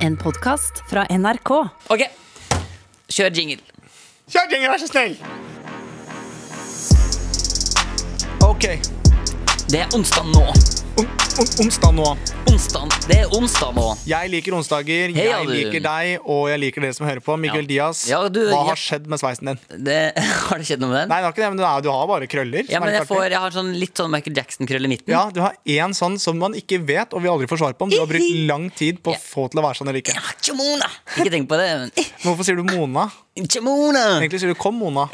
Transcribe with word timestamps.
En 0.00 0.16
podkast 0.16 0.82
fra 0.90 1.04
NRK. 1.10 1.50
Ok, 1.92 2.02
kjør 3.12 3.34
jingle. 3.36 3.58
Kjør 4.32 4.46
jingle, 4.52 4.70
vær 4.72 4.80
så 4.80 4.88
snill! 4.88 5.16
OK. 8.46 8.64
Det 9.70 9.82
er 9.84 9.92
onsdag 9.94 10.30
nå. 10.32 10.46
On 11.00 11.06
on 11.40 11.46
onsdag 11.64 11.92
nå. 11.96 12.04
Onsdag, 12.50 12.90
det 13.08 13.16
er 13.22 13.30
onsdag 13.32 13.70
nå. 13.72 13.84
Jeg 14.10 14.28
liker 14.34 14.52
onsdager, 14.58 15.12
Hei, 15.14 15.22
jeg 15.30 15.46
liker 15.48 15.80
deg, 15.86 16.26
og 16.28 16.42
jeg 16.50 16.60
liker 16.60 16.84
dere 16.84 16.96
som 16.98 17.06
hører 17.08 17.22
på. 17.24 17.36
Miguel 17.40 17.62
Ja. 17.64 17.68
Diaz, 17.70 18.02
Ja, 18.10 18.18
du- 18.28 18.42
hva 18.50 18.58
har 18.58 18.74
har 18.74 18.80
skjedd 18.82 19.06
med 19.08 19.18
sveisen 19.22 19.48
din? 19.48 19.60
Det, 19.86 19.96
har 20.50 20.58
det 20.60 20.66
skjedd 20.68 20.82
noe 20.84 20.90
med 20.90 20.98
den? 21.00 21.08
Nei, 21.08 21.20
det 21.22 21.24
har 21.24 21.32
ikke 21.32 21.40
det, 21.44 21.48
men 21.54 21.56
du, 21.56 21.64
er, 21.64 21.80
du 21.86 21.88
har 21.94 22.04
bare 22.10 22.28
krøller. 22.28 22.68
Ja, 22.68 22.80
men 22.84 22.92
jeg, 22.92 23.06
får, 23.08 23.22
jeg 23.30 23.40
har 23.40 23.54
sånn, 23.56 23.70
litt 23.80 23.96
sånn 23.96 24.10
Michael 24.12 24.36
Jackson-krøll 24.42 24.84
i 24.84 24.92
midten. 24.92 25.14
Ja, 25.14 25.22
du 25.32 25.40
har 25.40 25.56
én 25.64 25.96
sånn 25.96 26.18
som 26.20 26.36
man 26.42 26.52
ikke 26.58 26.82
vet, 26.84 27.14
og 27.16 27.24
vi 27.24 27.32
aldri 27.32 27.48
får 27.48 27.62
svar 27.62 27.72
på 27.78 27.88
om 27.88 27.94
du 27.94 27.96
har 28.02 28.10
brukt 28.10 28.36
lang 28.50 28.68
tid 28.68 29.00
på 29.00 29.14
å 29.14 29.16
få 29.22 29.48
til 29.48 29.62
å 29.62 29.64
være 29.70 29.80
sånn 29.80 29.88
eller 29.88 30.02
ikke. 30.04 30.18
Ja! 30.18 30.92
Ikke 31.16 31.32
tenk 31.32 31.48
på 31.48 31.56
det. 31.56 31.70
men- 31.80 32.12
Hvorfor 32.26 32.44
sier 32.44 32.60
du 32.60 32.64
Mona? 32.68 33.08
Tjomona! 33.40 34.20
Egentlig 34.20 34.40
sier 34.42 34.52
du 34.52 34.58
Kom, 34.60 34.76
Mona. 34.76 35.08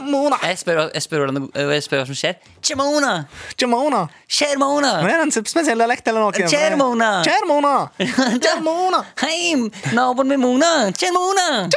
Eh, 0.00 0.04
Kom, 0.04 0.10
Mona! 0.10 0.36
Jeg 0.48 0.58
spør, 0.60 0.80
jeg, 0.94 1.02
spør, 1.04 1.24
hvordan 1.26 1.36
det- 1.52 1.66
jeg 1.76 1.82
spør 1.86 2.00
hva 2.02 2.06
som 2.08 2.18
skjer. 2.18 2.34
Jamona. 2.70 3.12
Jamona. 3.60 4.00
Skjer 4.30 4.56
Mona! 4.58 4.92
Men 5.02 5.10
er 5.10 5.18
det 5.24 5.26
en 5.36 5.44
spesiell 5.44 5.78
dialekt 5.78 6.08
eller 6.08 6.20
noe? 6.24 6.32
Kjære 6.32 6.76
Mona. 6.80 7.10
Kjære 7.24 7.46
Mona. 7.50 9.02
Hei, 9.24 9.54
naboen 9.96 10.28
min 10.28 10.40
Mona! 10.40 10.72
Kjell 10.96 11.12
Mona! 11.16 11.68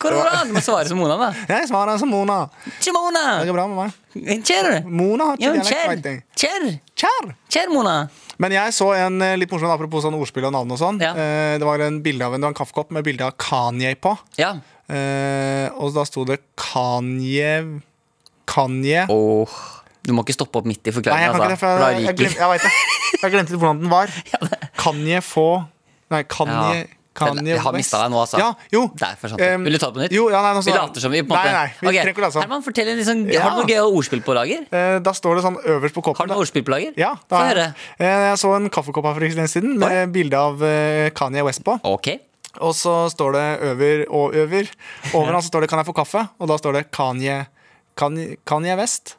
Hvor 0.00 0.12
er 0.12 0.30
det? 0.30 0.48
Du 0.48 0.54
må 0.56 0.62
svare 0.64 0.88
som 0.90 0.98
Mona, 1.00 1.16
da. 1.20 1.30
Jeg 1.48 1.68
svarer 1.70 1.98
som 2.00 2.10
Mona. 2.12 2.46
Kjell 2.80 2.94
Mona! 2.96 3.24
Det 3.42 3.48
går 3.50 3.58
bra 3.58 3.66
med 3.70 3.76
meg. 3.84 4.42
Kjell! 4.46 4.70
Mona 4.88 5.32
har 5.32 5.36
Ja, 5.42 5.52
ikke 5.52 5.66
dialekt, 5.66 6.22
Kjell! 6.36 6.70
vet 6.70 7.02
jeg. 7.04 7.34
Kjær. 7.52 7.72
Mona! 7.72 7.96
Men 8.38 8.52
jeg 8.52 8.72
så 8.76 8.90
en 8.96 9.20
eh, 9.24 9.34
litt 9.40 9.50
morsom 9.52 9.70
apropos 9.72 10.02
sånn 10.04 10.16
ordspill 10.16 10.44
og 10.48 10.52
navn 10.52 10.72
og 10.74 10.80
sånn. 10.80 10.98
Ja. 11.00 11.12
Eh, 11.16 11.56
Det 11.60 11.64
var 11.64 11.80
en 11.86 12.02
bilde 12.04 12.24
av 12.26 12.34
en, 12.36 12.40
var 12.44 12.52
en 12.52 12.58
kaffekopp 12.58 12.90
med 12.92 13.04
bilde 13.06 13.24
av 13.24 13.32
Kanye 13.40 13.94
på. 13.96 14.12
Ja. 14.40 14.54
Eh, 14.88 15.68
og 15.82 15.94
da 15.96 16.04
sto 16.06 16.22
det 16.28 16.38
Kanye 16.54 17.80
Kanye 18.46 19.06
Oh, 19.10 19.50
du 20.06 20.12
må 20.14 20.22
ikke 20.22 20.36
stoppe 20.36 20.60
opp 20.60 20.66
midt 20.70 20.86
i 20.86 20.92
Nei, 20.92 20.94
forklaringen. 21.00 21.24
jeg 21.26 21.32
ikke 21.34 21.40
det, 21.42 21.54
altså, 21.56 21.62
for 21.64 21.82
jeg, 21.82 22.02
jeg, 22.04 22.14
ryker 22.14 22.44
jeg 22.44 22.60
det. 22.62 23.22
Jeg 23.22 23.32
glemte 23.32 23.56
hvordan 23.58 23.80
den 23.82 23.90
var. 23.90 24.12
Kanye 24.84 25.22
få 25.26 25.48
Nei, 26.14 26.22
Kanye 26.30 26.76
Ja. 26.84 26.84
Kanye 27.16 27.54
Jeg 27.54 27.62
har 27.64 27.72
mista 27.72 27.96
deg 28.02 28.10
nå, 28.12 28.18
altså. 28.20 28.36
Ja, 28.36 28.50
jo. 28.74 28.82
Derfor. 29.00 29.32
Um, 29.40 29.62
Vil 29.64 29.72
du 29.72 29.78
ta 29.80 29.88
det 29.88 29.94
på 29.96 30.00
nytt? 30.04 30.12
Jo, 30.12 30.26
ja, 30.28 30.42
nei, 30.44 30.60
Vi 30.60 30.74
later 30.76 31.00
som 31.00 31.14
vi 31.14 31.22
på 31.24 31.32
en 31.32 31.32
måte 31.32 31.48
Nei, 31.48 31.54
nei, 31.56 31.70
vi 31.80 31.88
Ok, 31.88 31.94
trenger 31.96 32.10
ikke 32.12 32.24
late 32.26 32.34
som. 32.36 32.42
Herman, 32.44 32.64
fortell 32.66 32.90
en 32.92 32.98
liksom, 33.00 33.22
Ja. 33.32 33.40
Har 33.46 33.54
du 33.54 33.62
noe 33.62 33.70
gøy 33.72 33.80
ordspill 33.96 34.20
på 34.26 34.34
lager? 34.36 34.66
Eh, 34.68 34.98
Da 35.00 35.14
står 35.16 35.38
det 35.40 35.44
sånn 35.46 35.56
øverst 35.64 35.96
på 35.96 36.04
Har 36.12 36.28
du 36.28 36.34
noe 36.34 36.42
ordspill 36.44 36.66
på 36.68 36.74
lager? 36.76 36.92
Ja, 37.00 37.14
Få 37.32 37.40
høre. 37.40 37.64
eh, 37.96 38.26
jeg 38.28 38.36
så 38.44 38.52
en 38.58 38.68
kaffekopp 38.68 39.08
her 39.08 39.16
for 39.16 39.24
en 39.24 39.32
stund 39.32 39.48
siden 39.54 39.78
med 39.80 40.12
bilde 40.12 40.36
av 40.36 40.60
eh, 40.68 41.08
Kanye 41.16 41.42
West 41.48 41.64
på. 41.64 41.78
Ok. 41.88 42.12
Og 42.60 42.74
så 42.74 43.08
står 43.12 43.36
det 43.36 43.46
over 43.70 44.04
og 44.08 44.36
over. 44.36 44.72
Over 45.14 45.32
han 45.32 45.42
så 45.42 45.48
står 45.48 45.60
det 45.60 45.70
'Kan 45.70 45.78
jeg 45.78 45.86
få 45.86 45.92
kaffe?' 45.92 46.28
Og 46.38 46.48
da 46.48 46.56
står 46.56 46.72
det 46.72 46.90
Kanye 46.90 47.46
Kanye, 47.96 48.36
Kanye 48.46 48.76
West. 48.76 49.16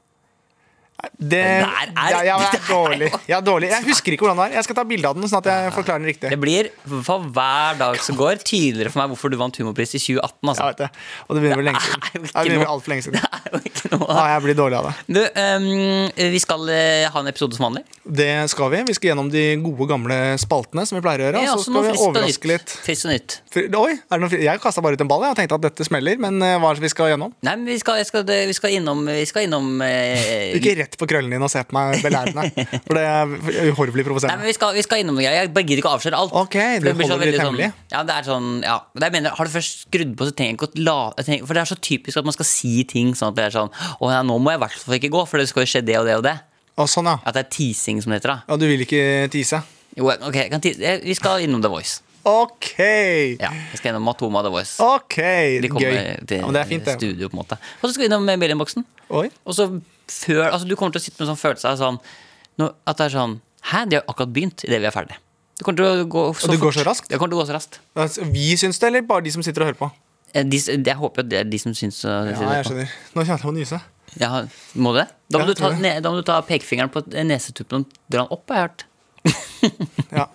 Det, 1.17 1.37
er- 1.37 1.91
ja, 2.25 2.37
det 2.41 2.57
er 2.57 2.63
dårlig. 2.67 3.07
Jeg 3.29 3.35
er 3.37 3.41
dårlig. 3.45 3.67
Jeg 3.69 3.83
husker 3.85 4.13
ikke 4.15 4.25
hvordan 4.25 4.39
det 4.41 4.45
er. 4.47 4.55
Jeg 4.57 4.65
skal 4.65 4.77
ta 4.79 4.83
bilde 4.89 5.05
av 5.09 5.17
den, 5.17 5.27
sånn 5.29 5.39
at 5.43 5.49
jeg 5.51 5.73
forklarer 5.75 6.01
den 6.01 6.09
riktig. 6.09 6.29
Det 6.33 6.39
blir 6.41 6.69
for 7.05 7.21
hver 7.35 7.77
dag 7.77 7.99
som 8.01 8.17
går, 8.17 8.39
tydeligere 8.41 8.89
for 8.93 9.03
meg 9.03 9.11
hvorfor 9.13 9.29
du 9.33 9.37
vant 9.37 9.59
humorpris 9.61 9.93
i 9.93 10.01
2018. 10.01 10.33
Jeg 10.41 10.49
Altså. 10.57 10.65
vet 10.71 10.81
det. 10.81 10.89
Og 11.27 11.35
det 11.37 11.43
begynner 11.43 11.61
vel 11.61 11.67
lenge 11.69 11.81
siden. 11.85 12.01
Det 12.17 12.31
er 12.33 12.43
begynner 12.47 12.63
noe- 12.65 12.71
altfor 12.73 12.93
lenge 12.93 13.05
siden. 13.05 13.21
Det 13.21 13.61
er 13.61 13.67
ikke 13.69 13.91
noe 13.93 14.07
Nei, 14.17 14.25
jeg 14.33 14.41
blir 14.47 14.57
dårlig 14.57 14.77
av 14.79 14.87
det. 14.89 14.95
Du, 15.07 15.21
um, 15.21 16.31
vi 16.33 16.39
skal 16.43 16.69
eh, 16.73 17.05
ha 17.13 17.21
en 17.21 17.29
episode 17.31 17.55
som 17.57 17.67
vanlig. 17.69 17.83
Det 18.07 18.29
skal 18.49 18.71
vi. 18.73 18.81
Vi 18.89 18.97
skal 18.97 19.11
gjennom 19.11 19.29
de 19.31 19.43
gode, 19.61 19.87
gamle 19.93 20.17
spaltene 20.41 20.85
som 20.89 20.97
vi 20.97 21.03
pleier 21.05 21.21
å 21.21 21.27
gjøre. 21.29 21.43
Ja, 21.45 21.53
Og 21.53 21.61
så 21.61 21.69
skal 21.69 21.85
vi 21.85 21.93
overraske 22.07 22.51
litt. 22.51 22.73
Friskt 22.87 23.05
og 23.07 23.13
nytt. 23.13 23.37
Oi, 23.77 23.93
er 23.97 24.17
det 24.17 24.21
noe 24.25 24.41
Jeg 24.47 24.61
kasta 24.63 24.81
bare 24.85 24.97
ut 24.97 25.01
en 25.05 25.09
ball. 25.13 25.23
Jeg 25.27 25.33
har 25.35 25.39
tenkt 25.43 25.55
at 25.57 25.63
dette 25.69 25.85
smeller, 25.87 26.17
men 26.25 26.41
eh, 26.41 26.57
hva 26.57 26.73
er 26.73 26.81
det 26.81 26.87
vi 26.87 26.91
skal 26.95 27.13
gjennom? 27.13 27.33
Nei, 27.45 27.55
men 27.61 27.69
vi 27.69 27.77
skal, 27.81 28.01
jeg 28.01 28.09
skal, 28.09 28.25
vi 28.27 28.55
skal 28.57 28.75
innom, 28.79 29.05
vi 29.07 29.25
skal 29.29 29.45
innom 29.47 29.69
eh, 29.85 30.53
Ikke 30.57 30.73
rett 30.79 30.86
på 30.95 31.07
krøllene 31.09 31.35
dine 31.35 31.43
og 31.43 31.51
se 31.51 31.63
på 31.67 31.75
meg 31.75 31.99
belærende. 32.05 32.45
For 32.87 32.95
det 32.95 33.03
er 33.03 33.33
uhorvelig 33.73 33.99
Nei, 33.99 34.05
provoserende. 34.07 34.37
men 34.39 34.47
vi 34.47 34.55
skal, 34.55 34.71
vi 34.77 34.83
skal 34.85 35.01
innom 35.03 35.17
noe. 35.17 35.25
Jeg 35.25 35.51
bare 35.51 35.67
gidder 35.67 35.81
ikke 35.83 35.91
å 35.91 35.97
avsløre 35.97 36.21
alt. 36.23 36.35
Ok, 36.39 36.55
du 36.55 36.87
det 36.87 36.93
holder 36.95 37.03
det 37.03 37.17
litt 37.17 37.21
veldig 37.25 37.43
hemmelig. 37.43 37.69
Sånn, 37.73 37.91
ja, 37.91 38.03
det 38.07 38.15
er 38.15 38.29
sånn 38.29 38.49
ja. 38.63 38.77
det 38.95 39.09
er 39.09 39.15
mener, 39.17 39.35
Har 39.37 39.49
du 39.49 39.53
først 39.57 39.83
skrudd 39.87 40.15
på, 40.15 40.29
så 40.29 40.35
trenger 40.37 40.53
jeg 40.53 40.59
ikke 40.61 40.69
å 40.71 40.85
la 40.87 40.97
For 41.49 41.57
det 41.57 41.63
er 41.65 41.71
så 41.73 41.79
typisk 41.89 42.21
at 42.21 42.27
man 42.29 42.37
skal 42.37 42.47
si 42.49 42.73
ting 42.87 43.11
sånn 43.17 43.33
at 43.33 43.39
det 43.39 43.45
er 43.49 43.55
sånn 43.57 43.71
Å 43.73 44.11
ja, 44.13 44.23
nå 44.23 44.39
må 44.39 44.53
jeg 44.53 44.61
i 44.61 44.63
hvert 44.63 44.79
fall 44.85 44.97
ikke 45.01 45.11
gå, 45.13 45.25
for 45.27 45.41
det 45.41 45.49
skal 45.51 45.65
jo 45.65 45.71
skje 45.75 45.83
det 45.87 45.99
og 45.99 46.07
det 46.07 46.17
og 46.21 46.25
det. 46.29 46.35
Og 46.77 46.89
sånn, 46.91 47.09
ja. 47.09 47.17
At 47.25 47.35
det 47.35 47.45
er 47.47 47.53
teasing, 47.57 48.01
som 48.03 48.13
det 48.13 48.21
heter. 48.21 48.35
da 48.35 48.53
ja. 48.53 48.59
Du 48.61 48.67
vil 48.69 48.83
ikke 48.85 49.03
tease? 49.33 49.63
Jo, 49.97 50.11
ok, 50.13 50.35
eh, 50.45 50.99
Vi 51.03 51.15
skal 51.17 51.41
innom 51.45 51.63
The 51.63 51.71
Voice. 51.73 52.03
Ok! 52.27 52.75
Ja, 53.39 53.49
Vi 53.71 53.77
skal 53.79 53.93
innom 53.93 54.03
Matoma 54.03 54.43
The 54.43 54.51
Voice. 54.51 54.75
Ok, 54.83 55.15
De 55.63 55.69
kommer 55.71 55.87
Gøy. 55.87 56.25
til 56.27 56.41
Ja, 56.43 56.51
det 56.51 56.61
er 56.61 56.67
fint, 56.67 56.85
det. 56.85 56.97
studio, 56.99 57.29
på 57.29 57.37
en 57.37 57.43
måte. 57.43 57.57
Og 57.81 57.87
så 57.87 57.93
skal 57.93 58.03
vi 58.03 58.09
innom 58.11 58.25
Mailinnboksen. 58.27 58.83
Og 59.09 59.53
så 59.55 59.69
før 60.11 60.47
Altså, 60.49 60.67
du 60.67 60.75
kommer 60.79 60.95
til 60.95 61.01
å 61.01 61.05
sitte 61.05 61.19
med 61.19 61.27
en 61.27 61.33
sånn 61.35 61.41
følelse 61.41 61.71
av 61.71 61.79
sånn 61.81 61.99
At 62.87 62.97
det 62.99 63.07
er 63.07 63.13
sånn 63.15 63.37
Hæ, 63.71 63.85
de 63.89 63.99
har 63.99 64.05
akkurat 64.07 64.31
begynt 64.31 64.63
idet 64.63 64.79
vi 64.79 64.87
er 64.87 64.95
ferdig. 64.95 65.17
Det 65.57 65.65
kommer 65.65 65.79
til 65.81 65.87
å 65.89 66.07
gå 66.07 66.23
så 66.37 66.47
Og 66.47 66.53
det 66.53 66.61
går 66.61 66.75
så 66.77 66.85
raskt? 66.87 67.09
Det 67.11 67.17
kommer 67.19 67.33
til 67.33 67.39
å 67.39 67.41
gå 67.41 67.47
så 67.49 67.55
raskt. 67.57 67.79
Altså, 67.97 68.27
Vi 68.31 68.51
syns 68.59 68.79
det, 68.79 68.87
eller 68.91 69.07
bare 69.09 69.25
de 69.25 69.33
som 69.33 69.43
sitter 69.43 69.65
og 69.65 69.71
hører 69.71 69.79
på? 69.81 69.89
Eh, 70.33 70.45
De, 70.47 70.59
jeg 70.61 70.97
håper 71.01 71.25
at 71.25 71.31
det 71.31 71.39
er 71.41 71.49
de 71.49 71.59
som 71.59 71.75
syns 71.75 72.03
uh, 72.05 72.29
Ja, 72.29 72.59
jeg 72.59 72.67
skjønner. 72.69 72.93
Nå 73.15 73.23
kjenner 73.25 73.35
jeg 73.35 73.43
på 73.43 73.51
å 73.51 73.55
nyse. 73.57 73.81
Ja, 74.21 74.31
må 74.79 74.93
det? 74.95 75.07
Da 75.27 75.41
må, 75.41 75.47
Ja, 75.47 75.51
du 75.51 75.59
ta, 75.59 75.71
ne, 75.75 75.93
da 76.03 76.11
må 76.13 76.21
du 76.21 76.27
ta 76.27 76.39
pekefingeren 76.45 76.91
på 76.93 77.03
nesetuppen 77.27 77.83
og 77.83 77.97
dra 78.07 78.23
den 78.23 78.33
opp, 78.37 78.45
har 78.53 78.61
jeg 78.61 78.69
hørt. 78.69 78.85
Ja. 80.17 80.29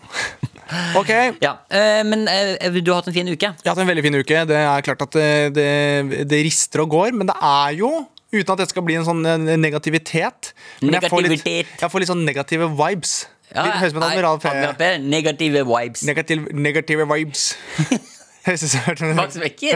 Ok. 0.97 1.11
Ja, 1.43 1.53
eh, 1.69 2.01
Men 2.05 2.27
eh, 2.29 2.73
du 2.81 2.91
har 2.93 3.01
hatt 3.03 3.09
en 3.11 3.17
fin 3.17 3.29
uke. 3.29 3.51
Jeg 3.53 3.65
har 3.69 3.75
hatt 3.75 3.83
en 3.83 3.89
veldig 3.91 4.05
fin 4.05 4.17
uke. 4.17 4.43
Det 4.49 4.59
er 4.59 4.85
klart 4.87 5.05
at 5.05 5.17
det, 5.17 5.31
det, 5.57 6.25
det 6.31 6.41
rister 6.47 6.85
og 6.85 6.93
går, 6.95 7.13
men 7.17 7.29
det 7.29 7.37
er 7.37 7.77
jo 7.81 7.91
Uten 8.33 8.55
at 8.55 8.63
det 8.63 8.69
skal 8.71 8.85
bli 8.87 8.97
en 8.97 9.05
sånn 9.05 9.21
eh, 9.29 9.57
negativitet. 9.61 10.53
Men 10.81 10.97
jeg 10.97 11.11
får 11.13 11.27
litt, 11.29 11.45
jeg 11.45 11.93
får 11.93 12.01
litt 12.05 12.11
sånn 12.11 12.25
negative 12.25 12.71
vibes. 12.79 13.13
litt 13.53 13.77
høres 13.77 13.93
ut 13.93 13.99
som 13.99 14.07
Admiral 14.07 14.41
P. 14.41 14.53
P. 14.79 14.89
Negative 15.05 15.65
vibes. 15.69 16.05
Negativ, 16.09 16.47
negative 16.57 17.05
vibes. 17.13 17.51
Høres 18.47 18.65
ut 18.67 18.73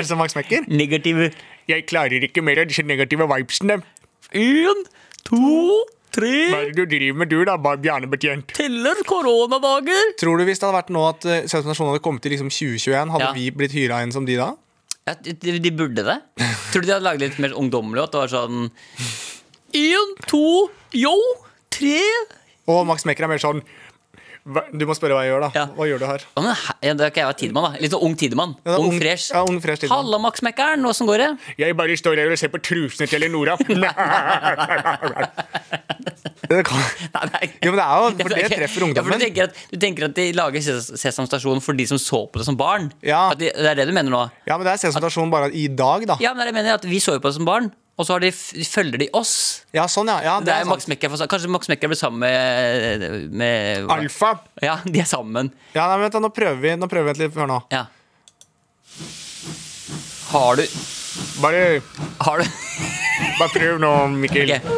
som 0.09 0.19
Max 0.19 0.35
Mekker. 0.35 0.65
Negative 0.67 1.29
Jeg 1.71 1.85
klarer 1.87 2.25
ikke 2.27 2.43
mer 2.43 2.63
av 2.63 2.71
disse 2.71 2.83
negative 2.87 3.29
vibesene. 3.31 3.77
En, 4.35 4.81
to, 5.27 5.51
tre 6.15 6.33
Hva 6.51 6.63
er 6.65 6.73
det 6.73 6.81
du 6.81 6.91
driver 6.97 7.21
med, 7.21 7.31
du, 7.31 7.41
da, 7.47 7.55
bjernebetjent? 7.61 8.55
Teller 8.57 9.03
koronadager. 9.07 10.15
Tror 10.19 10.41
du 10.41 10.47
hvis 10.49 10.63
det 10.63 10.67
hadde 10.67 10.81
vært 10.81 10.93
nå 10.95 11.05
at 11.11 11.27
uh, 11.29 11.67
Nasjonen 11.69 11.93
hadde 11.93 12.03
kommet 12.03 12.25
til 12.27 12.35
liksom 12.35 12.51
2021, 12.51 13.13
hadde 13.15 13.29
Ja. 13.29 13.35
vi 13.37 13.51
blitt 13.55 13.77
hyra 13.77 14.01
inn 14.03 14.15
som 14.15 14.27
de 14.27 14.39
da? 14.41 14.55
Ja, 15.07 15.15
de, 15.23 15.59
de 15.63 15.71
burde 15.71 16.03
det. 16.03 16.17
Tror 16.73 16.83
du 16.83 16.89
de 16.89 16.95
hadde 16.97 17.07
laget 17.07 17.23
litt 17.23 17.39
mer 17.43 17.55
ungdommelig? 17.55 18.03
At 18.09 18.15
det 18.17 18.23
var 18.25 18.33
sånn 18.33 18.65
En, 19.77 20.15
to, 20.27 20.41
yo, 20.97 21.13
tre 21.75 22.01
Og 22.71 22.83
Max 22.89 23.05
Mekker 23.07 23.27
er 23.27 23.31
mer 23.31 23.43
sånn 23.43 23.63
Du 24.47 24.85
må 24.87 24.95
spørre 24.95 25.11
hva 25.17 25.23
jeg 25.27 25.33
gjør, 25.33 25.43
da. 25.43 25.51
Ja. 25.59 25.65
Hva 25.75 25.87
gjør 25.91 25.99
du 25.99 26.07
her? 26.07 26.23
Ja, 26.37 26.43
men 26.45 26.55
ja, 26.87 26.93
Da 26.95 27.09
kan 27.11 27.21
jeg 27.25 27.27
var 27.27 27.35
tidemann. 27.41 27.65
da 27.75 27.81
Litt 27.83 27.91
sånn 27.97 28.05
ung 28.07 28.15
tidemann. 28.15 28.53
Ja, 28.63 28.77
er 28.77 28.79
ung, 28.79 28.93
ung- 28.93 29.01
fresh. 29.03 29.31
ja, 29.35 29.41
ung, 29.43 29.59
fresh 29.65 29.81
tidemann. 29.83 30.05
Halla, 30.05 30.19
Max 30.23 30.41
Mekkern, 30.47 30.87
åssen 30.87 31.07
går 31.11 31.19
det? 31.25 31.31
Jeg 31.59 31.77
bare 31.77 31.97
står 31.99 32.17
her 32.23 32.31
og 32.31 32.39
ser 32.39 32.53
på 32.55 32.61
trusene 32.63 33.09
til 33.11 33.27
Eleonora. 33.27 33.57
det 36.47 36.63
kan, 36.69 36.79
Nei, 37.17 37.25
nei. 37.33 37.47
jo, 37.65 37.73
men 37.73 37.79
det 37.81 37.87
er 37.87 37.97
jo 37.99 38.11
For 38.21 38.31
det 38.31 38.45
treffer 38.53 38.87
Ja, 38.95 39.03
for 39.03 39.11
du, 39.17 39.19
tenker 39.25 39.49
at, 39.49 39.59
du 39.73 39.77
tenker 39.83 40.07
at 40.09 40.15
de 40.19 40.27
lager 40.37 40.63
Ses- 40.63 40.93
Sesam 41.01 41.27
Stasjon 41.27 41.61
for 41.65 41.75
de 41.79 41.87
som 41.91 41.99
så 42.01 42.23
på 42.31 42.39
det 42.41 42.47
som 42.47 42.57
barn? 42.59 42.91
Ja. 43.03 43.33
De, 43.35 43.51
det 43.51 43.73
er 43.73 43.81
det 43.81 43.89
du 43.91 43.95
mener 43.97 44.13
nå? 44.15 44.23
Ja, 44.47 44.57
men 44.59 44.67
det 44.69 44.77
er 44.77 44.83
sensasjon 44.87 45.33
bare 45.33 45.51
i 45.51 45.67
dag, 45.69 46.07
da. 46.07 46.17
Ja, 46.23 46.35
men 46.35 46.45
det 46.47 46.49
er 46.49 46.53
det 46.53 46.55
jeg 46.55 46.61
mener 46.63 46.79
at 46.79 46.87
Vi 46.87 47.01
så 47.03 47.17
jo 47.17 47.23
på 47.25 47.33
det 47.33 47.39
som 47.41 47.49
barn, 47.49 47.73
og 47.97 48.05
så 48.05 48.13
har 48.13 48.21
de, 48.21 48.31
følger 48.69 49.01
de 49.01 49.07
oss. 49.17 49.63
Ja, 49.73 49.87
sånn, 49.89 50.11
ja. 50.13 50.19
ja 50.21 50.35
Det 50.45 50.53
er 50.53 50.67
er 50.67 50.69
Max 50.69 50.85
Mekker, 50.91 51.09
Kanskje 51.33 51.49
Max 51.49 51.69
Mekker 51.73 51.89
ble 51.89 51.97
sammen 51.97 52.21
med, 52.21 53.31
med 53.33 53.89
Alfa. 53.93 54.35
Ja, 54.61 54.79
de 54.85 55.01
er 55.01 55.09
sammen. 55.09 55.49
Ja, 55.73 55.87
nei, 55.89 56.03
vent, 56.05 56.19
nå 56.21 56.29
prøver 56.37 56.61
vi 56.61 56.75
Nå 56.77 56.89
prøver 56.93 57.09
vi 57.09 57.15
et 57.17 57.23
litt. 57.25 57.39
Hør 57.41 57.49
nå. 57.49 57.61
Ja. 57.73 57.87
Har 60.33 60.57
du 60.61 60.67
Bare, 61.41 61.81
Har 62.21 62.39
du 62.43 62.45
bare 63.41 63.49
prøv 63.55 63.79
nå, 63.81 63.93
Mikkel. 64.21 64.53
Ok. 64.59 64.69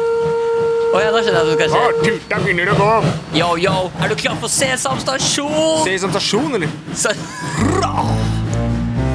Oh, 0.89 0.97
ja, 1.03 1.11
da 1.13 1.19
skjønner 1.21 1.35
jeg 1.37 1.43
at 1.43 1.51
du 1.51 1.53
skal 1.59 1.75
Å, 1.75 1.83
Oh, 1.83 1.99
tuta 2.01 2.39
begynner 2.41 2.71
å 2.73 2.77
gå. 2.79 2.89
Yo, 3.37 3.51
yo, 3.61 3.75
er 4.01 4.09
du 4.09 4.17
klar 4.17 4.39
for 4.41 4.49
Sesam 4.49 4.97
Stasjon? 5.03 5.83
Se 5.85 5.99
som 6.01 6.15
stasjon, 6.15 6.55
eller? 6.57 6.71
Så- 6.97 7.13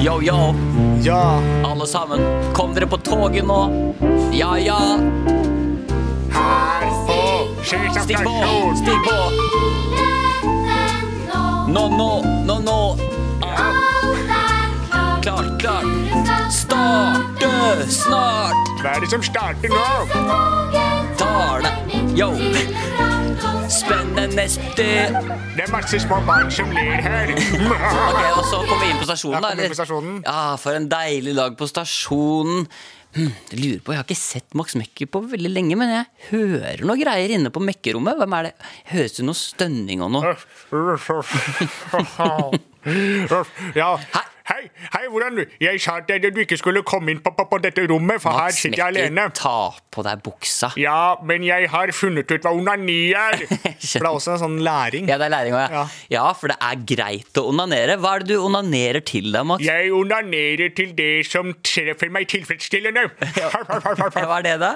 Yo, 0.05 0.21
yo, 0.21 0.53
Ja. 1.01 1.41
alle 1.63 1.87
sammen. 1.87 2.19
Kom 2.53 2.73
dere 2.75 2.85
på 2.87 2.97
toget 2.97 3.45
nå? 3.45 3.93
Ja, 4.31 4.57
ja. 4.57 4.77
Her 6.29 6.83
Sesam 7.63 8.03
Stig 8.03 8.17
på, 8.17 8.75
stig 8.75 8.99
på. 9.07 9.17
Nå, 11.73 11.89
nå, 11.97 12.23
nå, 12.45 12.59
nå. 12.59 12.97
Klart, 15.21 15.59
klart. 15.59 15.85
Starte 16.51 17.34
snart. 17.91 18.71
Hva 18.81 18.95
er 18.95 19.03
det 19.03 19.09
som 19.11 19.23
starter 19.25 19.71
nå? 19.71 19.85
Dale. 21.19 21.71
Yo. 22.15 22.29
Spennende 23.71 24.27
neste 24.37 24.85
Det 25.57 25.63
er 25.65 25.71
masse 25.73 25.97
små 26.03 26.19
barn 26.27 26.51
som 26.53 26.69
ler 26.75 27.01
her. 27.03 27.31
Ok, 27.35 28.19
og 28.37 28.43
så 28.47 28.59
kommer 28.67 28.83
vi 28.85 28.91
inn 28.93 28.99
på 29.01 29.07
stasjonen, 29.09 29.41
da. 29.41 29.53
eller? 29.55 29.71
på 29.73 29.79
stasjonen. 29.79 30.19
Ja, 30.25 30.43
for 30.61 30.77
en 30.77 30.87
deilig 30.91 31.33
dag 31.37 31.57
på 31.59 31.67
stasjonen. 31.69 32.67
Hm, 33.15 33.31
jeg 33.51 33.59
lurer 33.61 33.79
på, 33.79 33.93
jeg 33.93 34.01
har 34.01 34.07
ikke 34.07 34.19
sett 34.19 34.57
Max 34.59 34.75
Mekker 34.75 35.07
på 35.07 35.21
veldig 35.31 35.51
lenge, 35.51 35.77
men 35.79 35.93
jeg 35.93 36.05
hører 36.33 36.83
noe 36.87 36.99
greier 36.99 37.31
inne 37.37 37.51
på 37.53 37.63
mekkerommet. 37.63 38.19
Hvem 38.19 38.35
er 38.39 38.49
det? 38.49 38.53
Høres 38.91 39.15
det 39.19 39.27
noe 39.27 39.39
stønning 39.39 40.03
og 40.03 40.11
noe? 40.17 40.35
Ja. 43.79 43.95
Hei, 44.45 44.67
hei, 44.93 45.07
hvordan 45.09 45.39
Jeg 45.57 45.79
sa 45.81 45.95
til 46.05 46.19
deg 46.19 46.27
at 46.29 46.35
du 46.35 46.41
ikke 46.43 46.57
skulle 46.59 46.83
komme 46.85 47.15
inn 47.15 47.21
på, 47.23 47.31
på, 47.33 47.47
på 47.49 47.57
dette 47.63 47.81
rommet, 47.89 48.21
for 48.21 48.37
her 48.37 48.53
sitter 48.53 48.77
jeg 48.77 48.93
alene. 48.93 49.23
ta 49.33 49.71
på 49.95 50.03
deg 50.05 50.21
buksa. 50.25 50.69
Ja, 50.77 51.15
men 51.25 51.45
jeg 51.47 51.69
har 51.71 51.89
funnet 51.95 52.29
ut 52.29 52.45
hva 52.45 52.51
onani 52.53 52.97
er. 53.17 53.39
For 53.95 54.03
det 54.03 54.05
er 54.05 54.09
også 54.11 54.35
en 54.35 54.41
sånn 54.43 54.59
læring. 54.65 55.07
Ja, 55.09 55.17
det 55.21 55.29
er 55.29 55.33
læring 55.33 55.55
også, 55.55 55.71
ja. 55.71 55.81
Ja. 55.81 56.17
ja. 56.17 56.25
For 56.37 56.51
det 56.51 56.57
er 56.67 56.83
greit 56.93 57.39
å 57.41 57.45
onanere. 57.49 57.95
Hva 58.01 58.17
er 58.17 58.25
det 58.25 58.35
du 58.35 58.43
onanerer 58.43 59.01
til 59.07 59.31
da, 59.33 59.41
Max? 59.47 59.63
Jeg 59.65 59.93
onanerer 59.95 60.75
til 60.77 60.93
det 60.97 61.09
som 61.29 61.49
treffer 61.65 62.13
meg 62.13 62.29
tilfredsstillende. 62.29 63.07
Hva 63.15 64.37
er 64.37 64.45
det, 64.45 64.59
da? 64.61 64.75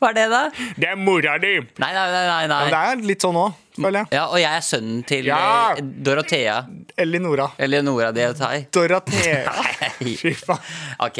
Hva 0.00 0.10
er 0.10 0.16
det, 0.18 0.26
da? 0.32 0.42
Det 0.76 0.88
er 0.92 0.98
mora 1.00 1.36
di. 1.42 1.54
Nei, 1.82 1.92
nei, 1.94 2.06
nei. 2.14 2.42
nei, 2.50 2.64
det 2.72 2.80
er 2.90 3.04
litt 3.06 3.24
sånn 3.24 3.36
òg, 3.40 3.54
føler 3.76 4.00
jeg. 4.02 4.08
Ja, 4.16 4.24
Og 4.32 4.38
jeg 4.40 4.50
er 4.50 4.64
sønnen 4.64 5.02
til 5.08 5.26
Ja. 5.28 5.38
eh, 5.76 5.82
Dorothea. 5.82 6.56
Elinora. 6.96 7.50
Elinora 7.60 8.10
Deotai. 8.16 8.66
Dorothea. 8.72 9.52
Fy 9.96 10.32
faen. 10.36 10.60
Ok, 11.04 11.18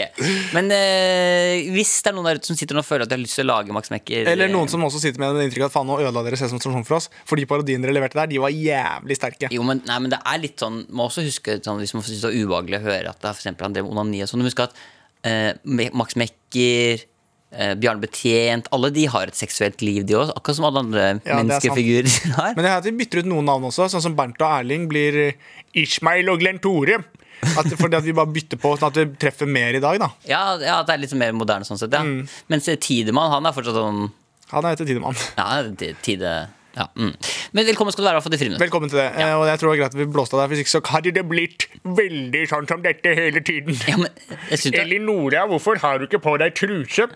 Men 0.57 0.71
eh, 0.73 1.67
hvis 1.73 1.93
det 2.05 2.11
er 2.11 2.17
noen 2.17 2.29
der 2.31 2.41
ute 2.41 2.49
som 2.51 2.57
sitter 2.59 2.79
og 2.81 2.85
føler 2.87 3.05
at 3.07 3.13
de 3.13 3.17
har 3.19 3.23
lyst 3.23 3.39
til 3.41 3.47
å 3.47 3.51
lage 3.55 3.73
Max 3.77 3.91
Mekker 3.93 4.29
Eller 4.33 4.49
noen 4.53 4.69
som 4.73 4.83
også 4.87 5.01
sitter 5.03 5.21
med 5.23 5.37
det 5.39 5.47
inntrykket 5.49 5.69
at 5.71 5.75
faen, 5.77 5.89
nå 5.89 5.99
ødela 6.01 6.23
dere 6.27 6.39
Sesam 6.41 6.61
Stasjon 6.63 6.85
for 6.89 6.99
oss. 6.99 7.09
For 7.29 7.37
de 7.41 7.47
parodiene 7.49 7.85
dere 7.87 7.97
leverte 7.99 8.19
der, 8.21 8.31
de 8.33 8.41
var 8.43 8.53
jævlig 8.55 9.17
sterke. 9.21 9.51
Jo, 9.53 9.65
men, 9.69 9.83
nei, 9.89 9.99
men 10.05 10.13
det 10.15 10.21
er 10.25 10.41
litt 10.43 10.61
sånn 10.63 10.83
Må 10.97 11.07
også 11.11 11.25
huske 11.27 11.59
sånn, 11.65 11.81
Hvis 11.83 11.95
man 11.97 12.05
synes 12.07 12.25
det 12.25 12.33
er 12.33 12.41
ubehagelig 12.47 12.81
å 12.81 12.85
høre 12.89 13.13
at 13.13 13.21
det 13.23 13.29
er 13.31 13.37
for 13.37 13.43
eksempel 13.45 13.69
han 13.69 13.77
drev 13.77 13.87
med 13.89 13.97
onani 13.97 14.23
og 14.25 14.31
sånn 14.33 14.45
Husk 14.47 14.65
at 14.67 14.77
eh, 15.27 15.53
Max 15.97 16.17
Mekker 16.21 17.05
eh, 17.57 17.75
Bjarne 17.81 18.03
Betjent 18.03 18.69
Alle 18.77 18.91
de 18.95 19.07
har 19.11 19.31
et 19.31 19.39
seksuelt 19.39 19.83
liv, 19.85 20.05
de 20.07 20.17
òg. 20.19 20.33
Akkurat 20.37 20.59
som 20.59 20.69
alle 20.69 20.83
andre 20.85 21.05
Ja, 21.07 21.37
er 21.37 21.41
menneskefigurer 21.43 22.11
har. 22.39 22.57
Men 22.57 22.67
det 22.67 22.73
er 22.73 22.81
at 22.81 22.89
vi 22.89 22.95
bytter 23.01 23.25
ut 23.25 23.31
noen 23.33 23.49
navn 23.49 23.69
også, 23.71 23.89
sånn 23.93 24.05
som 24.05 24.17
Bernt 24.19 24.41
og 24.43 24.49
Erling 24.61 24.89
blir 24.91 25.21
Ishmael 25.77 26.29
og 26.33 26.43
Glenn 26.43 26.61
Tore. 26.63 27.01
At, 27.47 27.69
fordi 27.77 27.99
at 27.99 28.05
vi 28.07 28.15
bare 28.17 28.33
bytter 28.33 28.61
på, 28.61 28.75
sånn 28.79 28.89
at 28.89 29.01
vi 29.03 29.07
treffer 29.21 29.49
mer 29.51 29.77
i 29.77 29.83
dag, 29.83 29.99
da. 30.01 30.09
ja, 30.29 30.43
ja, 30.63 30.79
det 30.87 30.95
er 30.95 31.03
litt 31.03 31.13
mer 31.21 31.35
moderne 31.37 31.69
sånn 31.69 31.79
sett, 31.81 31.93
ja. 31.93 32.01
Mm. 32.01 32.25
Mens 32.53 32.69
eh, 32.73 32.79
Tidemann, 32.81 33.29
han 33.35 33.49
er 33.49 33.57
fortsatt 33.57 33.77
sånn 33.77 34.07
Han 34.55 34.69
heter 34.71 34.89
Tidemann. 34.89 35.19
Ja, 35.37 35.61
tide 36.07 36.37
ja, 36.77 36.85
mm. 36.93 37.13
Men 37.57 37.67
velkommen 37.71 37.95
skal 37.95 38.05
du 38.05 38.09
være 38.11 38.21
for 38.25 38.35
de 38.35 38.39
friminutt. 38.41 38.61
Velkommen 38.61 38.91
til 38.93 38.99
det. 39.01 39.07
Eh, 39.17 39.33
Og 39.39 39.47
jeg 39.49 39.61
tror 39.63 39.71
det 39.73 39.77
er 39.77 39.81
greit 39.81 39.95
at 39.95 40.01
vi 40.03 40.07
blåste 40.13 40.37
av 40.37 40.43
deg, 40.43 40.51
hvis 40.53 40.61
ikke 40.67 40.73
så 40.75 40.81
hadde 40.93 41.13
det 41.17 41.23
blitt 41.31 41.65
veldig 41.87 42.43
sånn 42.51 42.69
som 42.69 42.83
dette 42.85 43.15
hele 43.17 43.41
tiden. 43.47 43.79
Ja, 43.89 43.97
men 44.03 44.11
jeg 44.51 44.59
synes 44.61 44.75
det, 44.77 44.83
Elinora, 44.85 45.47
hvorfor 45.49 45.81
har 45.83 45.99
du 46.03 46.05
ikke 46.09 46.21
på 46.27 46.35
deg 46.43 46.53
truse? 46.59 47.09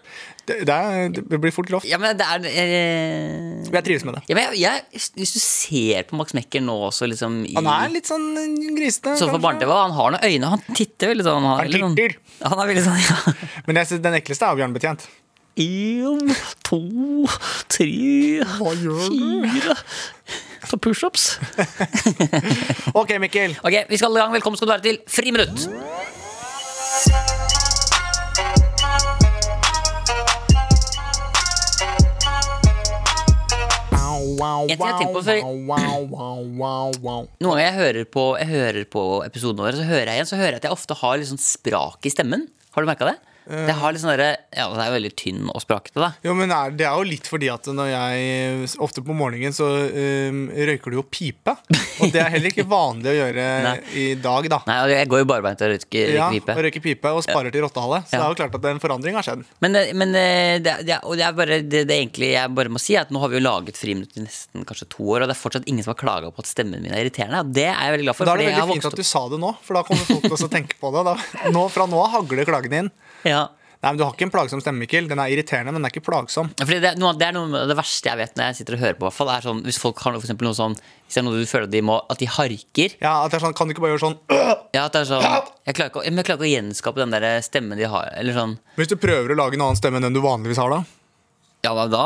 Det, 0.48 0.56
det, 0.66 0.74
er, 0.74 1.12
det 1.14 1.38
blir 1.44 1.52
fort 1.54 1.68
grovt. 1.68 1.84
ja, 1.86 1.98
men 2.00 2.16
det 2.18 2.24
er 2.26 2.48
eh, 2.48 3.68
Jeg 3.68 3.84
trives 3.86 4.06
med 4.08 4.16
det. 4.16 4.22
ja, 4.32 4.38
men 4.40 4.48
jeg, 4.56 4.80
jeg, 4.96 5.04
Hvis 5.20 5.34
du 5.36 5.40
ser 5.44 6.08
på 6.08 6.16
Max 6.18 6.32
Mekker 6.34 6.64
nå 6.64 6.74
også, 6.88 7.06
liksom 7.12 7.42
i 7.46 7.52
Han 7.60 7.68
er 7.70 7.92
litt 7.92 8.08
sånn 8.10 8.26
grisete. 8.74 9.14
Så 9.20 9.28
for 9.30 9.38
barne-TV, 9.44 9.70
han 9.76 9.94
har 9.94 10.16
noen 10.16 10.24
øyne. 10.26 10.50
Han 10.56 10.64
titter 10.74 11.12
veldig 11.12 11.28
sånn. 11.28 11.46
Han 11.52 11.60
veldig 11.66 11.84
sånn- 11.84 11.98
titter. 12.00 12.16
Han 12.48 12.64
er 12.64 12.72
veldig 12.72 12.86
sånn, 12.88 13.00
ja. 13.04 13.34
Men 13.68 13.82
jeg 13.82 13.92
synes 13.92 14.06
den 14.08 14.16
ekleste 14.22 14.48
er 14.48 14.56
jo 14.56 14.62
Bjørn 14.64 14.78
En, 15.58 16.30
to, 16.62 17.26
tre, 17.68 18.42
fire 18.44 19.74
Ta 20.70 20.76
pushups. 20.76 21.38
Ok, 23.00 23.16
Mikkel. 23.18 23.56
Ok, 23.64 23.74
vi 23.88 23.98
skal 23.98 24.14
i 24.14 24.20
gang. 24.20 24.32
Velkommen 24.32 24.56
skal 24.60 24.68
du 24.68 24.72
være 24.76 24.84
til 24.84 25.00
Friminutt. 25.10 25.66
Wow, 34.40 34.68
Jeg 34.70 34.78
tenker 34.78 35.10
på 35.12 35.20
wow. 35.68 37.26
Noen 37.42 37.50
ganger 37.50 37.64
jeg 37.64 37.74
hører 37.76 38.06
på, 38.08 38.24
jeg 38.40 38.48
hører 38.48 38.86
på 38.88 39.02
episodene 39.26 39.66
våre, 39.66 39.76
så 39.76 39.84
hører 39.88 40.12
jeg 40.12 40.20
igjen, 40.20 40.30
så 40.30 40.38
hører 40.38 40.54
jeg 40.54 40.62
at 40.62 40.68
jeg 40.68 40.76
ofte 40.78 40.96
har 41.02 41.18
litt 41.20 41.28
sånn 41.28 41.42
sprak 41.42 42.08
i 42.08 42.12
stemmen. 42.14 42.46
Har 42.72 42.86
du 42.86 42.88
merka 42.88 43.10
det? 43.10 43.18
Det 43.48 43.74
sånn 44.00 44.12
der, 44.12 44.36
Ja, 44.54 44.66
det 44.70 44.82
er 44.82 44.90
jo 44.90 44.94
veldig 44.98 45.10
tynn 45.18 45.48
og 45.50 45.62
sprakete, 45.62 45.98
da. 45.98 46.10
Jo, 46.22 46.34
men 46.38 46.52
Det 46.76 46.86
er 46.86 46.94
jo 46.94 47.06
litt 47.06 47.26
fordi 47.30 47.48
at 47.52 47.66
når 47.66 47.88
jeg 47.90 48.68
Ofte 48.82 49.02
på 49.04 49.14
morgenen 49.16 49.54
så 49.56 49.66
um, 49.66 50.42
røyker 50.50 50.92
du 50.92 50.98
jo 51.00 51.04
pipe. 51.08 51.54
Og 52.00 52.12
det 52.12 52.20
er 52.22 52.30
heller 52.34 52.52
ikke 52.52 52.66
vanlig 52.68 53.10
å 53.10 53.16
gjøre 53.16 53.46
i 54.02 54.06
dag, 54.20 54.48
da. 54.52 54.60
Nei, 54.68 54.78
og 54.84 54.92
Jeg 54.94 55.10
går 55.10 55.22
jo 55.24 55.28
barbeint 55.30 55.64
og 55.64 55.72
røyker 55.74 56.14
Ja, 56.14 56.28
pipe. 56.32 56.54
og 56.56 56.64
røyker 56.66 56.84
pipe 56.84 57.14
og 57.16 57.24
sparer 57.26 57.54
til 57.54 57.64
rottehale. 57.64 58.02
Så 58.06 58.16
Ja. 58.16 58.20
det 58.20 58.26
er 58.26 58.34
jo 58.34 58.38
klart 58.42 58.58
at 58.60 58.68
en 58.70 58.82
forandring 58.82 59.18
har 59.18 59.26
skjedd. 59.26 59.44
Men, 59.64 59.76
eh, 59.76 59.92
men 59.96 60.14
eh, 60.14 60.58
det, 60.62 60.76
det, 60.86 61.00
og 61.04 61.16
det 61.18 61.26
er 61.26 61.36
bare 61.36 61.60
det, 61.64 61.84
det 61.90 61.96
egentlig 61.96 62.32
jeg 62.34 62.54
bare 62.56 62.72
må 62.72 62.82
si, 62.82 62.96
er 62.96 63.06
at 63.06 63.14
nå 63.14 63.22
har 63.24 63.32
vi 63.32 63.40
jo 63.40 63.44
laget 63.46 63.80
Friminutt 63.80 64.16
i 64.20 64.24
nesten 64.26 64.66
kanskje 64.68 64.88
to 64.92 65.06
år, 65.08 65.24
og 65.24 65.30
det 65.30 65.36
er 65.36 65.40
fortsatt 65.42 65.68
ingen 65.70 65.86
som 65.86 65.94
har 65.94 66.00
klaga 66.02 66.32
på 66.34 66.44
at 66.44 66.50
stemmen 66.50 66.82
min 66.84 66.92
er 66.94 67.04
irriterende. 67.04 67.42
Og 67.44 67.54
det 67.56 67.68
er 67.70 67.78
jeg 67.88 67.96
veldig 67.96 68.08
glad 68.08 68.18
for. 68.18 68.28
Da 68.30 68.36
er 68.36 68.42
det 68.44 68.50
veldig 68.52 68.74
fint 68.76 68.90
at 68.92 69.00
du 69.00 69.06
sa 69.06 69.24
det 69.32 69.40
nå, 69.42 69.54
for 69.64 69.78
da 69.80 69.84
kommer 69.86 70.08
folk 70.08 70.26
til 70.28 70.48
å 70.48 70.52
tenke 70.52 70.78
på 70.80 70.92
det. 70.94 71.06
Da, 71.10 71.16
nå, 71.54 71.66
fra 71.72 71.88
nå 71.90 72.00
av 72.04 72.12
hagler 72.18 72.48
klagen 72.48 72.76
din. 72.76 72.90
Ja. 73.28 73.48
Nei, 73.80 73.94
men 73.94 73.96
Du 73.96 74.02
har 74.04 74.12
ikke 74.12 74.26
en 74.26 74.32
plagsom 74.32 74.60
stemme, 74.60 74.82
Mikkel. 74.84 75.06
Den 75.08 75.20
er 75.22 75.32
irriterende, 75.32 75.72
men 75.72 75.80
den 75.80 75.88
er 75.88 75.92
ikke 75.94 76.04
plagsom. 76.04 76.50
Fordi 76.60 76.80
det, 76.84 76.90
noe, 77.00 77.14
det 77.16 77.30
er 77.30 77.32
noe 77.32 77.62
av 77.62 77.70
det 77.70 77.76
verste 77.78 78.10
jeg 78.10 78.20
vet 78.20 78.34
når 78.36 78.50
jeg 78.50 78.58
sitter 78.58 78.76
og 78.76 78.82
hører 78.82 78.98
på. 79.00 79.12
fall, 79.16 79.30
er 79.32 79.46
sånn, 79.46 79.62
Hvis 79.64 79.78
folk 79.80 80.02
har 80.04 80.12
noe, 80.12 80.20
for 80.20 80.44
noe 80.44 80.58
sånn 80.58 80.76
Hvis 80.76 81.16
det 81.16 81.22
er 81.22 81.24
noe 81.24 81.40
du 81.40 81.48
føler 81.48 81.70
de, 81.72 81.80
må, 81.88 81.96
at 82.12 82.20
de 82.20 82.28
harker 82.28 82.98
Ja, 83.00 83.14
at 83.24 83.32
det 83.32 83.40
er 83.40 83.46
sånn, 83.46 83.56
Kan 83.56 83.70
du 83.70 83.72
ikke 83.72 83.86
bare 83.86 83.94
gjøre 83.94 84.04
sånn 84.04 84.18
ja, 84.76 84.84
at 84.84 84.92
det 84.94 85.00
er 85.00 85.08
sånn, 85.08 85.24
jeg, 85.24 85.74
klarer 85.74 85.88
ikke, 85.90 86.04
jeg 86.04 86.26
klarer 86.28 86.36
ikke 86.36 86.46
å 86.46 86.50
gjenskape 86.52 87.00
den 87.00 87.14
der 87.16 87.24
stemmen 87.42 87.80
de 87.80 87.88
har. 87.90 88.12
Eller 88.20 88.36
sånn 88.36 88.52
Hvis 88.76 88.92
du 88.92 88.94
prøver 89.00 89.32
å 89.32 89.38
lage 89.40 89.56
en 89.56 89.64
annen 89.64 89.80
stemme 89.80 89.98
enn 89.98 90.06
den 90.10 90.14
du 90.18 90.20
vanligvis 90.22 90.60
har, 90.60 90.76
da? 90.76 90.84
Ja, 91.64 91.72
da, 91.76 91.88
da 91.90 92.04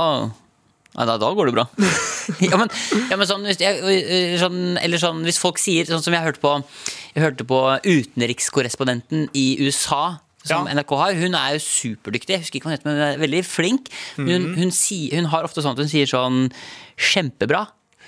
ja, 0.94 1.04
da, 1.08 1.16
da 1.18 1.28
går 1.34 1.50
det 1.50 1.54
bra. 1.56 1.64
ja, 2.44 2.54
men, 2.54 2.70
ja, 3.10 3.16
men 3.18 3.26
sånn, 3.26 3.42
hvis 3.48 3.58
jeg, 3.58 4.38
sånn, 4.38 4.76
eller 4.78 5.02
sånn, 5.02 5.24
hvis 5.26 5.40
folk 5.42 5.58
sier 5.58 5.88
Sånn 5.90 6.04
som 6.04 6.14
jeg 6.14 6.22
hørte 6.22 6.42
på 6.42 6.52
Jeg 7.16 7.24
hørte 7.24 7.46
på 7.50 7.58
utenrikskorrespondenten 7.82 9.26
i 9.34 9.46
USA. 9.64 10.20
Som 10.44 10.66
Ja. 10.66 10.74
NRK 10.74 10.96
har. 11.00 11.14
Hun 11.14 11.34
er 11.34 11.54
jo 11.54 11.58
superdyktig. 11.64 12.28
Jeg 12.36 12.40
husker 12.44 12.58
ikke 12.60 12.66
hva 12.68 12.72
hun 12.72 12.76
heter, 12.76 12.84
men 12.90 12.96
hun 12.98 13.06
er 13.14 13.22
veldig 13.26 13.44
flink. 13.48 13.88
Hun, 14.16 14.26
Mhm. 14.28 14.56
hun, 14.58 14.70
si, 14.70 15.08
hun 15.14 15.24
har 15.32 15.42
ofte 15.44 15.62
sånn 15.64 15.72
at 15.72 15.78
hun 15.78 15.88
sier 15.88 16.06
sånn 16.06 16.52
Kjempebra. 16.98 17.66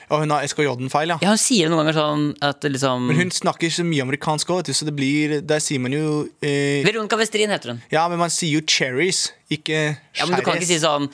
Og 0.09 0.21
hun 0.23 0.31
har 0.31 0.44
SKJ-en 0.47 0.88
feil, 0.93 1.09
ja. 1.09 1.17
Ja, 1.21 1.31
hun 1.33 1.41
sier 1.41 1.69
noen 1.69 1.81
ganger 1.83 1.97
sånn 1.97 2.27
at 2.47 2.61
liksom 2.62 3.09
Men 3.09 3.17
hun 3.17 3.31
snakker 3.35 3.67
så 3.75 3.83
mye 3.83 4.03
amerikansk 4.05 4.47
òg, 4.55 4.69
så 4.71 4.85
det 4.87 4.95
blir 4.95 5.40
Der 5.45 5.59
sier 5.59 5.81
man 5.81 5.90
jo 5.97 6.28
eh, 6.40 6.85
Veronica 6.87 7.16
Westrin 7.19 7.49
heter 7.50 7.73
hun. 7.73 7.83
Ja, 7.90 8.07
men 8.09 8.19
man 8.19 8.31
sier 8.31 8.52
jo 8.52 8.61
cherries, 8.61 9.33
ikke 9.50 9.97
cherries. 10.14 10.21
Ja, 10.21 10.26
men 10.26 10.37
du 10.38 10.45
kan 10.47 10.57
ikke 10.61 10.66
si 10.71 10.78
sånn 10.78 11.09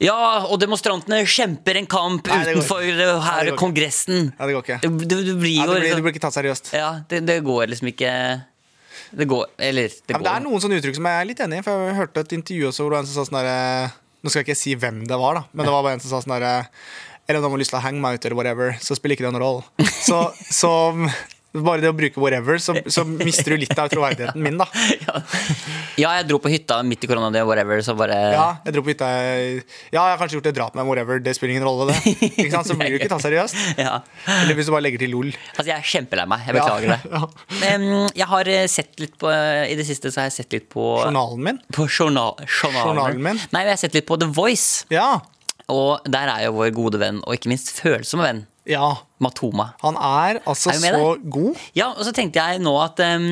ja, 0.00 0.46
og 0.48 0.58
demonstrantene 0.58 1.20
kjemper 1.28 1.76
en 1.76 1.84
kamp 1.86 2.26
Nei, 2.26 2.38
utenfor 2.54 2.80
uh, 2.80 3.20
Nei, 3.20 3.44
det. 3.50 3.56
Kongressen. 3.60 4.32
Ja, 4.40 4.46
det 4.48 4.54
går 4.56 4.62
ikke. 4.64 4.78
Du, 4.80 5.04
du, 5.04 5.16
du 5.26 5.34
blir 5.36 5.58
Ja, 5.58 5.66
jo 5.66 5.74
det, 5.74 5.80
blir, 5.82 5.90
det 5.90 5.90
liksom- 5.90 6.02
blir 6.06 6.14
ikke 6.14 6.22
tatt 6.24 6.36
seriøst. 6.38 6.70
Ja, 6.72 7.02
det, 7.06 7.26
det 7.28 7.36
går 7.44 7.68
liksom 7.68 7.90
ikke 7.92 8.12
Det 9.16 9.26
går 9.30 9.46
Eller, 9.58 9.88
det 9.88 10.14
Ja, 10.14 10.18
går. 10.18 10.24
det 10.26 10.32
er 10.36 10.44
noen 10.46 10.60
sånne 10.64 10.78
uttrykk 10.80 10.96
som 10.98 11.08
jeg 11.10 11.20
er 11.20 11.28
litt 11.30 11.40
enig 11.44 11.58
i. 11.60 11.62
For 11.66 11.86
jeg 11.88 11.96
hørte 12.00 12.20
et 12.24 12.32
intervju 12.38 12.68
også 12.70 12.82
hvor 12.84 12.90
det 12.90 12.98
var 12.98 13.04
en 13.04 13.10
som 13.12 13.18
sa 13.20 13.28
sånn 13.30 13.38
derre 13.40 13.92
Nå 14.20 14.28
skal 14.28 14.42
jeg 14.42 14.48
ikke 14.50 14.58
si 14.60 14.74
hvem 14.76 14.98
det 15.08 15.16
var, 15.16 15.38
da, 15.38 15.42
men 15.56 15.64
det 15.64 15.72
var 15.72 15.82
bare 15.86 15.96
en 15.96 16.02
som 16.04 16.10
sa 16.12 16.18
sånn 16.20 16.34
derre 16.36 16.66
Eller 17.26 17.38
om 17.40 17.46
de 17.46 17.50
har 17.54 17.60
lyst 17.62 17.72
til 17.72 17.78
å 17.80 17.84
hang 17.86 18.00
meg 18.02 18.18
ut, 18.18 18.24
eller 18.28 18.36
whatever, 18.36 18.74
så 18.82 18.96
spiller 18.98 19.16
ikke 19.16 19.24
det 19.28 19.32
noen 19.32 19.44
rolle. 19.44 19.86
Så, 20.04 20.18
så 20.50 20.72
bare 21.52 21.82
det 21.82 21.88
å 21.90 21.94
bruke 21.98 22.20
whatever, 22.22 22.58
så, 22.62 22.76
så 22.86 23.02
mister 23.08 23.54
du 23.56 23.62
litt 23.64 23.74
av 23.78 23.88
troverdigheten 23.90 24.42
min, 24.44 24.58
da. 24.60 24.66
Ja, 26.00 26.12
jeg 26.16 26.28
dro 26.30 26.38
på 26.40 26.48
hytta 26.52 26.78
midt 26.86 27.02
i 27.04 27.08
korona, 27.10 27.28
det 27.34 27.42
whatever, 27.44 27.80
så 27.84 27.92
bare 27.98 28.14
Ja, 28.32 28.44
jeg 28.64 28.72
dro 28.76 28.84
på 28.86 28.92
hytta 28.92 29.08
Ja, 29.10 29.58
jeg 29.92 29.98
har 30.14 30.20
kanskje 30.20 30.38
gjort 30.38 30.46
et 30.52 30.56
drap 30.56 30.76
med 30.78 30.86
whatever, 30.88 31.18
det 31.20 31.34
spiller 31.36 31.56
ingen 31.56 31.66
rolle, 31.66 31.90
det. 31.90 32.14
Ikke 32.30 32.52
sant? 32.54 32.70
Så 32.70 32.76
blir 32.78 32.94
du 32.94 32.98
ikke 33.00 33.10
tatt 33.12 33.24
seriøst. 33.26 33.58
Ja. 33.80 33.96
Eller 34.42 34.54
hvis 34.56 34.68
du 34.68 34.72
bare 34.74 34.84
legger 34.84 35.00
til 35.02 35.12
LOL. 35.14 35.30
Altså, 35.56 35.66
jeg 35.70 35.76
er 35.80 35.86
kjempelei 35.90 36.26
meg. 36.30 36.42
Jeg 36.46 36.56
beklager 36.56 36.86
Ja, 36.92 36.96
det. 36.96 37.10
ja. 37.16 37.66
Em, 37.72 37.86
jeg 38.20 38.28
har 38.30 38.50
eh, 38.54 38.64
sett 38.70 39.00
litt 39.02 39.14
på 39.20 39.30
I 39.32 39.74
det 39.78 39.86
siste 39.88 40.12
så 40.12 40.22
har 40.22 40.28
jeg 40.30 40.36
sett 40.40 40.56
litt 40.56 40.68
på 40.72 40.84
Journalen 41.02 41.42
min. 41.50 41.60
På 41.74 41.86
journal, 41.88 42.36
journalen. 42.46 42.86
Journalen 42.94 43.22
min? 43.26 43.42
Nei, 43.54 43.64
jeg 43.66 43.74
har 43.74 43.80
sett 43.82 43.96
litt 43.98 44.06
på 44.08 44.18
The 44.20 44.28
Voice. 44.36 44.86
Ja. 44.92 45.08
Og 45.70 46.06
der 46.10 46.30
er 46.32 46.46
jo 46.48 46.54
vår 46.58 46.72
gode 46.74 46.98
venn, 47.02 47.20
og 47.26 47.36
ikke 47.36 47.50
minst 47.52 47.70
følsomme 47.76 48.24
venn, 48.26 48.40
Ja. 48.68 48.98
Matoma. 49.20 49.66
Han 49.82 49.98
er 50.00 50.38
altså 50.48 50.70
Er 50.72 50.94
så 50.94 51.08
god. 51.32 51.58
Ja, 51.76 51.90
og 51.92 52.06
så 52.06 52.12
tenkte 52.16 52.40
jeg 52.40 52.60
nå 52.64 52.72
at 52.80 53.00
um, 53.04 53.26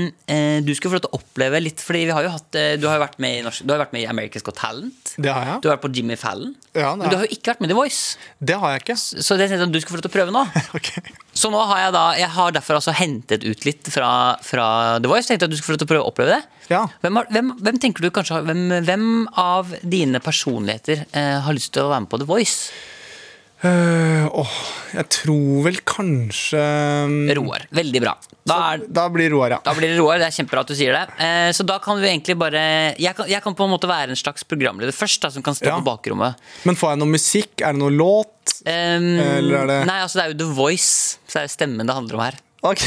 du 0.64 0.72
skulle 0.76 0.92
få 0.92 0.98
lov 0.98 1.04
til 1.06 1.14
å 1.14 1.20
oppleve 1.20 1.60
litt 1.62 1.80
Fordi 1.80 2.02
vi 2.10 2.12
har 2.12 2.26
jo 2.26 2.32
hatt 2.34 2.58
eh, 2.60 2.74
Du 2.76 2.84
har 2.90 2.98
jo 2.98 3.02
vært 3.06 3.16
med 3.22 3.38
i, 3.38 3.44
norsk, 3.46 3.64
du 3.64 3.72
har 3.72 3.80
vært 3.80 3.94
med 3.96 4.04
i 4.04 4.08
America's 4.10 4.44
Got 4.44 4.58
Talent. 4.60 5.14
Det 5.16 5.32
har 5.32 5.46
jeg. 5.48 5.62
Du 5.64 5.70
har 5.70 5.78
vært 5.78 5.86
på 5.86 5.92
Jimmy 5.96 6.18
Fallon. 6.20 6.52
Ja, 6.76 6.92
men 6.98 7.08
du 7.08 7.16
har 7.16 7.24
jo 7.24 7.32
ikke 7.32 7.54
vært 7.54 7.62
med 7.64 7.70
i 7.70 7.72
The 7.72 7.78
Voice. 7.78 8.18
Det 8.50 8.58
har 8.60 8.74
jeg 8.74 8.84
ikke. 8.84 8.98
Så 8.98 9.38
det 9.38 9.48
tenkte 9.48 9.64
jeg 9.64 9.70
at 9.70 9.76
du 9.76 9.80
skulle 9.80 9.96
få 9.96 10.00
lov 10.00 10.04
til 10.04 10.12
å 10.12 10.16
prøve 10.18 10.34
nå. 10.36 10.44
okay. 10.78 11.16
Så 11.38 11.52
nå 11.54 11.62
har 11.70 11.82
jeg 11.86 11.94
da 11.96 12.04
Jeg 12.18 12.30
har 12.34 12.54
derfor 12.58 12.78
altså 12.80 12.94
hentet 12.98 13.46
ut 13.46 13.64
litt 13.68 13.88
fra, 13.94 14.10
fra 14.44 14.68
The 15.00 15.10
Voice. 15.10 15.30
Tenkte 15.30 15.48
at 15.48 15.54
du 15.54 15.56
skulle 15.56 15.72
få 15.72 15.78
lov 15.78 15.82
til 15.84 15.88
å 15.88 15.92
prøve 15.94 16.04
å 16.04 16.12
oppleve 16.12 16.36
det. 16.36 16.60
Ja. 16.74 16.84
Hvem, 17.00 17.22
har, 17.22 17.32
hvem, 17.32 17.50
hvem 17.64 17.80
tenker 17.80 18.04
du 18.04 18.12
kanskje 18.12 18.42
hvem, 18.44 18.62
hvem 18.84 19.08
av 19.40 19.72
dine 19.80 20.20
personligheter 20.20 21.06
eh, 21.08 21.38
har 21.46 21.56
lyst 21.56 21.72
til 21.76 21.86
å 21.88 21.92
være 21.94 22.04
med 22.04 22.12
på 22.12 22.20
The 22.20 22.28
Voice? 22.28 22.68
Øh, 23.58 24.26
åh, 24.38 24.50
jeg 24.94 25.08
tror 25.10 25.64
vel 25.64 25.78
kanskje 25.82 26.60
mm, 27.10 27.30
Roar. 27.40 27.64
Veldig 27.74 28.02
bra. 28.04 28.12
Da, 28.46 28.58
er, 28.72 28.84
Da 28.86 29.08
blir 29.10 29.32
Roar, 29.34 29.56
ja. 29.56 29.58
da 29.64 29.74
blir 29.74 29.90
det 29.90 29.98
Roar. 29.98 30.20
Det 30.22 30.28
er 30.28 30.36
kjempebra 30.36 30.62
at 30.62 30.70
du 30.70 30.76
sier 30.78 30.94
det. 30.94 31.04
Uh, 31.18 31.50
så 31.56 31.66
da 31.66 31.80
kan 31.82 31.98
vi 31.98 32.06
egentlig 32.12 32.38
bare 32.38 32.62
jeg 32.94 33.16
kan, 33.18 33.26
jeg 33.30 33.42
kan 33.44 33.56
på 33.58 33.66
en 33.66 33.72
måte 33.74 33.90
være 33.90 34.14
en 34.14 34.20
slags 34.20 34.46
programleder 34.46 34.94
først, 34.94 35.24
da, 35.26 35.32
som 35.34 35.42
kan 35.42 35.58
stå 35.58 35.72
Ja. 35.72 35.78
på 35.80 35.88
bakrommet. 35.90 36.38
Men 36.68 36.78
får 36.78 36.94
jeg 36.94 37.02
noe 37.02 37.14
musikk? 37.16 37.54
Er 37.58 37.74
det 37.74 37.82
noe 37.82 37.94
låt? 37.94 38.60
Um, 38.62 39.10
Eller 39.26 39.64
er 39.64 39.66
det- 39.72 39.80
Nei, 39.90 39.98
altså 40.06 40.20
det 40.20 40.24
er 40.24 40.36
jo 40.36 40.38
The 40.44 40.52
Voice. 40.54 41.18
Så 41.26 41.42
er 41.42 41.50
det 41.50 41.56
stemmen 41.56 41.86
det 41.86 41.98
handler 41.98 42.14
om 42.14 42.24
her. 42.28 42.38
Ok. 42.62 42.80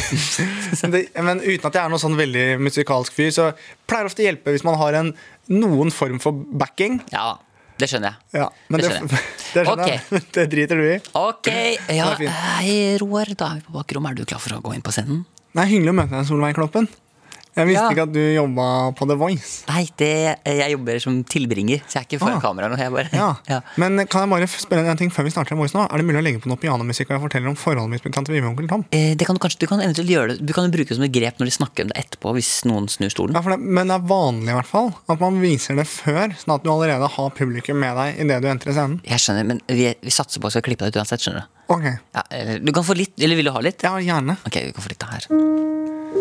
men, 0.83 1.39
uten 1.39 1.67
at 1.67 1.75
jeg 1.75 1.83
er 1.83 1.91
noen 1.91 2.01
sånn 2.01 2.17
veldig 2.19 2.47
musikalsk 2.59 3.15
fyr, 3.15 3.29
så 3.31 3.51
pleier 3.87 4.03
det 4.07 4.11
ofte 4.11 4.23
å 4.23 4.27
hjelpe 4.27 4.55
hvis 4.55 4.65
man 4.67 4.75
har 4.79 4.97
en, 4.99 5.13
noen 5.51 5.91
form 5.95 6.19
for 6.23 6.35
backing. 6.35 6.99
Ja, 7.13 7.37
det 7.81 7.89
skjønner 7.91 8.13
jeg. 8.13 8.41
Ja, 8.41 8.47
men 8.71 8.81
Det 8.81 8.87
det, 8.87 8.95
skjønner 8.95 9.11
jeg. 9.17 9.27
det, 9.51 9.65
skjønner 9.67 9.91
jeg. 9.91 10.23
Det 10.37 10.45
driter 10.55 10.81
du 10.81 10.87
i. 10.87 10.97
Ok, 11.21 11.49
ja, 11.97 12.09
Roar, 13.01 13.31
da 13.37 13.51
er 13.51 13.61
vi 13.61 13.65
på 13.67 13.75
bakrommet. 13.79 14.11
Er 14.13 14.21
du 14.21 14.29
klar 14.29 14.41
for 14.43 14.55
å 14.57 14.61
gå 14.63 14.75
inn 14.77 14.83
på 14.85 14.93
scenen? 14.95 15.23
Er 15.57 15.67
hyggelig 15.67 15.91
å 15.91 15.97
møte 15.97 16.15
deg, 16.15 16.27
Solveig 16.29 16.55
Kloppen. 16.55 16.87
Jeg 17.55 17.67
visste 17.67 17.83
Ja. 17.83 17.89
ikke 17.91 18.03
at 18.07 18.13
du 18.13 18.19
jobba 18.35 18.65
på 18.95 19.05
The 19.09 19.15
Voice. 19.19 19.65
Nei, 19.67 19.83
det, 19.99 20.37
jeg 20.45 20.71
jobber 20.71 20.99
som 21.03 21.17
tilbringer, 21.27 21.81
så 21.83 21.99
jeg 21.99 22.01
er 22.01 22.07
ikke 22.07 22.19
foran 22.21 22.37
Ah. 22.37 22.41
kamera 22.41 22.69
nå. 22.71 22.77
Jeg 22.79 22.91
bare, 22.93 23.09
Ja. 23.11 23.35
ja. 23.49 23.59
Men 23.75 24.07
kan 24.07 24.21
jeg 24.23 24.29
bare 24.31 24.47
spørre 24.47 24.87
en 24.87 24.95
ting 24.97 25.09
før 25.11 25.23
vi 25.27 25.31
starter 25.31 25.49
The 25.49 25.55
Voice 25.59 25.73
nå? 25.75 25.83
Er 25.91 25.97
det 25.97 26.05
mulig 26.07 26.21
å 26.21 26.23
legge 26.23 26.39
på 26.41 26.47
noe 26.47 26.55
pianomusikk 26.57 27.11
og 27.11 27.19
jeg 27.19 27.23
forteller 27.29 27.49
om 27.49 27.55
forholdet 27.59 27.89
mitt 27.91 28.03
til 28.03 28.11
tante 28.11 28.31
Vivi 28.31 28.45
og 28.47 28.55
onkel 28.55 28.69
Tom? 28.69 28.85
Eh, 28.91 29.15
Det 29.15 29.27
kan 29.27 29.35
du 29.35 29.39
kanskje, 29.39 29.59
du 29.59 29.67
kan 29.67 29.79
eventuelt 29.81 30.07
gjøre 30.09 30.27
det 30.37 30.45
Du 30.45 30.53
kan 30.53 30.71
bruke 30.71 30.87
det 30.87 30.95
som 30.95 31.03
et 31.03 31.11
grep 31.11 31.37
når 31.39 31.45
de 31.45 31.51
snakker 31.51 31.83
om 31.83 31.87
det 31.91 31.97
etterpå, 32.05 32.33
hvis 32.33 32.63
noen 32.65 32.87
snur 32.87 33.09
stolen. 33.11 33.33
Ja, 33.35 33.41
for 33.41 33.51
det, 33.51 33.59
men 33.59 33.87
det 33.87 33.95
er 33.99 34.07
vanlig 34.07 34.49
i 34.49 34.55
hvert 34.55 34.65
fall 34.71 34.93
at 35.09 35.19
man 35.19 35.41
viser 35.41 35.75
det 35.75 35.87
før, 35.87 36.31
sånn 36.39 36.55
at 36.55 36.63
du 36.63 36.69
allerede 36.71 37.09
har 37.09 37.29
publikum 37.31 37.75
med 37.79 37.95
deg 37.97 38.19
idet 38.23 38.41
du 38.41 38.47
entrer 38.47 38.71
scenen. 38.73 39.01
Jeg 39.03 39.19
skjønner, 39.19 39.45
men 39.45 39.61
vi, 39.67 39.93
vi 40.01 40.09
satser 40.09 40.39
på 40.39 40.47
at 40.47 40.53
vi 40.55 40.59
skal 40.61 40.67
klippe 40.71 40.87
det 40.87 40.95
ut 40.95 41.01
uansett. 41.03 41.19
skjønner 41.19 41.43
Du 41.67 41.75
Ok, 41.75 41.83
ja, 42.15 42.21
eller, 42.31 42.59
Du 42.59 42.71
kan 42.71 42.83
få 42.83 42.95
litt, 42.95 43.13
eller 43.19 43.35
vil 43.35 43.45
du 43.45 43.51
ha 43.51 43.59
litt? 43.59 43.81
ja, 43.83 43.95
gjerne. 43.99 44.37
Ok, 44.45 44.55
vi 44.55 44.71
kan 44.71 44.83
få 44.83 44.89
litt 44.89 45.03
her. 45.03 46.20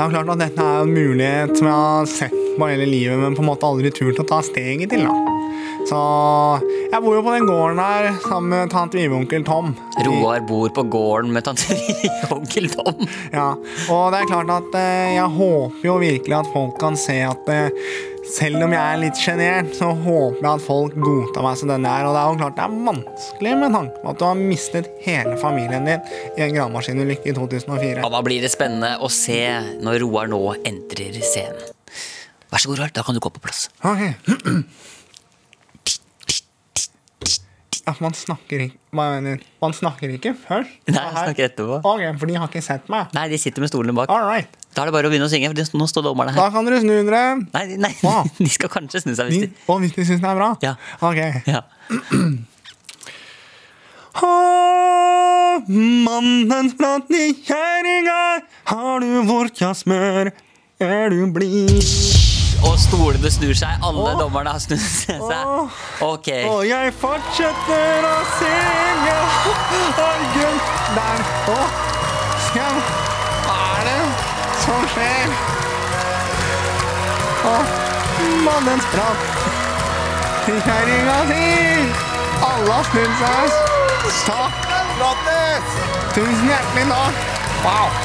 Det 0.00 0.06
er 0.06 0.12
klart 0.14 0.30
at 0.32 0.40
dette 0.40 0.64
er 0.64 0.78
en 0.80 0.92
mulighet 0.96 1.58
som 1.58 1.66
jeg 1.68 1.76
har 1.76 2.06
sett 2.08 2.36
på 2.56 2.68
hele 2.70 2.86
livet, 2.88 3.18
men 3.20 3.34
på 3.36 3.42
en 3.44 3.50
måte 3.50 3.68
aldri 3.68 3.90
turt 3.92 4.16
å 4.22 4.24
ta 4.24 4.38
steget 4.40 4.88
til. 4.94 5.02
da. 5.04 5.40
Så 5.90 5.98
jeg 6.88 7.02
bor 7.04 7.18
jo 7.18 7.20
på 7.26 7.34
den 7.34 7.44
gården 7.44 7.82
her 7.82 8.08
sammen 8.24 8.48
med 8.54 8.72
tante 8.72 8.96
Vive 8.96 9.12
og 9.12 9.26
onkel 9.26 9.44
Tom. 9.44 9.74
Roar 10.06 10.40
bor 10.48 10.72
på 10.72 10.86
gården 10.94 11.34
med 11.36 11.44
tante 11.44 11.76
Vive 11.76 12.30
og 12.30 12.38
onkel 12.38 12.70
Tom. 12.72 13.04
Ja, 13.28 13.50
og 13.92 14.04
det 14.14 14.22
er 14.22 14.30
klart 14.32 14.54
at 14.56 14.80
eh, 14.80 15.12
jeg 15.18 15.36
håper 15.36 15.88
jo 15.90 15.98
virkelig 16.00 16.38
at 16.38 16.50
folk 16.56 16.80
kan 16.80 16.96
se 16.96 17.18
at 17.28 17.52
eh, 17.52 17.68
selv 18.30 18.62
om 18.64 18.72
jeg 18.74 18.80
er 18.80 19.00
litt 19.02 19.18
sjenert, 19.20 19.70
så 19.76 19.88
håper 19.94 20.38
jeg 20.44 20.50
at 20.50 20.64
folk 20.64 20.94
godtar 21.02 21.44
meg 21.46 21.58
som 21.60 21.70
den 21.72 21.86
jeg 21.88 22.02
er. 22.02 22.08
Og 22.08 22.14
det 22.14 22.20
er 22.22 22.28
jo 22.30 22.38
klart 22.40 22.56
det 22.58 22.64
er 22.66 22.76
vanskelig 22.90 23.54
med 23.62 23.74
tanke 23.76 24.02
på 24.04 24.12
at 24.12 24.20
du 24.20 24.24
har 24.28 24.38
mistet 24.40 24.90
hele 25.06 25.34
familien 25.40 25.88
din 25.88 26.04
i 26.36 26.44
en 26.46 26.54
gravemaskinulykke 26.56 27.32
i 27.32 27.36
2004. 27.36 27.96
Ja, 28.04 28.12
Da 28.14 28.22
blir 28.26 28.44
det 28.44 28.52
spennende 28.54 28.94
å 29.02 29.10
se 29.12 29.40
når 29.82 30.00
Roar 30.04 30.30
nå 30.32 30.40
entrer 30.68 31.18
scenen. 31.24 31.66
Vær 32.50 32.62
så 32.62 32.70
god, 32.72 32.80
Roar. 32.82 32.94
Da 32.94 33.04
kan 33.06 33.14
du 33.18 33.22
gå 33.22 33.30
på 33.34 33.42
plass. 33.42 33.68
Ok. 33.86 34.06
Ja, 37.86 37.94
man 38.04 38.14
snakker 38.14 38.66
ikke? 38.68 38.76
Man 38.94 39.74
snakker 39.74 40.12
ikke 40.14 40.34
først? 40.38 40.74
Nei, 40.90 41.00
jeg 41.00 41.16
snakker 41.16 41.46
etterpå. 41.48 41.78
Ok, 41.80 42.02
for 42.20 42.30
de 42.30 42.36
har 42.38 42.50
ikke 42.50 42.62
sett 42.62 42.90
meg? 42.92 43.08
Nei, 43.16 43.24
de 43.32 43.38
sitter 43.40 43.64
med 43.64 43.72
stolene 43.72 43.94
bak. 43.96 44.12
All 44.12 44.26
right. 44.28 44.59
Da 44.74 44.82
er 44.84 44.86
det 44.90 44.94
bare 44.94 45.08
å 45.08 45.10
begynne 45.10 45.26
å 45.26 45.32
synge, 45.32 45.48
for 45.50 45.78
nå 45.80 45.86
står 45.90 46.04
dommerne 46.06 46.30
Da 46.36 46.44
her. 46.46 46.52
kan 46.54 46.64
dere 46.68 46.78
snu 46.80 46.92
dere. 47.08 47.22
Nei, 47.54 47.76
nei, 47.76 47.90
Wow. 48.06 48.28
de 48.38 48.48
skal 48.54 48.70
kanskje 48.70 49.02
snu 49.02 49.14
seg 49.18 49.32
hvis 49.32 49.42
de 49.48 49.50
og 49.66 49.80
hvis 49.82 49.96
de 49.96 50.04
syns 50.06 50.22
det 50.22 50.30
er 50.30 50.38
bra? 50.38 50.52
Ja. 50.62 50.76
Ok. 51.02 51.18
ja. 51.50 51.64
Prat 56.80 57.10
i 57.10 57.34
kjerringa, 57.44 58.40
har 58.70 59.00
du 59.02 59.22
vorka 59.28 59.72
smør, 59.76 60.30
er 60.80 61.10
du 61.12 61.26
blid? 61.34 61.74
Og 62.64 62.76
stolene 62.80 63.30
snur 63.32 63.54
seg. 63.56 63.78
Alle 63.84 64.12
Åh. 64.14 64.18
dommerne 64.20 64.52
har 64.54 64.60
snudd 64.62 64.80
seg. 64.80 65.20
Åh. 65.20 65.78
Ok. 66.04 66.28
Og 66.50 66.64
jeg 66.68 66.92
fortsetter 67.00 68.08
å 68.08 68.16
synge 68.38 69.16
Argen 70.08 70.60
der 70.96 71.24
Å, 71.54 71.60
det 72.54 73.09
som 74.70 74.86
skjer? 74.94 75.32
Å, 77.50 77.54
mannens 78.46 78.86
prat 78.92 79.26
i 80.50 80.54
kjerringa 80.66 81.18
si. 81.30 81.48
Alle 82.46 82.76
har 82.76 82.86
snudd 82.90 83.16
seg. 83.20 83.58
Takk. 84.26 84.70
Tusen 86.14 86.46
hjertelig 86.48 86.86
takk. 86.90 87.20
Wow. 87.64 87.98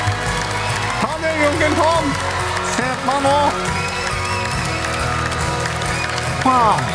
Han 1.03 1.25
er 1.29 1.45
onkel 1.51 1.77
Tom. 1.79 2.11
Se 2.75 2.89
på 2.89 3.07
meg 3.09 3.23
nå. 3.25 3.37
Wow. 6.45 6.93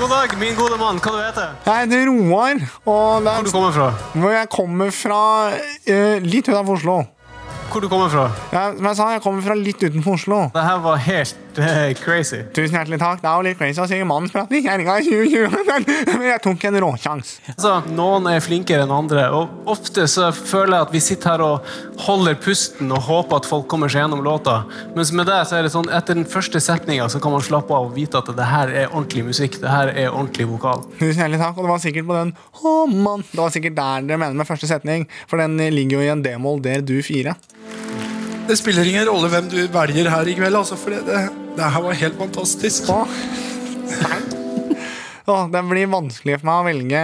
God 0.00 0.10
dag, 0.10 0.34
min 0.40 0.56
gode 0.58 0.76
mann. 0.80 0.98
Hva 1.04 1.12
du 1.14 1.20
heter 1.22 1.52
Jeg 1.68 1.84
heter 1.84 2.08
Roar, 2.10 2.56
og 2.84 3.24
der, 3.24 3.30
Hvor 3.30 3.42
du 3.44 3.48
er 3.48 3.52
kommer 3.52 3.72
fra? 3.76 3.88
hvor 4.14 4.30
jeg 4.34 4.48
kommer 4.56 4.90
fra 4.90 5.20
uh, 5.52 6.16
litt 6.24 6.48
utenfor 6.48 6.74
Oslo. 6.80 6.96
Hvor 7.72 7.80
du 7.80 7.88
kommer 7.88 8.10
fra? 8.12 8.26
Ja, 8.52 8.66
som 8.76 8.84
jeg 8.84 8.96
sa, 8.98 9.04
jeg 9.14 9.20
kommer 9.24 9.40
fra 9.40 9.54
litt 9.56 9.80
utenfor 9.80 10.18
Oslo. 10.18 10.38
Det 10.52 10.60
her 10.60 10.80
var 10.84 10.98
helt 11.00 11.56
uh, 11.56 11.94
crazy. 11.96 12.42
Tusen 12.52 12.74
hjertelig 12.76 12.98
takk. 13.00 13.22
Det 13.22 13.30
er 13.30 13.38
jo 13.38 13.46
litt 13.46 13.56
crazy 13.56 13.80
å 13.80 13.86
synge 13.88 14.08
mannens 14.10 14.34
prat 14.34 14.50
i 14.52 14.60
kjerringa 14.60 14.96
i 15.00 15.06
2020, 15.06 15.54
men, 15.70 16.26
jeg 16.26 16.42
tok 16.44 16.66
en 16.68 16.76
råsjans. 16.84 17.30
Altså, 17.54 17.72
noen 17.96 18.28
er 18.28 18.44
flinkere 18.44 18.84
enn 18.84 18.92
andre, 18.92 19.24
og 19.32 19.70
ofte 19.72 20.04
så 20.04 20.28
føler 20.36 20.74
jeg 20.74 20.86
at 20.86 20.92
vi 20.92 21.02
sitter 21.06 21.32
her 21.32 21.44
og 21.46 21.70
holder 22.04 22.36
pusten 22.44 22.92
og 22.92 23.06
håper 23.06 23.40
at 23.40 23.48
folk 23.48 23.64
kommer 23.72 23.88
seg 23.92 24.04
gjennom 24.04 24.20
låta. 24.26 24.58
Mens 24.92 25.14
med 25.16 25.30
det 25.32 25.40
så 25.48 25.56
er 25.56 25.64
det 25.64 25.72
sånn, 25.72 25.88
etter 25.96 26.20
den 26.20 26.28
første 26.28 26.60
setninga 26.60 27.08
så 27.08 27.22
kan 27.24 27.32
man 27.32 27.46
slappe 27.46 27.72
av 27.72 27.88
og 27.88 27.96
vite 27.96 28.20
at 28.20 28.28
det 28.36 28.50
her 28.50 28.74
er 28.74 28.90
ordentlig 28.90 29.24
musikk. 29.30 29.56
Det 29.64 29.72
her 29.72 29.94
er 29.94 30.10
ordentlig 30.10 30.50
vokal. 30.50 30.84
Tusen 30.98 31.24
hjertelig 31.24 31.40
takk, 31.40 31.56
og 31.56 31.64
det 31.64 31.72
var 31.72 31.80
sikkert 31.86 32.10
på 32.12 32.20
den 32.20 32.36
Å, 32.36 32.76
mann. 32.92 33.24
Det 33.32 33.40
var 33.40 33.56
sikkert 33.56 33.80
der 33.80 34.04
dere 34.12 34.20
mener 34.26 34.36
med 34.42 34.50
første 34.52 34.68
setning, 34.68 35.08
for 35.24 35.40
den 35.40 35.56
ligger 35.72 36.02
jo 36.02 36.04
i 36.04 36.12
en 36.12 36.26
d-moll 36.28 36.60
der 36.60 36.84
du 36.84 36.98
fire. 37.00 37.38
Det 38.48 38.56
spiller 38.58 38.88
ingen 38.88 39.06
rolle 39.08 39.28
hvem 39.30 39.48
du 39.52 39.60
velger 39.72 40.10
her 40.10 40.28
i 40.28 40.34
kveld, 40.34 40.56
altså, 40.58 40.76
for 40.76 40.94
det, 40.94 41.04
det, 41.06 41.20
det 41.56 41.70
her 41.74 41.84
var 41.84 41.98
helt 42.00 42.18
fantastisk. 42.18 42.90
Å, 42.90 43.04
oh, 45.30 45.44
den 45.52 45.68
blir 45.70 45.86
vanskelig 45.86 46.40
for 46.40 46.48
meg 46.48 46.56
å 46.58 46.66
velge 46.66 47.02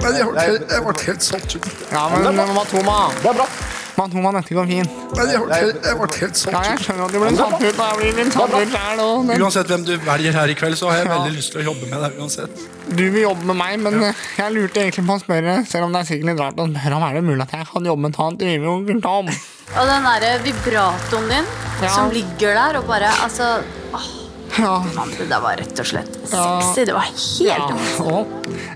Men 0.00 0.16
jeg 0.16 0.28
ble 0.30 0.44
helt, 0.48 1.02
helt 1.04 1.26
satt 1.26 1.56
ut. 1.58 1.66
Ja, 1.92 2.06
men 2.14 2.40
Matoma 2.56 3.10
Det 3.20 3.34
er 3.34 3.36
bra. 3.42 3.48
Matoma, 3.96 4.32
dette 4.34 4.54
går 4.56 4.66
fint. 4.66 4.90
Men 5.16 5.28
jeg 5.30 5.40
ble, 5.44 5.54
helt- 5.54 5.84
jeg 5.86 5.96
ble 5.98 6.06
helt 6.18 6.40
Ja, 6.50 6.62
jeg 6.66 6.78
skjønner 6.82 7.04
at 7.04 7.12
du 7.12 7.18
ble 7.20 7.30
satt 7.36 7.52
ut. 7.62 7.78
og 7.78 8.02
Jeg 8.02 8.14
blir 8.14 8.24
litt 8.24 8.32
satt 8.32 8.54
ut 8.54 8.72
der 8.72 8.96
nå. 8.98 9.08
men- 9.24 9.40
Uansett 9.42 9.66
hvem 9.70 9.84
du 9.86 9.92
velger 9.98 10.32
her 10.32 10.48
i 10.48 10.54
kveld, 10.54 10.76
så 10.76 10.90
har 10.90 10.96
jeg 10.98 11.06
Ja. 11.06 11.12
veldig 11.18 11.36
lyst 11.36 11.52
til 11.52 11.60
å 11.62 11.64
jobbe 11.74 11.86
med 11.90 12.00
deg 12.02 12.18
uansett. 12.20 12.50
Du 12.96 13.10
vil 13.10 13.22
jobbe 13.22 13.44
med 13.44 13.56
meg, 13.56 13.78
men 13.80 14.02
eh, 14.02 14.12
jeg 14.36 14.52
lurte 14.52 14.80
egentlig 14.82 15.06
på 15.06 15.14
å 15.14 15.20
spørre, 15.22 15.66
selv 15.66 15.84
om 15.84 15.92
det 15.92 16.00
er 16.00 16.14
sikkert 16.14 16.24
litt 16.26 16.38
rart 16.40 16.56
å 16.56 16.66
spørre 16.74 16.96
om 16.96 17.02
er 17.02 17.14
det 17.14 17.24
mulig 17.24 17.42
at 17.42 17.50
jeg 17.52 17.66
kan 17.72 17.84
jobbe 17.84 18.00
med 18.00 18.14
tante 18.14 18.44
Vivi 18.44 18.66
og 18.66 18.80
onkel 18.82 19.00
Tom. 19.02 19.28
Og 19.28 19.86
den 19.86 20.02
derre 20.02 20.38
vibratoen 20.42 21.28
din 21.28 21.44
Ja. 21.82 21.88
som 21.88 22.10
ligger 22.10 22.54
der 22.54 22.78
og 22.78 22.86
bare 22.86 23.08
Altså 23.22 23.62
åh, 23.92 24.20
Ja, 24.58 24.78
mann, 24.94 25.10
det 25.18 25.28
der 25.28 25.40
var 25.40 25.56
rett 25.56 25.78
og 25.80 25.86
slett 25.86 26.14
Ja. 26.32 26.60
sexy. 26.60 26.84
Det 26.84 26.94
var 26.94 27.00
helt 27.02 27.40
ja, 27.40 28.04
og, 28.04 28.26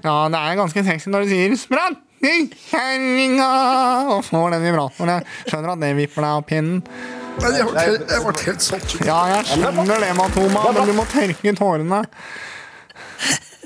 ja, 0.02 0.28
det 0.28 0.38
er 0.38 0.56
ganske 0.56 0.84
sexy 0.84 1.08
når 1.10 1.22
du 1.22 1.28
sier 1.28 1.50
'spratt 1.54 1.96
i 1.96 2.07
kjerringa' 2.22 4.10
og 4.16 4.24
får 4.26 4.50
den 4.56 4.62
vibratoren. 4.66 5.14
Jeg 5.22 5.52
skjønner 5.52 5.72
at 5.74 5.80
det 5.84 5.92
vipper 5.98 6.24
deg 6.24 6.30
av 6.38 6.42
pinnen. 6.48 6.82
Men 7.38 7.54
jeg 7.54 7.68
ble, 7.68 7.78
helt- 7.86 8.10
jeg 8.10 8.24
ble 8.24 8.44
helt 8.48 8.64
satt 8.66 8.94
ut. 8.94 9.06
Ja, 9.06 9.18
jeg 9.36 9.44
skjønner 9.52 10.00
det, 10.02 10.10
Matoma, 10.18 10.64
men 10.74 10.86
du 10.90 10.92
må 10.98 11.04
tørke 11.06 11.54
tårene. 11.58 12.02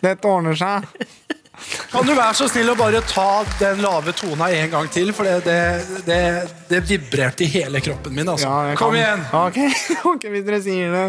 Dette 0.02 0.28
ordner 0.28 0.54
seg. 0.58 0.88
Kan 1.92 2.06
du 2.08 2.10
være 2.16 2.34
så 2.34 2.48
snill 2.50 2.72
å 2.72 2.74
bare 2.76 3.00
ta 3.06 3.44
den 3.60 3.78
lave 3.84 4.10
tona 4.18 4.48
en 4.50 4.70
gang 4.72 4.88
til, 4.90 5.12
for 5.14 5.22
det, 5.28 5.44
det, 5.46 5.58
det, 6.08 6.16
det 6.68 6.80
vibrerte 6.88 7.44
i 7.46 7.50
hele 7.52 7.78
kroppen 7.84 8.12
min. 8.16 8.26
Altså. 8.32 8.48
Ja, 8.48 8.74
Kom 8.80 8.96
kan- 8.96 8.98
igjen! 8.98 9.22
Ok, 9.30 9.58
ok, 10.16 10.26
hvis 10.32 10.44
dere 10.48 10.60
sier 10.64 10.90
det. 10.96 11.04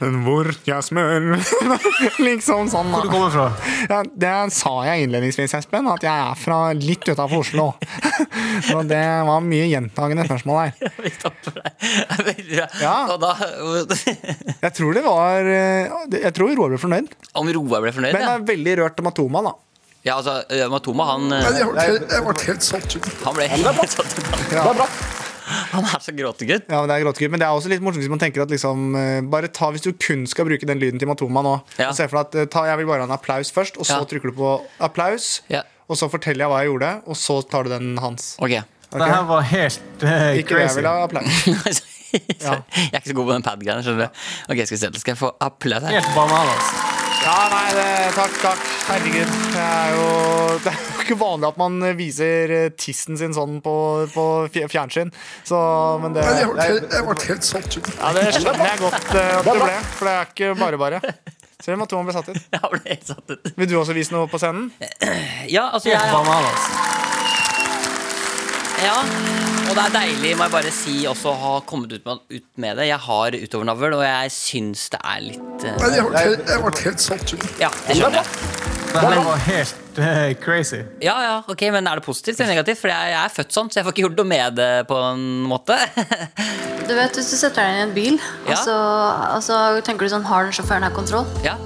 Hvor 0.00 0.48
jeg 0.66 0.84
smør 0.84 1.26
Liksom 2.26 2.68
sånn. 2.72 2.90
Hvor 2.92 3.06
du 3.06 3.10
kommer 3.10 3.32
fra? 3.32 3.46
Ja, 3.90 4.00
det 4.06 4.34
sa 4.56 4.72
jeg 4.88 5.06
innledningsvis, 5.06 5.54
Espen, 5.58 5.88
at 5.90 6.04
jeg 6.06 6.12
er 6.12 6.38
fra 6.38 6.60
litt 6.76 7.06
utafor 7.08 7.44
Oslo. 7.44 7.68
Så 8.68 8.82
det 8.88 9.02
var 9.28 9.44
mye 9.44 9.68
gjentagende 9.70 10.26
spørsmål 10.28 10.62
her. 10.62 10.72
Det 12.26 12.32
er 12.32 12.40
bra. 12.46 12.66
Ja. 12.80 12.96
Jeg 14.62 14.72
tror 14.76 14.96
det 14.96 15.02
var 15.04 15.46
eh, 15.50 15.92
Jeg 16.16 16.32
tror 16.36 16.52
Roar 16.56 16.72
ble 16.72 16.80
fornøyd. 16.80 17.12
Om 17.38 17.50
Roar 17.56 17.84
ble 17.84 17.92
fornøyd, 17.94 18.12
Men 18.16 18.22
jeg 18.24 18.28
ja. 18.30 18.34
er 18.38 18.48
veldig 18.50 18.74
rørt 18.82 19.00
om 19.02 19.08
Matoma, 19.10 19.42
da. 19.46 19.52
ja 20.08 20.16
altså, 20.18 20.38
eh, 20.52 20.66
Matoma, 20.72 21.08
han 21.12 21.36
eh, 21.36 21.46
Jeg 21.60 21.70
ble 21.70 21.86
helt, 21.86 22.46
helt 22.50 22.66
satt 22.66 22.96
ut. 22.96 23.08
Han 23.26 23.38
ble 23.38 23.48
helt 23.52 23.96
satt 23.96 24.18
ut. 24.18 24.34
Ja. 24.56 24.66
Han 25.74 25.84
er 25.86 26.02
så 26.02 26.12
gråtegutt. 26.16 26.66
Ja, 26.68 26.80
men 26.82 26.90
det 26.90 26.96
er 26.98 27.04
gråtegutt. 27.06 27.30
men 27.34 27.42
det 27.42 27.46
er 27.48 27.54
også 27.58 27.70
litt 27.72 27.82
morsomt 27.84 28.02
hvis 28.04 28.10
man 28.12 28.22
tenker 28.22 28.42
at 28.46 28.50
liksom 28.52 28.96
eh, 28.98 29.20
Bare 29.30 29.48
ta 29.54 29.70
hvis 29.74 29.84
du 29.86 29.92
kun 29.94 30.24
skal 30.30 30.48
bruke 30.48 30.66
den 30.68 30.80
lyden 30.82 30.98
til 31.02 31.08
Matoma 31.10 31.42
nå. 31.46 31.56
Ja. 31.78 31.90
Og 31.92 31.98
se 31.98 32.06
for 32.10 32.18
deg 32.18 32.26
at 32.26 32.38
eh, 32.42 32.48
ta, 32.52 32.64
Jeg 32.70 32.80
vil 32.82 32.88
bare 32.90 33.04
ha 33.04 33.08
en 33.10 33.14
applaus 33.16 33.52
først, 33.54 33.78
og 33.78 33.86
så 33.88 34.00
Ja. 34.02 34.08
trykker 34.10 34.32
du 34.32 34.36
på 34.40 34.54
applaus. 34.82 35.42
Ja. 35.52 35.62
Og 35.86 35.98
så 36.00 36.08
forteller 36.10 36.44
jeg 36.46 36.50
hva 36.50 36.62
jeg 36.64 36.72
gjorde, 36.72 36.90
og 37.06 37.18
så 37.20 37.38
tar 37.46 37.66
du 37.68 37.70
den 37.76 37.92
hans. 38.02 38.32
Ok. 38.40 38.50
Okay? 38.50 38.62
Det 38.96 39.06
her 39.10 39.24
var 39.28 39.42
helt 39.42 39.80
crazy 40.00 40.40
Ikke 40.40 40.56
det 40.56 40.62
jeg 40.66 40.76
vil 40.78 40.86
ha 40.88 40.96
applaus. 41.04 41.46
ja. 42.16 42.58
Jeg 42.62 42.90
er 42.92 43.00
ikke 43.00 43.10
så 43.12 43.16
god 43.18 43.26
på 43.30 43.34
den 43.36 43.46
pad-greia. 43.46 44.10
Ok, 44.48 44.62
skal 44.66 44.74
vi 44.76 44.82
se, 44.82 44.92
Skal 45.02 45.12
jeg 45.14 45.20
få 45.20 45.32
applaus 45.42 45.82
her? 45.86 45.98
Helt 45.98 46.12
bananas. 46.16 46.70
Ja, 47.26 47.38
nei, 47.50 47.66
det, 47.74 47.88
takk, 48.14 48.36
takk. 48.42 48.68
Herregud. 48.90 49.34
Det 49.54 49.66
er 49.66 49.96
jo 49.98 50.06
det 50.66 50.76
ikke 51.06 51.18
vanlig 51.20 51.48
at 51.48 51.60
man 51.60 51.78
viser 51.98 52.52
eh, 52.58 52.68
tissen 52.76 53.18
sin 53.20 53.34
sånn 53.36 53.60
på, 53.64 53.74
på 54.12 54.26
fjernsyn. 54.52 55.12
Så, 55.46 55.58
men 56.02 56.16
det, 56.16 56.26
Jeg 56.26 56.50
ble 56.52 56.66
helt, 56.68 56.92
jeg 56.92 57.06
ble 57.08 57.16
helt 57.30 57.48
satt 57.48 57.78
ut. 57.78 57.90
ja, 57.94 58.12
det 58.16 58.26
skjønner 58.36 58.70
jeg 58.72 58.82
godt 58.84 59.10
eh, 59.14 59.32
at 59.38 59.48
det 59.48 59.56
ble, 59.62 59.80
for 59.96 60.10
det 60.10 60.14
er 60.18 60.30
ikke 60.34 60.52
bare 60.60 60.82
bare. 60.84 61.02
Ser 61.64 61.78
du 61.80 61.86
Tom 61.88 62.04
ble 62.04 62.12
satt 62.12 62.28
ut? 62.28 62.36
Jeg 62.52 62.68
ble 62.68 62.80
helt 62.84 63.06
satt 63.08 63.30
ut. 63.32 63.46
Vil 63.56 63.70
du 63.70 63.78
også 63.80 63.94
vise 63.96 64.12
noe 64.12 64.28
på 64.28 64.38
scenen? 64.42 64.68
Ja, 65.56 65.70
altså 65.72 65.88
jeg, 65.88 66.02
ja, 68.76 68.96
og 69.66 69.72
det 69.74 69.82
er 69.86 69.92
deilig, 69.94 70.32
må 70.36 70.46
jeg 70.46 70.52
bare 70.52 70.70
si, 70.74 70.94
også 71.08 71.30
å 71.32 71.36
ha 71.40 71.52
kommet 71.66 71.94
ut 71.96 72.04
med, 72.06 72.20
ut 72.36 72.44
med 72.60 72.76
det. 72.78 72.86
Jeg 72.90 72.98
har 73.06 73.36
utovernavl, 73.38 73.96
og 73.96 74.02
jeg 74.04 74.32
syns 74.34 74.84
det 74.92 75.00
er 75.00 75.24
litt 75.24 75.64
eh, 75.66 75.78
Jeg 75.96 76.04
ble 76.06 76.22
helt, 76.26 76.44
jeg 76.52 76.62
ble 76.66 76.72
helt 76.84 77.02
satt 77.06 77.32
ut. 77.32 77.46
Ja, 77.62 77.70
det 77.88 77.96
skjønner 77.98 78.20
jeg. 78.20 78.45
Det 78.96 79.10
her 79.12 79.22
var 79.26 79.42
helt 79.46 79.98
uh, 80.00 80.32
crazy. 80.44 80.80
Ja, 81.04 81.16
ja, 81.24 81.34
ok, 81.48 81.62
Men 81.74 81.86
er 81.90 82.00
det 82.00 82.04
positivt 82.06 82.40
eller 82.40 82.54
negativt? 82.56 82.80
For 82.82 82.92
jeg, 82.92 83.12
jeg 83.12 83.20
er 83.22 83.34
født 83.36 83.52
sånn, 83.56 83.70
så 83.72 83.80
jeg 83.80 83.86
får 83.88 83.94
ikke 83.96 84.04
gjort 84.08 84.20
noe 84.22 84.30
med 84.32 84.56
det 84.58 84.72
på 84.90 84.98
en 85.12 85.24
måte. 85.50 85.76
Du 86.86 86.92
vet, 86.94 87.16
Hvis 87.16 87.30
du 87.32 87.36
setter 87.38 87.62
deg 87.62 87.70
inn 87.72 87.78
i 87.80 87.86
en 87.88 87.94
bil, 87.96 88.18
Ja. 88.46 88.52
og, 88.54 88.60
så, 88.64 88.76
og 89.36 89.40
så 89.46 89.56
tenker 89.86 90.06
du 90.06 90.12
sånn 90.12 90.26
Har 90.28 90.46
den 90.46 90.54
sjåføren 90.56 90.86
her 90.86 90.94
kontroll? 90.96 91.26
ja. 91.46 91.56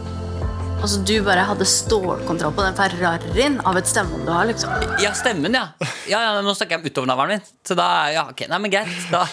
Altså, 0.81 1.03
Du 1.05 1.13
bare 1.21 1.43
hadde 1.45 1.67
stålkontroll 1.69 2.55
på 2.57 2.63
den 2.65 2.73
Ferrarien 2.79 3.59
av 3.69 3.77
et 3.77 3.85
stemmen 3.91 4.23
du 4.25 4.31
har. 4.33 4.47
liksom 4.49 4.71
ja, 5.03 5.11
stemmen, 5.13 5.53
ja. 5.53 5.67
ja, 6.09 6.23
ja 6.25 6.31
men 6.39 6.47
nå 6.49 6.55
snakker 6.57 6.79
jeg 6.79 6.81
om 6.81 6.87
utovernavlen 6.89 7.35
min. 7.37 7.43
Så 7.69 7.77
da, 7.77 7.89
ja, 8.09 8.23
ok, 8.33 8.47
nei, 8.49 8.61
men 8.65 8.73
greit. 8.73 8.89
Da, 9.13 9.27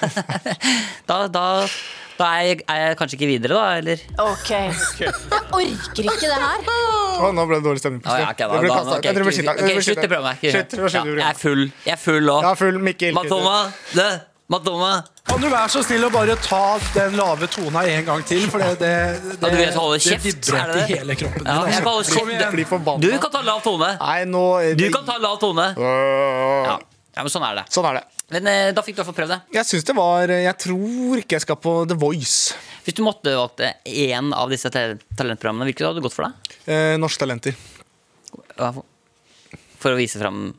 da, 1.07 1.21
da, 1.31 1.45
da 2.17 2.27
er, 2.37 2.43
jeg, 2.49 2.61
er 2.67 2.79
jeg 2.87 2.97
kanskje 2.99 3.17
ikke 3.19 3.29
videre, 3.29 3.53
da, 3.53 3.65
eller? 3.77 3.97
Ok 4.23 4.49
Jeg 4.49 5.11
orker 5.53 6.03
ikke 6.07 6.29
det 6.31 6.39
her. 6.41 6.63
Å, 7.17 7.29
nå 7.33 7.45
ble 7.49 7.57
det 7.59 7.65
dårlig 7.65 7.81
stemning. 7.81 8.01
Å, 8.05 8.15
ja, 8.21 8.29
ok, 8.31 8.41
da, 8.41 8.47
Det 8.53 8.61
ble 8.63 8.69
da, 8.69 8.77
kastet. 8.77 8.97
ok, 8.97 9.05
Jeg 9.09 9.15
tror 9.17 9.23
vi 9.23 9.29
ok, 9.29 9.37
skifter- 9.37 9.51
ok, 9.51 9.59
jeg 9.59 9.67
tror 9.67 9.67
Slutt 9.67 9.77
å 9.77 9.91
skifter. 9.91 10.09
prøve 10.13 10.23
meg. 10.23 10.37
Slutt, 10.37 10.73
Ja, 10.77 11.03
du? 11.03 11.11
jeg 11.17 11.27
er 11.29 11.37
full. 11.43 11.63
Jeg 11.85 11.93
er 11.93 12.01
full 12.01 12.33
òg. 12.33 12.41
Ja, 12.47 12.53
full 12.61 12.77
Mikkel. 12.87 13.13
Matoma! 13.17 13.55
Det, 13.93 14.09
Matoma! 14.49 14.91
Kan 15.27 15.41
du 15.43 15.47
være 15.51 15.67
så 15.73 15.81
snill 15.83 16.05
å 16.07 16.09
bare 16.13 16.35
ta 16.39 16.61
den 16.93 17.17
lave 17.19 17.47
tona 17.51 17.81
en 17.91 18.05
gang 18.07 18.21
til? 18.23 18.45
For 18.47 18.59
det, 18.63 18.69
det, 18.79 18.91
det, 19.23 19.37
Ja, 19.41 19.49
du 19.51 19.57
vet 19.59 19.75
å 19.75 19.81
holde 19.83 19.99
kjeft, 19.99 20.23
det 20.23 20.31
er 20.31 20.37
det 20.39 20.47
vibrerte 20.47 20.77
det? 20.77 20.85
i 20.87 20.97
hele 21.01 21.15
kroppen 21.19 21.43
din. 21.43 21.49
Ja, 21.51 21.65
jeg 21.67 21.81
kan 21.83 21.91
holde 21.91 22.05
Kom 22.07 22.15
kjeft. 22.29 22.37
igjen, 22.37 22.53
bli 22.55 22.65
forbanna. 22.69 23.01
Du 23.03 23.17
kan 23.25 23.31
ta 23.33 23.41
lav 23.43 23.59
tone. 23.65 23.89
Nei, 23.99 24.19
nå 24.31 24.43
Du 24.79 24.85
kan 24.93 25.03
ta 25.09 25.17
lav 25.19 25.35
tone. 25.41 25.65
Ja, 25.75 26.77
ja 27.17 27.25
men 27.25 27.33
sånn 27.33 27.43
er 27.49 27.59
det. 27.59 27.65
Sånn 27.75 27.89
er 27.91 27.99
det. 27.99 28.05
Men 28.33 28.47
eh, 28.51 28.69
da 28.75 28.83
fikk 28.83 28.97
du 28.97 28.99
i 28.99 29.01
hvert 29.01 29.07
fall 29.11 29.19
prøvd 29.21 29.33
det. 29.35 29.39
Jeg 29.55 29.69
syns 29.69 29.85
det 29.87 29.95
var 29.95 30.31
Jeg 30.33 30.55
tror 30.59 31.21
ikke 31.21 31.37
jeg 31.37 31.45
skal 31.45 31.59
på 31.63 31.73
The 31.87 31.95
Voice. 31.99 32.57
Hvis 32.83 32.97
du 32.97 33.03
måtte 33.05 33.31
valgte 33.37 33.71
én 33.87 34.33
av 34.35 34.51
disse 34.51 34.71
talentprogrammene, 34.71 35.67
hvilket 35.69 35.87
hadde 35.87 36.03
gått 36.03 36.15
for 36.15 36.27
deg? 36.27 36.55
Eh, 36.67 36.95
Norske 36.99 37.23
Talenter. 37.23 37.55
For- 38.57 39.93
å 39.93 39.99
vise 39.99 40.19
fram 40.19 40.49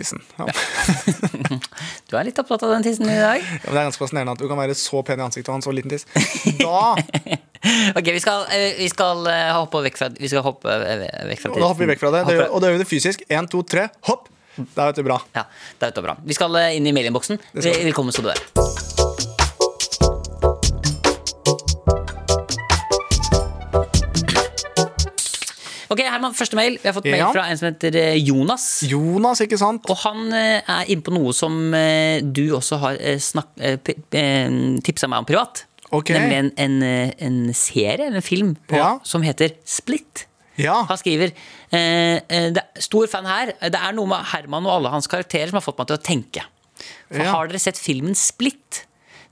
Tissen. 0.00 0.22
Ja. 0.38 0.46
Du 2.08 2.16
er 2.16 2.24
litt 2.26 2.38
opptatt 2.40 2.62
av 2.64 2.72
den 2.72 2.84
tissen 2.86 3.08
i 3.10 3.18
dag. 3.18 3.42
Ja, 3.42 3.58
men 3.66 3.74
det 3.74 3.80
er 3.82 3.86
ganske 3.90 4.00
fascinerende 4.00 4.32
at 4.34 4.40
du 4.40 4.48
kan 4.48 4.58
være 4.58 4.74
så 4.78 5.02
pen 5.06 5.20
i 5.20 5.24
ansiktet 5.26 5.50
og 5.50 5.56
ha 5.56 5.60
en 5.60 5.66
så 5.66 5.74
liten 5.76 5.92
tiss. 5.92 6.06
Da, 6.62 6.94
Ok, 7.98 8.06
vi 8.08 8.20
skal, 8.22 8.46
eh, 8.54 8.78
vi 8.80 8.88
skal 8.88 9.26
eh, 9.28 9.50
hoppe 9.52 9.82
vekk 9.84 9.98
fra 10.00 10.08
Vi 10.16 10.30
skal 10.32 10.44
hoppe 10.46 10.72
eh, 10.72 11.02
vekk 11.28 11.42
fra 11.42 11.50
tissen. 11.50 11.60
da 11.60 11.68
hopper 11.68 11.84
vi 11.84 11.90
vekk 11.92 12.02
fra 12.02 12.12
det. 12.14 12.22
det 12.30 12.46
og 12.48 12.62
da 12.62 12.70
gjør 12.70 12.78
vi 12.78 12.82
det 12.86 12.88
fysisk. 12.88 13.26
Én, 13.28 13.50
to, 13.52 13.60
tre, 13.68 13.90
hopp! 14.08 14.30
Det 14.74 14.84
er 14.88 14.92
du 14.98 15.02
bra. 15.06 15.20
Ja, 15.36 15.44
det 15.78 15.88
er 15.88 15.94
ute 15.96 16.02
bra. 16.08 16.16
Vi 16.24 16.36
skal 16.36 16.54
eh, 16.60 16.76
inn 16.78 16.86
i 16.86 16.92
mailinnboksen. 16.96 17.40
Velkommen 17.54 18.12
skal 18.12 18.28
du 18.28 18.32
være. 18.34 19.50
Ok, 25.90 25.98
Herman, 26.06 26.34
første 26.38 26.54
mail. 26.54 26.76
Vi 26.78 26.86
har 26.86 26.94
fått 26.94 27.08
mail 27.10 27.18
Ja. 27.18 27.30
fra 27.34 27.48
en 27.50 27.58
som 27.58 27.66
heter 27.66 27.96
eh, 27.98 28.14
Jonas. 28.22 28.82
Jonas, 28.86 29.40
ikke 29.42 29.58
sant? 29.58 29.88
Og 29.90 29.98
han 30.04 30.28
eh, 30.32 30.60
er 30.62 30.84
inne 30.92 31.02
på 31.02 31.10
noe 31.16 31.32
som 31.34 31.56
eh, 31.74 32.20
du 32.22 32.52
også 32.54 32.78
har 32.78 33.00
eh, 33.00 33.18
snakk, 33.18 33.50
eh, 33.58 33.74
p- 33.82 33.96
eh, 34.14 34.46
tipsa 34.86 35.08
meg 35.10 35.24
om 35.24 35.26
privat. 35.26 35.64
Ok. 35.90 36.12
Nemlig 36.14 36.36
en, 36.44 36.52
en, 36.62 36.76
eh, 36.86 37.10
en 37.26 37.40
serie, 37.58 38.06
eller 38.06 38.20
en 38.22 38.22
film, 38.22 38.54
på, 38.70 38.78
Ja. 38.78 38.92
som 39.02 39.22
heter 39.26 39.56
Split. 39.66 40.28
Ja. 40.60 40.76
Han 40.88 41.00
skriver 41.00 41.32
eh, 41.72 42.20
eh, 42.20 42.60
Stor 42.82 43.08
fan 43.10 43.28
her. 43.28 43.54
Det 43.60 43.80
er 43.80 43.96
noe 43.96 44.10
med 44.10 44.30
Herman 44.32 44.68
og 44.68 44.76
alle 44.78 44.92
hans 44.94 45.10
karakterer 45.10 45.50
som 45.50 45.60
har 45.60 45.66
fått 45.66 45.80
meg 45.80 45.90
til 45.90 45.98
å 45.98 46.04
tenke. 46.10 46.46
For 47.10 47.20
Ja. 47.24 47.32
Har 47.34 47.50
dere 47.50 47.60
sett 47.62 47.80
filmen 47.80 48.14
Splitt? 48.16 48.84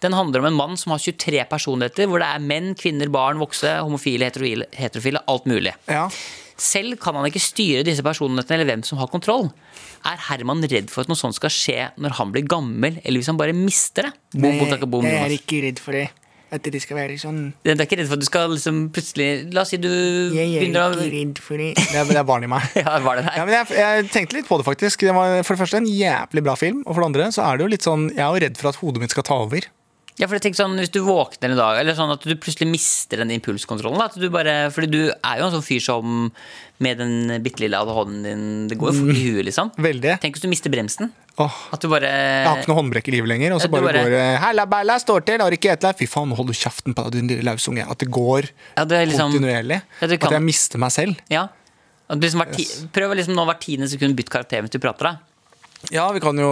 Den 0.02 0.14
handler 0.14 0.44
om 0.44 0.46
en 0.46 0.58
mann 0.58 0.76
som 0.78 0.92
har 0.94 1.00
23 1.02 1.44
personligheter, 1.50 2.06
hvor 2.06 2.22
det 2.22 2.28
er 2.30 2.42
menn, 2.42 2.74
kvinner, 2.78 3.10
barn, 3.10 3.40
voksne, 3.42 3.80
homofile, 3.82 4.28
heterofile, 4.30 4.68
heterofile 4.78 5.24
alt 5.26 5.48
mulig. 5.50 5.74
ja. 5.90 6.08
Selv 6.58 6.96
kan 6.98 7.14
han 7.14 7.26
ikke 7.28 7.38
styre 7.38 7.84
disse 7.86 8.02
personlighetene 8.02 8.56
eller 8.58 8.66
hvem 8.72 8.80
som 8.82 8.98
har 8.98 9.06
kontroll. 9.12 9.44
Er 10.10 10.18
Herman 10.26 10.64
redd 10.66 10.90
for 10.90 11.04
at 11.04 11.10
noe 11.10 11.18
sånt 11.18 11.36
skal 11.36 11.52
skje 11.54 11.84
når 12.02 12.16
han 12.18 12.32
blir 12.34 12.48
gammel, 12.50 12.98
eller 13.04 13.22
hvis 13.22 13.30
han 13.30 13.38
bare 13.38 13.54
mister 13.54 14.08
det? 14.08 14.12
Boom, 14.34 14.58
boom, 14.58 14.72
takka, 14.72 14.88
jeg 15.06 15.20
er 15.22 15.34
ikke 15.36 15.60
redd 15.68 15.78
for 15.82 15.94
det. 15.94 16.08
At 16.54 16.64
det 16.64 16.80
skal 16.80 16.96
være 16.96 17.18
sånn 17.20 17.40
Du 17.64 17.70
er 17.70 17.82
ikke 17.84 17.98
redd 18.00 18.08
for 18.08 18.16
at 18.16 18.24
du 18.24 18.28
skal 18.28 18.52
liksom 18.54 18.80
plutselig 18.94 19.28
La 19.52 19.64
oss 19.66 19.72
si 19.74 19.80
du 19.80 19.88
begynner 20.32 20.86
å 20.86 20.92
redd 20.96 21.40
for 21.44 21.60
det. 21.60 21.74
Det 21.76 21.98
er, 22.00 22.08
det 22.08 22.20
er 22.20 22.28
barn 22.28 22.46
i 22.46 22.50
meg. 22.50 22.64
Ja, 22.78 22.98
var 23.04 23.20
det 23.20 23.26
Ja, 23.34 23.44
men 23.44 23.54
jeg, 23.56 23.68
jeg 23.76 24.08
tenkte 24.14 24.38
litt 24.38 24.48
på 24.48 24.56
det, 24.60 24.64
faktisk. 24.68 25.04
Det 25.04 25.14
var 25.16 25.42
for 25.44 25.56
det 25.56 25.62
første 25.64 25.82
en 25.82 25.90
jævlig 25.90 26.44
bra 26.46 26.54
film. 26.58 26.84
Og 26.86 26.94
for 26.94 27.02
det 27.04 27.10
andre 27.10 27.28
så 27.34 27.44
er 27.48 27.58
det 27.58 27.66
jo 27.66 27.72
litt 27.74 27.86
sånn 27.86 28.08
Jeg 28.14 28.24
er 28.24 28.30
jo 28.32 28.44
redd 28.46 28.60
for 28.60 28.72
at 28.72 28.80
hodet 28.80 29.04
mitt 29.04 29.14
skal 29.14 29.26
ta 29.28 29.42
over. 29.44 29.68
Ja, 30.18 30.26
for 30.26 30.34
jeg 30.34 30.42
tenker 30.48 30.58
sånn, 30.58 30.74
Hvis 30.80 30.90
du 30.90 31.00
våkner 31.06 31.52
en 31.52 31.60
dag, 31.60 31.78
eller 31.80 31.94
sånn 31.94 32.10
at 32.12 32.24
du 32.26 32.34
plutselig 32.34 32.66
mister 32.70 33.20
den 33.22 33.30
impulskontrollen 33.36 34.02
at 34.02 34.16
du 34.18 34.26
bare, 34.34 34.70
Fordi 34.74 34.90
du 34.90 35.00
er 35.12 35.38
jo 35.40 35.46
en 35.46 35.54
sånn 35.54 35.66
fyr 35.66 35.82
som 35.84 36.32
med 36.82 36.98
den 37.00 37.42
bitte 37.42 37.62
lille 37.64 37.78
ADHD-en 37.78 38.22
din 38.26 38.42
Det 38.70 38.78
går 38.78 38.92
jo 38.92 39.00
fort 39.00 39.16
i 39.18 39.24
huet, 39.24 39.44
liksom. 39.48 39.72
Veldig. 39.82 40.18
Tenk 40.22 40.36
hvis 40.36 40.44
du 40.44 40.50
mister 40.50 40.70
bremsen. 40.74 41.12
Åh, 41.38 41.56
At 41.74 41.82
du 41.82 41.88
bare 41.90 42.06
jeg 42.10 42.46
har 42.48 42.58
ikke 42.62 42.70
noe 42.72 42.78
håndbrekk 42.80 43.10
i 43.10 43.14
livet 43.14 43.30
lenger. 43.30 43.54
Og 43.54 43.62
så 43.62 43.70
bare, 43.70 43.86
bare- 43.86 44.02
går 44.06 44.14
det 44.14 44.26
Hella 44.42 44.66
balla, 44.66 44.98
står 44.98 45.24
til, 45.26 45.42
har 45.42 45.54
ikke 45.54 45.72
et 45.74 45.84
deg. 45.86 45.98
Fy 45.98 46.06
faen, 46.10 46.34
hold 46.34 46.50
kjeften 46.54 46.94
på 46.98 47.04
deg, 47.06 47.12
din 47.18 47.30
lille 47.30 47.46
lausunge. 47.46 47.86
At 47.86 47.98
det 48.02 48.10
går 48.10 48.50
Ja, 48.76 48.84
det 48.84 49.08
liksom- 49.08 49.32
kontinuerlig. 49.32 49.82
Ja, 50.00 50.06
kan- 50.06 50.18
At 50.32 50.38
jeg 50.38 50.42
mister 50.42 50.78
meg 50.78 50.90
selv. 50.90 51.16
Ja. 51.30 51.48
Liksom 52.10 52.40
yes. 52.58 52.86
prøv 52.92 53.12
å 53.12 53.16
liksom 53.16 53.34
nå 53.36 53.44
hvert 53.44 53.60
tiende 53.60 53.86
sekund 53.86 54.16
bytte 54.16 54.30
karakter 54.32 54.62
mens 54.62 54.70
du 54.70 54.78
prater. 54.78 55.04
da 55.04 55.16
Ja, 55.94 56.08
vi 56.12 56.18
kan 56.20 56.34
jo 56.36 56.48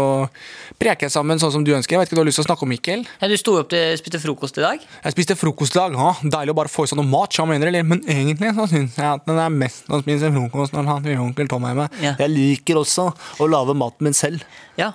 preke 0.78 1.08
sammen 1.10 1.40
sånn 1.42 1.50
som 1.50 1.64
du 1.66 1.72
ønsker. 1.74 1.96
Jeg 1.96 1.98
vet 2.04 2.08
ikke, 2.08 2.16
Du 2.16 2.20
har 2.22 2.28
lyst 2.28 2.38
til 2.38 2.44
å 2.44 2.46
snakke 2.46 2.62
om 2.62 2.70
Mikkel? 2.70 3.00
ja, 3.20 3.28
Du 3.28 3.34
sto 3.36 3.56
opp 3.58 3.68
til 3.72 3.96
spiste 3.98 4.20
frokost 4.22 4.58
i 4.58 4.62
dag. 4.62 4.78
Jeg 5.02 5.12
spiste 5.16 5.34
frokost 5.36 5.74
i 5.74 5.80
dag. 5.80 5.96
Ja, 5.98 6.12
Deilig 6.22 6.54
å 6.54 6.58
bare 6.60 6.70
få 6.70 6.84
i 6.86 6.90
seg 6.92 7.00
noe 7.00 7.10
mat. 7.10 7.34
Ja, 7.34 7.44
mener, 7.44 7.66
eller? 7.66 7.82
Men 7.82 8.04
egentlig 8.06 8.54
så 8.54 8.68
syns 8.70 8.94
jeg 8.96 9.04
at 9.06 9.26
det 9.26 9.34
er 9.34 9.50
mest 9.50 9.90
å 9.90 9.98
spise 10.04 10.30
frokost 10.30 10.72
når 10.76 10.86
han 10.86 11.04
har 11.10 11.24
onkel 11.26 11.48
Tom 11.50 11.66
er 11.66 11.74
hjemme. 11.74 11.88
Ja. 12.00 12.14
Jeg 12.22 12.30
liker 12.30 12.78
også 12.84 13.08
å 13.42 13.50
lage 13.50 13.74
maten 13.74 14.06
min 14.06 14.14
selv. 14.16 14.46
Ja 14.78 14.92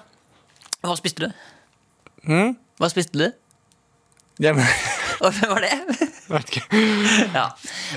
Hva 0.81 0.95
spiste 0.97 1.27
du? 1.27 1.31
Mm? 2.25 2.55
Hva 2.79 2.89
spiste 2.89 3.19
du? 3.19 3.27
Og 5.21 5.33
Hvem 5.37 5.51
var 5.51 5.61
det? 5.61 5.75
vet 6.31 6.49
ikke. 6.55 6.63
Ja. 7.35 7.43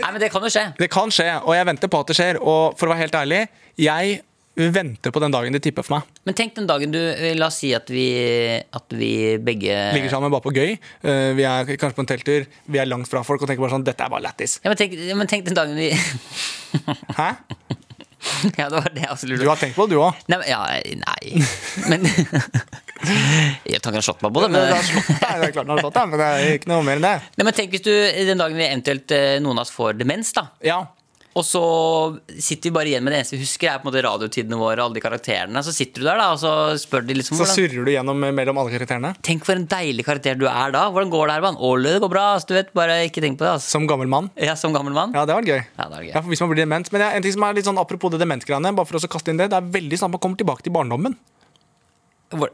Nei, 0.03 0.11
men 0.11 0.21
det 0.21 0.29
kan 0.35 0.43
jo 0.45 0.51
skje. 0.53 0.65
Det 0.77 0.91
kan 0.93 1.09
skje, 1.15 1.31
og 1.41 1.55
jeg 1.57 1.67
venter 1.71 1.89
på 1.89 2.01
at 2.03 2.11
det 2.11 2.17
skjer. 2.19 2.39
Og 2.43 2.75
for 2.77 2.89
å 2.89 2.93
være 2.93 3.05
helt 3.07 3.15
ærlig, 3.17 3.39
jeg 3.81 4.19
venter 4.55 5.11
på 5.11 5.21
den 5.23 5.33
dagen 5.35 5.53
de 5.57 5.61
tipper 5.63 5.83
for 5.83 5.97
meg. 5.97 6.11
Men 6.29 6.37
tenk 6.39 6.55
den 6.55 6.67
dagen 6.71 6.93
du 6.95 6.99
La 7.39 7.49
oss 7.51 7.57
si 7.63 7.73
at 7.75 7.89
vi, 7.91 8.05
at 8.63 8.95
vi 8.95 9.13
begge 9.43 9.79
Ligger 9.97 10.13
sammen 10.13 10.31
bare 10.31 10.45
på 10.45 10.53
gøy. 10.55 10.77
Eh, 11.03 11.31
Vi 11.35 11.43
er 11.49 11.67
kanskje 11.75 11.97
på 11.99 12.05
en 12.05 12.11
telttur, 12.13 12.47
vi 12.71 12.79
er 12.79 12.87
langt 12.87 13.11
fra 13.11 13.25
folk 13.27 13.43
og 13.43 13.51
tenker 13.51 13.65
bare 13.65 13.75
sånn 13.75 13.87
Dette 13.87 14.07
er 14.07 14.13
bare 14.15 14.23
lættis. 14.29 14.61
Ja, 14.63 14.71
men 14.71 14.79
tenk, 14.79 14.95
men 15.19 15.27
tenk 15.31 15.49
den 15.49 15.59
dagen 15.59 15.75
vi 15.79 15.91
Hæ? 17.19 17.31
Ja, 18.57 18.71
det 18.73 18.79
var 18.79 18.87
det 18.95 19.03
jeg 19.03 19.11
også 19.13 19.27
Du 19.29 19.35
lurte 19.35 19.45
på. 19.45 19.51
har 19.53 19.59
tenkt 19.61 19.77
på 19.77 19.85
det, 19.85 19.99
du 19.99 20.01
òg. 20.01 20.23
Nei, 20.33 20.39
ja, 20.49 20.63
nei. 20.97 21.43
Men 21.91 22.07
Jeg 23.69 23.83
tar 23.85 23.93
ikke 23.93 24.01
en 24.01 24.07
shot 24.07 24.23
på 24.23 24.31
det, 24.33 24.49
men, 24.49 24.63
det 24.65 25.29
er 25.29 25.53
klart 25.53 25.67
den 25.67 25.75
har 25.75 25.83
slått 25.83 25.97
deg, 25.99 26.09
men 26.15 26.21
det 26.23 26.29
er 26.31 26.55
ikke 26.57 26.71
noe 26.73 26.85
mer 26.87 26.97
enn 27.01 27.05
det. 27.05 27.15
Nei, 27.37 27.45
men 27.51 27.57
tenk 27.59 27.75
hvis 27.75 27.85
du 27.85 27.91
den 28.31 28.41
dagen 28.41 28.57
vi 28.57 28.65
eventuelt 28.65 29.13
eh, 29.13 29.35
noen 29.45 29.61
av 29.61 29.67
oss 29.67 29.75
får 29.75 29.99
demens, 30.01 30.31
da. 30.37 30.47
Ja, 30.65 30.79
Og 31.35 31.43
så 31.43 31.61
sitter 32.39 32.71
vi 32.71 32.75
bare 32.77 32.91
igjen 32.93 33.03
med 33.03 33.11
det 33.11 33.21
eneste 33.21 33.35
vi 33.35 33.43
husker, 33.43 33.67
er 33.67 33.81
på 33.83 33.89
en 33.89 33.91
måte 33.91 34.03
radiotidene 34.07 34.59
våre 34.59 34.85
alle 34.85 34.95
de 34.95 35.03
karakterene. 35.03 35.63
Så 35.67 35.75
sitter 35.75 36.05
du 36.05 36.07
der 36.07 36.21
da, 36.21 36.29
og 36.31 36.39
så 36.39 36.53
spør 36.79 37.03
de 37.09 37.17
liksom 37.19 37.35
Så 37.35 37.43
hvordan 37.43 37.59
surrer 37.59 37.89
du 37.89 37.91
gjennom 37.91 38.23
mellom 38.39 38.61
alle 38.63 38.75
karakterene. 38.77 39.11
Tenk 39.27 39.47
for 39.49 39.59
en 39.59 39.67
deilig 39.71 40.07
karakter 40.07 40.39
du 40.39 40.47
er 40.47 40.75
da. 40.77 40.85
Hvordan 40.95 41.11
går 41.11 41.27
det 41.27 41.37
her, 41.37 41.47
mann? 41.49 41.59
Ole, 41.59 41.97
det 41.97 42.05
går 42.05 42.13
bra. 42.15 42.29
Altså, 42.37 42.53
du 42.53 42.57
vet, 42.61 42.71
Bare 42.75 43.01
ikke 43.09 43.23
tenk 43.23 43.39
på 43.41 43.47
det. 43.47 43.57
Altså. 43.59 43.71
Som 43.75 43.89
gammel 43.91 44.11
mann. 44.11 44.31
Ja, 44.39 44.55
Som 44.59 44.75
gammel 44.75 44.95
mann. 44.95 45.15
Ja, 45.15 45.27
det 45.27 45.35
var 45.35 45.47
gøy. 45.47 45.59
Ja, 45.59 45.89
det 45.89 45.99
var 45.99 46.07
gøy. 46.07 46.15
Ja, 46.15 46.23
hvis 46.31 46.43
man 46.43 46.51
blir 46.55 46.63
dement 46.63 46.91
Men 46.95 47.03
er 47.03 47.19
en 47.19 47.27
ting 47.27 47.35
som 47.35 47.47
er 47.47 47.59
litt 47.59 47.67
sånn 47.67 47.79
apropos 47.83 48.15
det 48.15 48.23
dementgreiene, 48.23 48.75
bare 48.75 48.89
for 48.89 48.99
å 48.99 49.11
kaste 49.11 49.35
inn 49.35 49.43
det, 49.43 49.51
det 49.51 49.59
er 49.59 49.73
veldig 49.75 49.99
snart 49.99 50.15
at 50.15 50.19
man 50.19 50.23
kommer 50.23 50.39
tilbake 50.41 50.67
til 50.67 50.75
barndommen. 50.75 51.19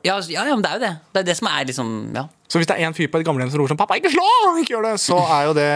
Ja, 0.05 0.17
altså, 0.17 0.33
ja, 0.33 0.45
ja, 0.49 0.55
men 0.57 0.65
det 0.65 0.71
er 0.71 0.79
jo 0.79 0.83
det. 0.85 0.93
Det 1.15 1.21
er 1.23 1.27
det 1.31 1.37
som 1.39 1.49
er 1.51 1.65
liksom 1.69 1.91
Ja. 2.17 2.27
Så 2.51 2.59
hvis 2.59 2.67
det 2.67 2.77
er 2.81 2.89
en 2.89 2.97
fyr 2.97 3.07
på 3.13 3.21
et 3.21 3.27
gamlehjem 3.27 3.51
som 3.53 3.61
roper 3.61 3.73
sånn 3.75 3.79
'Pappa, 3.79 3.97
ikke 4.01 4.11
slå!' 4.11 4.59
Ikke 4.59 4.75
gjør 4.75 4.89
det, 4.89 4.95
så 4.99 5.19
er 5.23 5.45
jo 5.47 5.53
det 5.55 5.69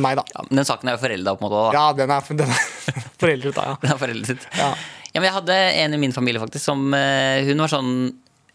meg, 0.00 0.16
da. 0.16 0.24
ja 0.32 0.44
men 0.48 0.56
den 0.62 0.64
saken 0.64 0.88
er 0.88 0.96
jo 0.96 1.02
forelda, 1.02 1.34
på 1.36 1.44
en 1.44 1.50
måte. 1.50 1.60
Da. 1.60 1.72
Ja, 1.76 1.84
den 1.92 2.10
er, 2.10 2.20
den 2.40 2.54
er 2.54 2.62
foreldret, 3.22 3.54
da. 3.54 3.64
Ja. 3.68 3.76
Den 3.82 3.92
er 3.92 4.00
foreldet. 4.00 4.46
Ja. 4.56 4.70
Ja, 5.12 5.20
men 5.20 5.28
jeg 5.28 5.34
hadde 5.36 5.56
en 5.82 5.94
i 5.94 6.00
min 6.00 6.12
familie 6.16 6.40
faktisk 6.40 6.64
som 6.64 6.86
eh, 6.96 7.44
Hun 7.44 7.60
var 7.60 7.68
sånn 7.68 7.90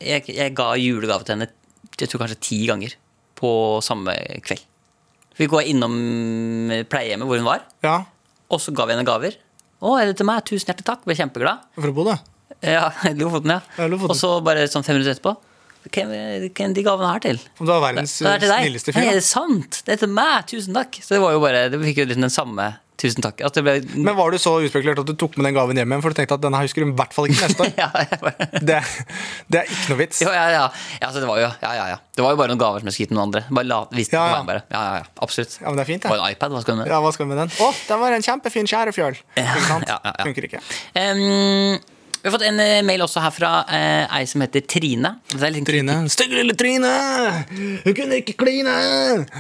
jeg, 0.02 0.26
jeg 0.26 0.56
ga 0.58 0.72
julegave 0.78 1.26
til 1.26 1.36
henne 1.38 1.52
jeg 1.98 2.10
tror 2.10 2.22
kanskje 2.24 2.40
ti 2.42 2.58
ganger 2.70 2.94
på 3.38 3.50
samme 3.86 4.14
kveld. 4.46 4.62
Vi 5.38 5.46
går 5.50 5.70
innom 5.70 5.94
pleiehjemmet 6.90 7.30
hvor 7.30 7.38
hun 7.38 7.46
var, 7.48 7.64
ja. 7.86 8.00
og 8.50 8.62
så 8.62 8.74
ga 8.74 8.86
vi 8.86 8.94
henne 8.94 9.06
gaver. 9.06 9.38
'Å, 9.78 9.94
er 10.02 10.10
det 10.10 10.18
til 10.18 10.26
meg? 10.26 10.42
Tusen 10.46 10.70
hjertelig 10.72 10.86
takk.' 10.90 11.06
Ble 11.06 11.14
kjempeglad. 11.18 11.66
For 11.78 11.90
å 11.90 11.94
bo 11.94 12.02
Bodø. 12.06 12.18
Ja, 12.66 12.88
Lofoten, 13.20 13.54
ja. 13.58 13.60
Ja, 13.78 13.88
Lofoten. 13.92 14.16
Og 14.16 14.20
så 14.20 14.32
bare 14.46 14.66
sånn 14.72 14.86
fem 14.88 14.98
minutter 14.98 15.14
etterpå 15.18 15.36
Hvem 15.88 16.10
er 16.12 16.74
de 16.76 16.84
gavene 16.84 17.12
her 17.14 17.22
til? 17.24 17.38
Om 17.62 17.68
du 17.68 17.72
var 17.72 17.84
verdens 17.86 18.18
Det 18.20 18.34
til 18.42 18.52
snilleste 18.52 18.92
fyr? 18.92 19.00
Nei, 19.06 19.12
er 19.14 19.22
det 19.22 19.28
sant? 19.28 19.78
Det 19.88 19.94
er 19.96 20.02
til 20.02 20.12
meg! 20.12 20.44
Tusen 20.50 20.76
takk. 20.76 20.98
Så 21.00 21.16
det 21.16 21.22
var 21.24 21.38
jo 21.38 21.40
bare 21.44 21.68
Det 21.72 21.80
fikk 21.86 22.02
jo 22.04 22.08
liksom 22.10 22.26
den 22.28 22.34
samme 22.34 22.66
tusen 22.98 23.22
takk. 23.22 23.38
Det 23.54 23.62
ble 23.62 23.76
Men 23.94 24.16
var 24.18 24.34
du 24.34 24.40
så 24.42 24.56
uspekulert 24.66 24.98
at 25.04 25.06
du 25.06 25.14
tok 25.22 25.36
med 25.38 25.46
den 25.46 25.54
gaven 25.58 25.78
hjem 25.78 25.92
igjen? 25.94 26.02
For 26.02 26.14
du 26.14 26.18
tenkte 26.18 26.38
at 26.40 26.42
denne 26.44 26.62
husker 26.64 26.82
du 26.82 26.90
i 26.90 26.96
hvert 26.98 27.14
fall 27.14 27.28
ikke 27.30 27.44
neste 27.46 27.68
år? 27.68 27.74
ja, 27.84 27.90
bare, 28.24 28.48
Det, 28.58 28.80
det 29.54 29.60
er 29.62 29.70
ikke 29.70 29.92
noe 29.94 30.00
vits. 30.02 30.22
jo, 30.26 30.32
ja, 30.34 30.46
ja. 30.56 30.64
ja, 30.98 31.12
så 31.14 31.22
det 31.22 31.30
var 31.30 31.38
jo 31.44 31.46
ja, 31.46 31.74
ja, 31.78 31.86
ja. 31.94 32.00
Det 32.18 32.26
var 32.26 32.34
jo 32.34 32.40
bare 32.42 32.52
noen 32.56 32.62
gaver 32.64 32.82
som 32.82 32.90
jeg 32.90 32.96
skulle 32.98 33.08
gitt 33.12 33.14
noen 33.14 33.28
andre. 33.28 33.44
Bare 33.54 33.70
la, 33.70 33.78
viste 33.94 34.18
Ja, 34.18 34.24
ja. 34.34 34.40
bare. 34.50 34.64
Ja, 34.74 34.82
ja, 34.90 34.96
ja. 35.04 35.10
Absolutt. 35.28 35.60
Ja, 35.62 35.68
men 35.70 35.78
det 35.78 35.86
er 35.86 35.92
fint, 35.92 36.08
Og 36.10 36.18
en 36.18 36.26
iPad, 36.34 36.56
hva 36.58 36.64
skal 36.66 36.74
du 36.74 36.82
med? 36.82 36.90
Ja, 36.90 37.02
hva 37.06 37.12
skal 37.14 37.30
du 37.30 37.34
med 37.36 37.42
den? 37.44 37.54
Å, 37.62 37.70
den 37.92 38.02
var 38.02 38.18
en 38.18 38.26
kjempefin 38.32 38.72
skjærefjøl. 38.74 39.22
Ja, 39.38 39.46
ja, 39.86 40.00
ja. 40.02 40.16
Funker 40.26 40.50
ikke. 40.50 40.64
Em, 40.98 41.78
vi 42.22 42.28
har 42.30 42.34
fått 42.34 42.46
en 42.48 42.60
eh, 42.60 42.82
mail 42.86 43.02
også 43.06 43.22
her 43.24 43.34
fra 43.36 43.52
eh, 43.74 44.18
ei 44.20 44.26
som 44.30 44.42
heter 44.44 44.64
Trine. 44.70 45.14
Er, 45.38 45.58
Trine. 45.68 45.98
Stygge 46.12 46.40
lille 46.40 46.56
Trine! 46.58 46.92
Hun 47.86 47.94
kunne 47.98 48.20
ikke 48.22 48.36
kline! 48.42 48.74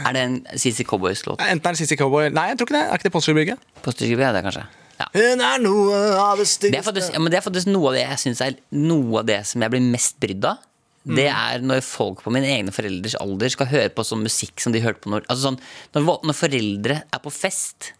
er 0.06 0.16
det 0.16 0.24
en 0.24 0.36
CC 0.56 0.86
Cowboys-låt? 0.88 1.42
Enten 1.42 1.72
er 1.72 1.78
det 1.78 1.82
Sissy 1.82 1.98
Cowboy 2.00 2.30
Nei, 2.34 2.50
jeg 2.52 2.60
tror 2.60 2.70
ikke 2.70 2.78
det. 2.78 2.84
Er 2.88 3.00
ikke 3.00 3.10
det 3.10 3.14
Postgirobygget? 3.16 3.66
Postgirobygget, 3.86 4.28
er 4.30 4.38
det 4.38 4.44
kanskje. 4.48 4.66
Ja. 4.98 5.08
Hun 5.14 5.44
er 5.46 5.60
noe 5.62 5.98
av 6.18 6.40
det 6.40 6.46
Det 6.46 6.48
er, 6.48 6.54
styggeste 6.54 6.88
faktisk, 6.90 7.14
ja, 7.14 7.22
men 7.22 7.34
det 7.34 7.38
er 7.42 7.46
faktisk 7.46 7.70
noe 7.70 7.92
av 7.92 7.98
det 8.00 8.06
jeg 8.06 8.22
synes 8.24 8.42
er 8.48 8.56
noe 8.82 9.20
av 9.22 9.28
det 9.30 9.42
som 9.50 9.62
jeg 9.66 9.74
blir 9.76 9.86
mest 9.92 10.18
brydd 10.24 10.48
av. 10.50 10.64
Det 11.08 11.28
Mm. 11.30 11.38
er 11.40 11.62
når 11.64 11.84
folk 11.88 12.20
på 12.26 12.32
mine 12.36 12.50
egne 12.52 12.74
foreldres 12.76 13.14
alder 13.16 13.50
skal 13.54 13.70
høre 13.72 13.90
på 13.96 14.04
sånn 14.04 14.26
musikk 14.26 14.60
som 14.60 14.74
de 14.74 14.82
hørte 14.84 15.06
på 15.06 15.12
når, 15.14 15.24
altså 15.30 15.46
sånn, 15.54 15.60
når, 15.96 16.08
når 16.28 16.36
foreldre 16.36 16.98
er 17.14 17.22
på 17.24 17.32
fest. 17.32 17.94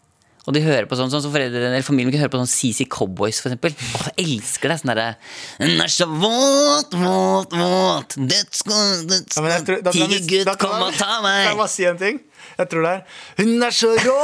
Og 0.48 0.54
de 0.56 0.62
hører 0.64 0.86
på 0.88 0.96
sånn, 0.96 1.10
sånn 1.12 1.20
som 1.26 1.32
foreldrene 1.34 1.68
eller 1.74 1.84
familien 1.84 2.14
kan 2.14 2.22
høre 2.24 2.32
på 2.32 2.40
sånn 2.40 2.48
CC 2.48 2.86
Cowboys, 2.88 3.36
for 3.44 3.52
eksempel. 3.52 3.74
Å, 3.76 4.04
jeg 4.16 4.38
elsker 4.38 4.72
det. 4.72 4.78
Sånn 4.80 4.92
derre 4.94 5.08
er 5.12 6.14
våt, 6.22 6.94
våt, 6.96 7.52
våt. 7.52 8.16
Tigergutt, 9.92 10.50
kom 10.60 10.86
og 10.86 10.96
ta 10.96 11.18
Kan 11.18 11.28
jeg 11.28 11.48
meg. 11.50 11.56
bare 11.58 11.68
si 11.72 11.84
en 11.88 12.00
ting? 12.00 12.20
Jeg 12.58 12.68
tror 12.72 12.82
det 12.82 12.90
er 12.90 13.02
Hun 13.38 13.62
er 13.62 13.74
så 13.74 13.88
rå! 14.02 14.14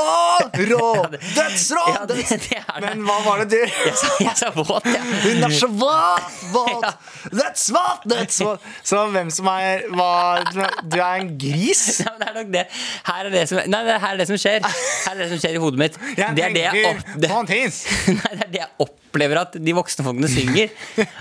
Rå! 0.71 0.89
Dødsrå! 1.39 1.85
Ja, 1.95 2.01
det- 2.11 2.17
det 2.29 2.41
det. 2.51 2.63
Men 2.83 3.05
hva 3.07 3.19
var 3.23 3.45
det 3.45 3.51
du 3.53 3.61
Jeg 3.87 3.95
sa, 4.01 4.09
jeg 4.21 4.35
sa 4.41 4.51
våt, 4.57 4.89
ja. 4.91 5.03
Hun 5.23 5.47
er 5.47 5.55
så 5.55 5.69
våt! 5.71 6.33
Våt! 6.55 6.85
Dødsvåt! 7.35 8.05
Dødsvåt! 8.11 8.67
Så 8.87 9.05
hvem 9.15 9.31
som 9.35 9.49
er 9.53 9.87
hva, 9.95 10.11
Du 10.83 10.99
er 10.99 11.23
en 11.23 11.31
gris? 11.41 11.85
Nei, 12.05 12.15
det 12.21 12.29
er 12.29 12.37
nok 12.41 12.53
det. 12.55 12.65
Her 13.09 13.29
er 13.29 13.33
det 13.35 13.45
som, 13.51 13.63
nei, 13.71 13.81
det, 13.87 13.97
her 14.03 14.13
er 14.13 14.21
det 14.23 14.29
som 14.29 14.39
skjer. 14.41 14.67
Her 14.69 15.15
er 15.15 15.23
det 15.23 15.31
som 15.33 15.41
skjer 15.43 15.57
i 15.59 15.63
hodet 15.63 15.81
mitt. 15.81 15.99
Jeg 16.19 16.37
Det 16.37 16.45
er 16.49 16.55
det 16.55 16.65
jeg, 16.67 16.85
opp, 16.91 17.09
det, 17.15 17.31
nei, 17.31 18.35
det 18.35 18.45
er 18.45 18.53
det 18.55 18.61
jeg 18.63 18.71
opplever 18.87 19.41
at 19.45 19.59
de 19.67 19.75
voksne 19.79 20.07
folkene 20.07 20.31
synger. 20.31 20.73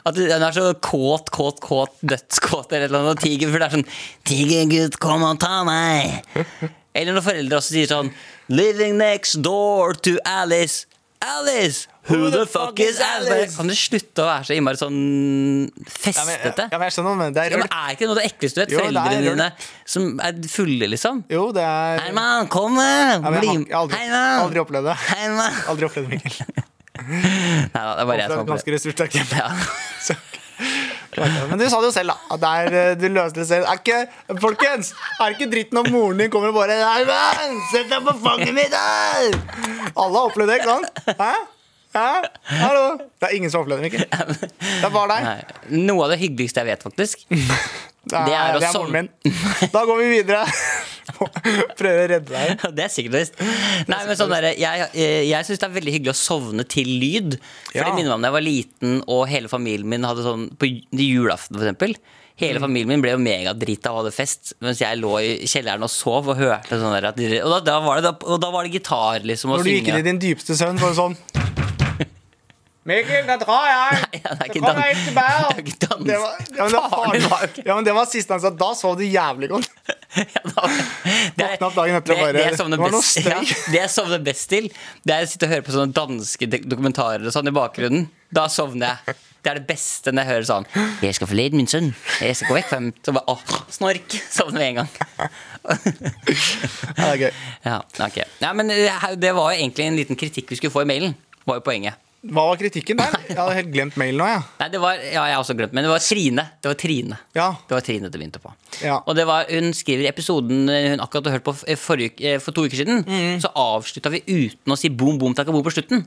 At 0.04 0.18
hun 0.20 0.48
er 0.50 0.56
så 0.60 0.68
kåt, 0.84 1.30
kåt, 1.34 1.62
kåt, 1.64 1.98
dødskåt 2.02 2.74
eller 2.78 2.94
noe. 2.94 3.18
Tiger, 3.22 3.54
for 3.54 3.62
det 3.62 3.70
er 3.70 3.76
sånn 3.78 3.90
'Tigergutt, 4.28 5.00
kom 5.02 5.26
og 5.28 5.40
ta 5.42 5.62
meg'. 5.68 6.74
Eller 6.94 7.16
når 7.18 7.26
foreldre 7.26 7.58
også 7.60 7.74
sier 7.76 7.90
sånn 7.90 8.12
'Living 8.50 8.98
next 9.00 9.42
door 9.42 9.94
to 10.06 10.18
Alice'. 10.26 10.86
Alice! 11.24 11.88
Who 12.10 12.30
the 12.30 12.44
fuck 12.46 12.80
is 12.84 12.98
Alice? 13.00 13.56
Kan 13.56 13.70
du 13.72 13.74
slutte 13.80 14.20
å 14.20 14.28
være 14.28 14.44
så 14.44 14.56
innmari 14.58 14.76
sånn 14.76 14.98
festete? 15.88 16.66
ja, 16.68 16.76
men 16.76 16.90
jeg 16.90 16.96
skjønner, 16.98 17.16
men 17.16 17.32
det 17.36 17.46
er 17.46 17.56
Ja, 17.56 17.62
men. 17.62 17.70
Er 17.72 17.96
ikke 17.96 18.10
noe 18.10 18.18
av 18.18 18.20
det 18.20 18.26
ekleste 18.28 18.60
du 18.60 18.62
vet? 18.66 18.74
Jo, 18.76 18.82
Foreldrene 18.82 19.22
dine 19.30 19.48
som 19.86 20.20
er 20.20 20.42
fulle, 20.52 20.90
liksom. 20.92 21.24
Jo, 21.32 21.46
det 21.56 21.64
er 21.64 22.04
Herman, 22.10 22.50
kom! 22.52 22.76
ja, 22.76 23.22
men 23.24 23.40
Bli 23.40 23.54
har, 23.54 23.64
har 23.72 23.80
aldri, 23.86 24.04
aldri 24.44 24.64
opplevd 24.66 24.92
det. 24.92 24.98
Herman! 25.14 25.60
Aldri 25.72 25.88
opplevd 25.88 26.12
det, 26.12 26.20
Mikkel. 26.20 26.64
Nei 27.74 27.82
da, 27.88 27.96
det 27.96 28.04
er 28.04 28.10
bare 28.12 28.20
jeg 28.20 28.28
som 28.28 28.36
som 28.36 28.44
et 28.44 28.44
har 28.44 28.52
ganske 28.52 28.76
ressurssterkt 28.76 29.20
hjem. 29.22 29.36
ja. 29.40 30.20
Men 31.50 31.60
du 31.60 31.66
sa 31.70 31.80
det 31.82 31.90
jo 31.90 31.94
selv, 31.96 32.14
da. 32.14 32.18
At 32.36 32.42
det 32.44 32.52
er, 32.60 32.78
eh, 32.82 32.94
du 33.00 33.08
løste 33.14 33.42
det 33.42 33.48
selv. 33.50 33.68
Er 33.70 33.80
ikke, 33.82 34.00
folkens, 34.42 34.94
er 35.22 35.36
ikke 35.36 35.50
dritt 35.52 35.74
når 35.76 35.90
moren 35.94 36.22
din 36.24 36.32
kommer 36.34 36.54
og 36.54 36.58
bare 36.62 36.78
Nei, 36.80 37.02
men, 37.08 37.58
Sett 37.72 37.90
deg 37.92 38.06
på 38.08 38.16
fanget 38.24 38.54
mitt! 38.56 38.74
der!» 38.74 39.38
Alle 39.94 40.14
har 40.18 40.30
opplevd 40.30 40.50
det, 40.54 40.60
ikke 40.62 40.72
sant? 40.74 41.04
Hæ? 41.20 41.34
Hæ? 41.94 42.08
Hallo? 42.64 42.86
Det 43.22 43.30
er 43.30 43.36
ingen 43.38 43.52
som 43.54 43.62
har 43.62 43.68
opplevd 43.68 43.84
det, 43.84 43.92
Mikkel. 43.92 44.06
Det 44.50 44.88
er 44.88 44.94
bare 44.94 45.18
deg. 45.18 45.58
Noe 45.84 46.08
av 46.08 46.16
det 46.16 46.20
hyggeligste 46.24 46.64
jeg 46.64 46.72
vet, 46.74 46.86
faktisk. 46.90 47.26
Det 48.04 48.18
er, 48.20 48.26
Det 48.28 48.34
er 48.36 48.58
det 48.60 48.68
er 48.68 48.74
moren 48.76 48.92
min. 48.98 49.06
Da 49.72 49.86
går 49.88 50.00
vi 50.02 50.08
videre. 50.12 50.42
Prøver 51.78 52.00
å 52.04 52.08
redde 52.14 52.32
deg. 52.32 52.64
Det 52.78 52.84
er 52.86 52.92
sikkert. 52.94 53.40
Nei, 53.92 54.00
men 54.08 54.16
sånn 54.20 54.32
der, 54.32 54.50
Jeg, 54.56 54.88
jeg, 54.96 55.28
jeg 55.30 55.48
syns 55.50 55.60
det 55.62 55.68
er 55.70 55.74
veldig 55.78 55.94
hyggelig 55.98 56.14
å 56.14 56.20
sovne 56.22 56.66
til 56.70 56.88
lyd. 57.02 57.38
For 57.72 57.80
Ja. 57.82 57.88
det 57.90 57.96
minner 57.98 58.14
meg 58.14 58.18
om 58.18 58.22
da 58.26 58.30
jeg 58.32 58.38
var 58.38 58.46
liten 58.48 59.00
og 59.08 59.24
hele 59.32 59.52
familien 59.52 59.90
min 59.90 60.04
hadde 60.08 60.24
sånn 60.26 60.46
På 60.58 60.70
julaften, 60.70 61.58
for 61.60 61.66
eksempel. 61.68 61.96
Hele 62.40 62.58
Mm. 62.58 62.64
familien 62.66 62.88
min 62.90 63.02
ble 63.04 63.12
jo 63.14 63.20
megadrita 63.22 63.92
og 63.94 64.00
hadde 64.04 64.14
fest, 64.16 64.54
mens 64.64 64.80
jeg 64.82 64.98
lå 64.98 65.12
i 65.22 65.46
kjelleren 65.46 65.84
og 65.86 65.92
sov 65.94 66.32
og 66.34 66.40
hørte 66.40 66.80
sånn 66.82 66.96
der 66.96 67.12
de, 67.14 67.28
Og 67.46 67.52
da, 67.52 67.60
da, 67.68 67.76
var 67.86 68.02
det, 68.02 68.14
og 68.26 68.40
da 68.42 68.50
var 68.50 68.64
det 68.66 68.74
gitar, 68.80 69.20
liksom, 69.24 69.52
og 69.54 69.60
Når 69.62 69.68
du 69.70 69.70
gikk 69.76 69.92
inn 69.94 70.00
i 70.00 70.08
din 70.08 70.20
dypeste 70.24 70.56
søvn, 70.58 70.80
var 70.82 70.90
det 70.96 70.98
sånn 70.98 71.18
Mikkel, 72.90 73.24
da 73.30 73.38
drar 73.40 73.68
jeg! 73.70 74.00
Ja, 74.20 74.34
det 74.34 74.42
er 74.44 74.50
ikke 74.50 74.62
dans- 74.66 74.80
jeg 74.84 74.96
ikke 74.98 75.14
bær. 75.16 75.38
det 75.40 75.54
er 75.54 75.62
ikke 75.64 75.78
dans. 75.88 76.04
Det 76.10 76.18
var, 76.20 76.34
ja, 76.58 76.64
men 76.66 76.74
det 76.74 77.30
var 77.32 77.54
Ja, 77.70 77.76
men 77.78 77.86
det 77.88 77.94
var 77.96 78.10
siste 78.12 78.34
han 78.36 78.42
sa. 78.44 78.50
Da 78.60 78.74
sov 78.76 78.98
du 79.00 79.06
jævlig 79.08 79.48
godt. 79.54 79.70
Ja, 80.20 80.42
da- 80.46 80.68
det 81.38 81.46
er- 81.46 81.58
dagen 81.74 81.96
etter 81.98 82.14
det- 82.16 82.34
det 82.38 82.42
jeg 82.46 82.58
sovner 82.60 82.78
det 82.78 82.92
best- 82.94 83.26
ja, 83.26 83.40
Det 83.72 83.80
jeg 83.80 83.90
sovner 83.90 84.20
best 84.24 84.50
til, 84.50 84.68
det 85.04 85.14
er 85.16 85.24
å 85.26 85.30
sitte 85.32 85.48
og 85.48 85.54
høre 85.56 85.66
på 85.66 85.74
sånne 85.74 85.94
danske 85.98 86.50
dokumentarer 86.70 87.26
og 87.26 87.34
sånn 87.34 87.48
i 87.50 87.56
bakgrunnen. 87.56 88.08
Da 88.34 88.48
sovner 88.48 88.98
jeg. 89.06 89.16
Det 89.44 89.52
er 89.52 89.58
det 89.60 89.68
beste 89.68 90.12
når 90.14 90.24
jeg 90.24 90.32
hører 90.32 90.46
sånn 90.48 90.66
'Jeg 91.02 91.16
skal 91.16 91.28
forlede 91.28 91.54
min 91.60 91.68
sønn. 91.68 91.90
Jeg 92.22 92.36
skal 92.38 92.48
gå 92.48 92.56
vekk 92.62 92.70
fra 92.70 92.78
ham.' 92.80 92.94
Så 93.04 93.12
bare 93.12 93.26
åh, 93.28 93.42
snork. 93.70 94.08
Sovner 94.38 94.60
med 94.60 94.70
en 94.70 94.76
gang. 94.76 94.90
Ja, 95.20 95.28
det 96.96 97.10
er 97.10 97.18
gøy. 97.18 97.32
Ja, 97.66 97.82
okay. 98.06 98.24
Ja, 98.42 98.54
men 98.54 98.68
det 98.68 99.34
var 99.36 99.52
jo 99.54 99.58
egentlig 99.60 99.86
en 99.88 99.98
liten 99.98 100.16
kritikk 100.16 100.48
vi 100.50 100.56
skulle 100.56 100.72
få 100.72 100.82
i 100.86 100.90
mailen. 100.90 101.16
Var 101.46 101.56
jo 101.60 101.62
poenget. 101.66 101.96
Hva 102.24 102.46
var 102.48 102.56
kritikken 102.62 102.96
der? 103.02 103.12
Jeg 103.28 103.36
hadde 103.36 103.56
helt 103.58 103.72
glemt 103.74 103.98
mailen 104.00 104.22
nå, 104.22 104.28
Ja. 104.32 104.40
Nei, 104.62 104.70
det 104.72 104.80
var, 104.80 104.96
ja, 104.96 105.26
jeg 105.28 105.36
har 105.36 105.42
også 105.44 105.56
glemt, 105.60 105.74
men 105.76 105.84
det 105.84 105.92
var 105.92 106.00
Trine. 106.00 106.46
Det 106.64 106.70
var 106.72 106.78
Trine. 106.80 107.18
Ja. 107.36 107.48
Det 107.68 107.76
var 107.76 107.84
Trine 107.84 108.08
det 108.10 108.20
begynte 108.22 108.40
på. 108.40 108.54
Ja. 108.80 109.02
Og 109.06 109.16
det 109.20 109.26
var, 109.28 109.44
hun 109.52 109.74
skriver 109.76 110.06
i 110.06 110.12
episoden 110.12 110.62
hun 110.72 111.04
akkurat 111.04 111.28
har 111.28 111.36
hørt 111.38 111.44
på 111.50 111.56
f- 111.58 111.80
forrige, 111.84 112.16
eh, 112.24 112.40
for 112.40 112.56
to 112.56 112.64
uker 112.64 112.80
siden, 112.80 113.04
Mm. 113.04 113.42
så 113.44 113.52
avslutta 113.52 114.10
vi 114.14 114.24
uten 114.24 114.72
å 114.72 114.78
si 114.80 114.88
boom, 114.90 115.18
boom, 115.20 115.36
takka 115.36 115.52
boom 115.52 115.64
på 115.68 115.74
slutten. 115.76 116.06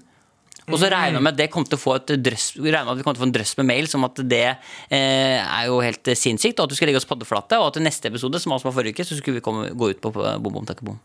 Og 0.66 0.80
så 0.80 0.88
regna 0.90 1.18
vi 1.20 1.22
med 1.22 1.34
at 1.34 1.38
det 1.38 1.50
kom 1.52 1.62
til 1.68 1.76
å 1.78 1.82
få 1.84 1.92
et 2.00 2.06
drøss, 2.24 2.56
vi 2.58 2.72
regnet 2.72 2.88
med 2.88 2.96
at 2.96 2.98
vi 2.98 3.04
kom 3.06 3.14
til 3.14 3.20
å 3.20 3.24
få 3.26 3.28
en 3.28 3.36
drøss 3.36 3.52
med 3.60 3.66
mail 3.68 3.86
som 3.86 4.02
at 4.08 4.16
det 4.26 4.40
eh, 4.90 5.38
er 5.38 5.66
jo 5.68 5.76
helt 5.84 6.08
eh, 6.08 6.16
sinnssykt, 6.18 6.58
og 6.58 6.64
at 6.66 6.70
du 6.72 6.74
skal 6.74 6.88
legge 6.90 6.98
oss 6.98 7.06
paddeflate, 7.06 7.60
og 7.60 7.68
at 7.68 7.76
i 7.76 7.84
neste 7.84 8.08
episode, 8.10 8.40
som 8.42 8.50
altså 8.56 8.66
var 8.72 8.74
forrige 8.80 8.96
uke, 8.96 9.04
så 9.06 9.14
skulle 9.20 9.38
vi 9.38 9.44
komme, 9.46 9.68
gå 9.76 9.90
ut 9.92 10.00
på 10.02 10.10
på 10.16 10.40
boom, 10.50 10.64
takk 10.66 10.80
og 10.82 10.88
boom. 10.90 10.98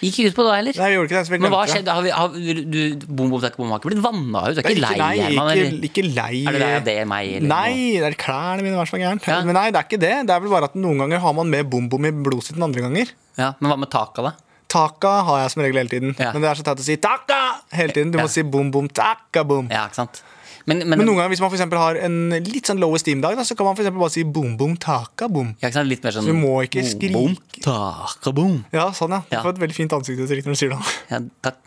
Gikk 0.00 0.18
ikke 0.18 0.30
ut 0.32 0.36
på 0.38 0.44
det 0.46 0.52
heller. 0.56 0.78
Nei, 0.80 0.86
vi 0.88 0.96
gjorde 0.96 1.08
ikke 1.10 1.18
det, 1.18 1.24
så 1.26 1.32
vi 1.34 1.38
Men 1.42 1.52
hva 1.52 1.58
har 1.62 1.70
skjedd? 1.70 1.88
Har 1.92 2.04
vi, 2.06 2.12
har, 2.16 2.36
du, 2.74 2.78
boom, 3.06 3.28
boom, 3.28 3.40
takk, 3.42 3.58
boom 3.58 3.74
har 3.74 3.82
ikke 3.82 3.90
blitt 3.92 4.02
vanna 4.02 4.44
ut? 4.48 4.56
Du 4.56 4.62
er 4.62 4.68
ikke 4.72 4.82
lei, 4.82 4.94
nei, 4.98 5.10
Herman? 5.20 5.50
ikke, 5.52 5.90
ikke 5.90 6.04
lei. 6.08 6.30
Er 6.48 6.58
det 6.62 6.70
det, 6.88 6.96
meg, 7.10 7.34
eller 7.38 7.52
Nei, 7.52 7.74
det 8.00 8.08
er 8.08 8.16
klærne 8.18 8.64
mine 8.66 8.86
som 8.88 8.98
er 8.98 9.04
gærent. 9.04 9.28
Ja. 9.28 9.42
Men 9.46 9.58
nei, 9.58 9.66
det 9.74 9.82
er 9.82 9.86
ikke 9.90 10.00
det. 10.02 10.14
Det 10.30 10.34
er 10.34 10.42
vel 10.46 10.54
bare 10.54 10.70
at 10.72 10.78
noen 10.78 11.04
ganger 11.04 11.22
har 11.22 11.36
man 11.38 11.52
mer 11.52 11.68
bom-bom 11.68 12.08
i 12.08 12.14
blodet 12.24 12.56
enn 12.56 12.66
andre 12.66 12.86
ganger. 12.88 13.12
Ja, 13.38 13.52
men 13.60 13.72
hva 13.72 13.78
med 13.84 13.92
taka, 13.92 14.26
da? 14.30 14.34
Taka 14.72 15.12
har 15.28 15.42
jeg 15.42 15.52
som 15.52 15.62
regel 15.62 15.82
hele 15.82 15.92
tiden. 15.92 16.14
Ja. 16.16 16.30
Men 16.32 16.44
det 16.44 16.50
er 16.50 16.60
så 16.62 16.64
teit 16.66 16.80
å 16.80 16.86
si 16.86 16.96
taka 16.96 17.40
hele 17.76 17.92
tiden. 17.92 18.12
Du 18.14 18.18
må 18.22 18.28
si 18.32 18.44
bom-bom, 18.46 18.88
taka-bom. 18.88 19.68
Ja, 19.72 19.84
ikke 19.90 20.00
sant? 20.00 20.22
Men, 20.66 20.82
men, 20.86 20.98
Men 20.98 21.06
noen 21.08 21.18
ganger 21.18 21.32
hvis 21.32 21.42
man 21.42 21.50
for 21.52 21.80
har 21.82 21.98
en 22.06 22.16
litt 22.46 22.68
sånn 22.70 22.80
low 22.82 22.94
esteem-dag, 22.94 23.34
da, 23.38 23.44
så 23.46 23.56
kan 23.58 23.66
man 23.66 23.78
for 23.78 23.88
bare 23.90 24.12
si 24.14 24.22
boom, 24.22 24.54
boom, 24.58 24.76
taka, 24.80 25.28
boom. 25.32 25.54
ja, 25.62 25.70
sånn 25.74 25.90
Så 25.90 26.22
du 26.26 26.34
må 26.36 26.54
ikke 26.66 26.82
boom, 26.82 26.92
skrike. 26.92 27.14
boom, 27.16 27.36
taka, 27.64 28.32
boom. 28.36 28.60
Ja, 28.74 28.88
sånn, 28.96 29.16
ja. 29.16 29.22
Du 29.30 29.38
får 29.42 29.56
et 29.56 29.62
veldig 29.64 29.78
fint 29.78 29.96
ansiktsuttrykk 29.98 30.48
når 30.48 30.56
du 30.56 30.60
sier 30.60 30.74
det. 30.74 30.80
Ja, 31.12 31.20
takk. 31.48 31.58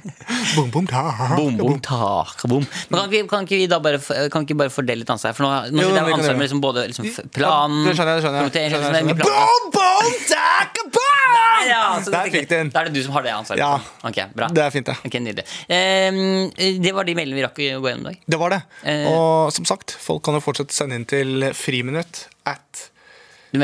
Boom, 0.54 0.68
boom, 0.70 0.86
taka, 0.86 1.34
Boom, 1.36 1.56
boom, 1.58 1.80
taka, 1.82 2.48
boom. 2.50 2.64
Men 2.90 3.00
kan 3.00 3.10
ikke, 3.10 3.28
kan 3.30 3.46
ikke 3.46 3.58
vi 3.58 3.66
da 3.70 3.80
bare, 3.82 3.98
kan 4.30 4.46
ikke 4.46 4.56
bare 4.60 4.70
fordele 4.72 5.02
litt 5.02 5.10
ansvar? 5.10 5.34
For 5.36 5.46
nå, 5.46 5.50
nå 5.74 5.82
Jo, 5.84 5.90
det 5.90 6.04
kan 6.06 6.12
ansvar 6.20 6.38
med 6.38 6.46
liksom 6.46 6.62
både 6.62 6.84
liksom, 6.90 7.08
planen 7.34 7.34
plan 7.34 7.76
Ja, 7.80 7.90
det 7.90 7.96
skjønner 7.98 8.12
jeg, 8.14 8.20
det 8.20 8.26
skjønner 8.26 8.46
jeg. 8.46 8.70
Skjønner 8.74 8.98
jeg, 9.00 9.08
liksom, 9.10 9.20
er 9.20 9.26
Boom, 9.26 9.70
boom, 9.74 10.18
taka, 10.30 10.86
boom! 10.86 11.10
Der, 11.30 11.68
ja! 11.70 11.82
Så 12.04 12.12
Der 12.14 12.30
fikk 12.32 12.48
du 12.48 12.54
den. 12.54 12.70
Da 12.74 12.82
er 12.82 12.90
det 12.90 12.96
du 12.96 13.02
som 13.04 13.14
har 13.16 13.26
det 13.26 13.34
ansvaret. 13.34 13.60
Ja. 13.62 13.72
Okay, 14.06 14.20
Ok, 14.26 14.34
bra. 14.36 14.48
Det 14.54 14.62
er 14.64 14.72
fint, 14.74 14.86
det. 14.90 14.96
Ok, 15.06 15.16
Nydelig. 15.22 15.44
Eh, 15.70 16.78
det 16.82 16.94
var 16.96 17.06
de 17.06 17.14
meldingene 17.18 17.38
vi 17.38 17.44
rakk 17.46 17.60
å 17.76 17.82
gå 17.84 17.92
gjennom 17.92 18.08
i 18.08 18.14
dag. 18.14 18.24
Det 18.30 18.38
var 18.40 18.54
det. 18.54 18.60
Eh. 18.86 19.06
Og 19.10 19.50
som 19.54 19.66
sagt, 19.68 19.94
folk 19.98 20.22
kan 20.26 20.36
jo 20.38 20.42
fortsatt 20.44 20.74
sende 20.74 20.98
inn 20.98 21.06
til 21.08 21.50
friminutt 21.56 22.26
at 22.48 22.86
kul, 23.50 23.58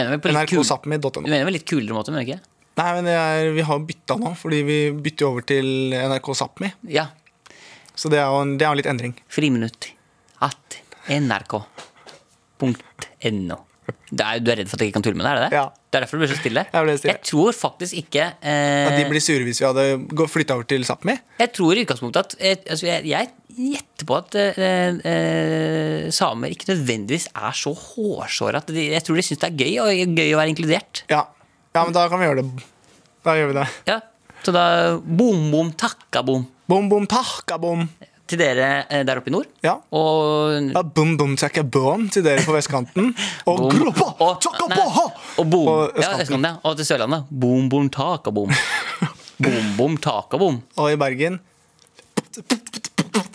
du 1.22 1.30
mener 1.30 1.46
vel 1.46 1.54
litt 1.54 1.68
kulere 1.68 1.94
måte, 1.94 2.10
men 2.14 2.24
ikke? 2.26 2.40
Nei, 2.76 2.88
men 2.98 3.06
det 3.08 3.14
er, 3.16 3.50
vi 3.56 3.62
har 3.64 3.84
bytta 3.88 4.16
nå, 4.20 4.34
fordi 4.36 4.58
vi 4.66 4.78
bytter 5.04 5.28
over 5.30 5.42
til 5.48 5.94
NRK 5.96 6.26
Sápmi. 6.36 6.68
Ja. 6.92 7.06
Så 7.96 8.10
det 8.12 8.18
er 8.20 8.26
jo 8.28 8.42
en, 8.44 8.56
det 8.60 8.66
er 8.66 8.74
en 8.74 8.80
litt 8.82 8.90
endring. 8.90 9.14
Friminutt 9.32 9.82
at 10.44 10.80
nrk.no. 11.16 11.56
Det 13.86 14.22
er, 14.22 14.40
du 14.42 14.50
er 14.50 14.56
redd 14.60 14.68
for 14.68 14.76
at 14.76 14.82
jeg 14.82 14.90
ikke 14.90 14.98
kan 14.98 15.04
tulle 15.06 15.18
med 15.18 15.26
det? 15.26 15.30
er 15.30 15.36
det 15.38 15.46
det? 15.46 15.56
Ja. 15.56 15.66
Det 15.86 15.96
er 15.98 16.04
derfor 16.04 16.18
du 16.18 16.22
blir 16.24 16.30
så 16.34 16.38
stille? 16.40 16.62
Jeg 16.66 16.98
stille. 17.00 17.14
Jeg 17.14 17.22
tror 17.30 17.56
faktisk 17.56 17.92
ikke 18.02 18.24
eh, 18.36 18.86
At 18.90 18.98
de 18.98 19.04
blir 19.08 19.22
sure 19.22 19.46
hvis 19.46 19.60
vi 19.62 19.66
hadde 19.66 20.28
flytta 20.34 20.58
over 20.58 20.66
til 20.68 20.82
Sápmi. 20.86 21.14
Jeg 21.40 21.50
tror 21.56 21.72
i 21.72 21.82
utgangspunktet 21.86 22.20
at 22.20 22.36
Jeg, 22.42 22.56
altså 22.74 22.84
jeg, 22.90 22.98
jeg 23.14 23.30
gjetter 23.56 24.06
på 24.08 24.16
at 24.18 24.34
eh, 24.36 24.98
eh, 25.10 26.08
samer 26.14 26.52
ikke 26.52 26.68
nødvendigvis 26.74 27.28
er 27.34 27.54
så 27.56 27.72
hårsåre 27.76 28.60
at 28.60 28.68
de, 28.74 28.88
Jeg 28.92 29.04
tror 29.06 29.16
de 29.18 29.24
syns 29.26 29.40
det 29.42 29.48
er 29.50 29.60
gøy, 29.62 29.78
og 29.84 30.16
gøy 30.18 30.34
å 30.34 30.40
være 30.42 30.52
inkludert. 30.52 31.04
Ja. 31.12 31.22
ja, 31.76 31.84
men 31.84 31.94
da 31.96 32.06
kan 32.12 32.20
vi 32.20 32.28
gjøre 32.28 32.44
det. 32.44 32.66
Da 33.26 33.34
gjør 33.38 33.48
vi 33.52 33.56
det. 33.60 33.68
Ja, 33.88 34.00
Så 34.46 34.52
da 34.54 34.66
bom, 35.02 35.48
bom, 35.50 35.72
takka, 35.74 36.22
bom 36.22 36.44
Bom, 36.70 36.88
bom, 36.90 37.06
takka, 37.06 37.56
bom. 37.62 37.86
til 38.26 38.38
dere 38.40 38.68
eh, 38.90 39.04
der 39.06 39.20
oppe 39.20 39.30
i 39.30 39.34
nord. 39.34 39.46
Ja. 39.62 39.76
Og 39.94 40.70
Ja, 40.74 40.82
bom, 40.82 41.16
bom, 41.18 41.36
takka, 41.38 41.62
bom 41.62 42.08
til 42.10 42.24
dere 42.26 42.42
på 42.46 42.54
vestkanten. 42.56 43.12
Og 43.50 43.60
Bom. 43.64 43.70
gloppa, 43.70 44.32
takka, 44.42 44.66
nei, 44.70 44.78
boha! 44.82 45.04
Og 45.38 45.46
boom. 45.52 45.66
På 45.68 45.76
Ja, 46.02 46.12
østkanten. 46.18 46.48
ja. 46.50 46.56
Og 46.66 46.76
til 46.78 46.88
Sørlandet. 46.90 47.28
Boom, 47.30 47.68
boom, 47.72 47.88
takka 47.94 48.32
boom 48.34 48.50
Boom, 49.42 49.66
boom, 49.76 49.96
takka 50.00 50.38
boom 50.40 50.62
Og 50.80 50.90
i 50.90 50.96
Bergen 50.98 51.38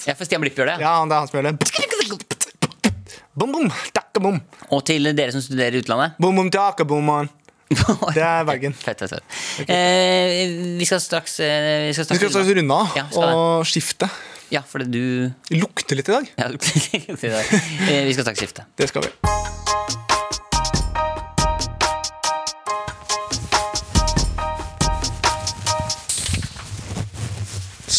Ja, 0.08 0.16
for 0.18 0.26
Stian 0.26 0.42
Blipp 0.42 0.58
gjør 0.58 0.74
det. 0.74 0.78
Ja, 0.82 0.96
det 1.06 1.14
er 1.16 1.20
han 1.20 1.30
som 1.30 1.38
gjør 1.40 1.52
det. 1.52 1.58
Bom, 3.32 3.52
bom, 3.54 3.70
takka, 3.96 4.20
bom. 4.24 4.40
Og 4.72 4.82
til 4.88 5.08
dere 5.16 5.32
som 5.34 5.44
studerer 5.44 5.78
i 5.78 5.82
utlandet. 5.84 6.18
Bom, 6.22 6.36
bom, 6.36 6.50
takka, 6.52 6.86
bom, 6.88 7.06
man. 7.08 7.30
Det 8.18 8.20
er 8.20 8.44
Bergen. 8.44 8.74
Fett, 8.76 9.00
fett, 9.00 9.14
fett. 9.16 9.70
Eh, 9.72 10.76
vi 10.76 10.88
skal 10.90 11.00
straks 11.00 11.38
eh, 11.40 11.88
Vi 11.88 11.94
skal 11.96 12.10
Vi 12.12 12.20
skal 12.20 12.34
straks 12.34 12.52
runde 12.58 12.76
av 12.76 12.98
Ja, 13.00 13.06
og 13.24 13.64
skifte. 13.70 14.10
Ja, 14.52 14.60
fordi 14.68 14.90
du 14.92 15.56
lukter 15.56 15.96
litt 15.96 16.12
i 16.12 16.18
dag. 16.18 16.32
ja, 16.36 16.50
eh, 16.52 18.04
Vi 18.10 18.18
skal 18.18 18.26
straks 18.28 18.44
skifte. 18.44 18.68
Det 18.76 18.92
skal 18.92 19.08
vi. 19.08 19.71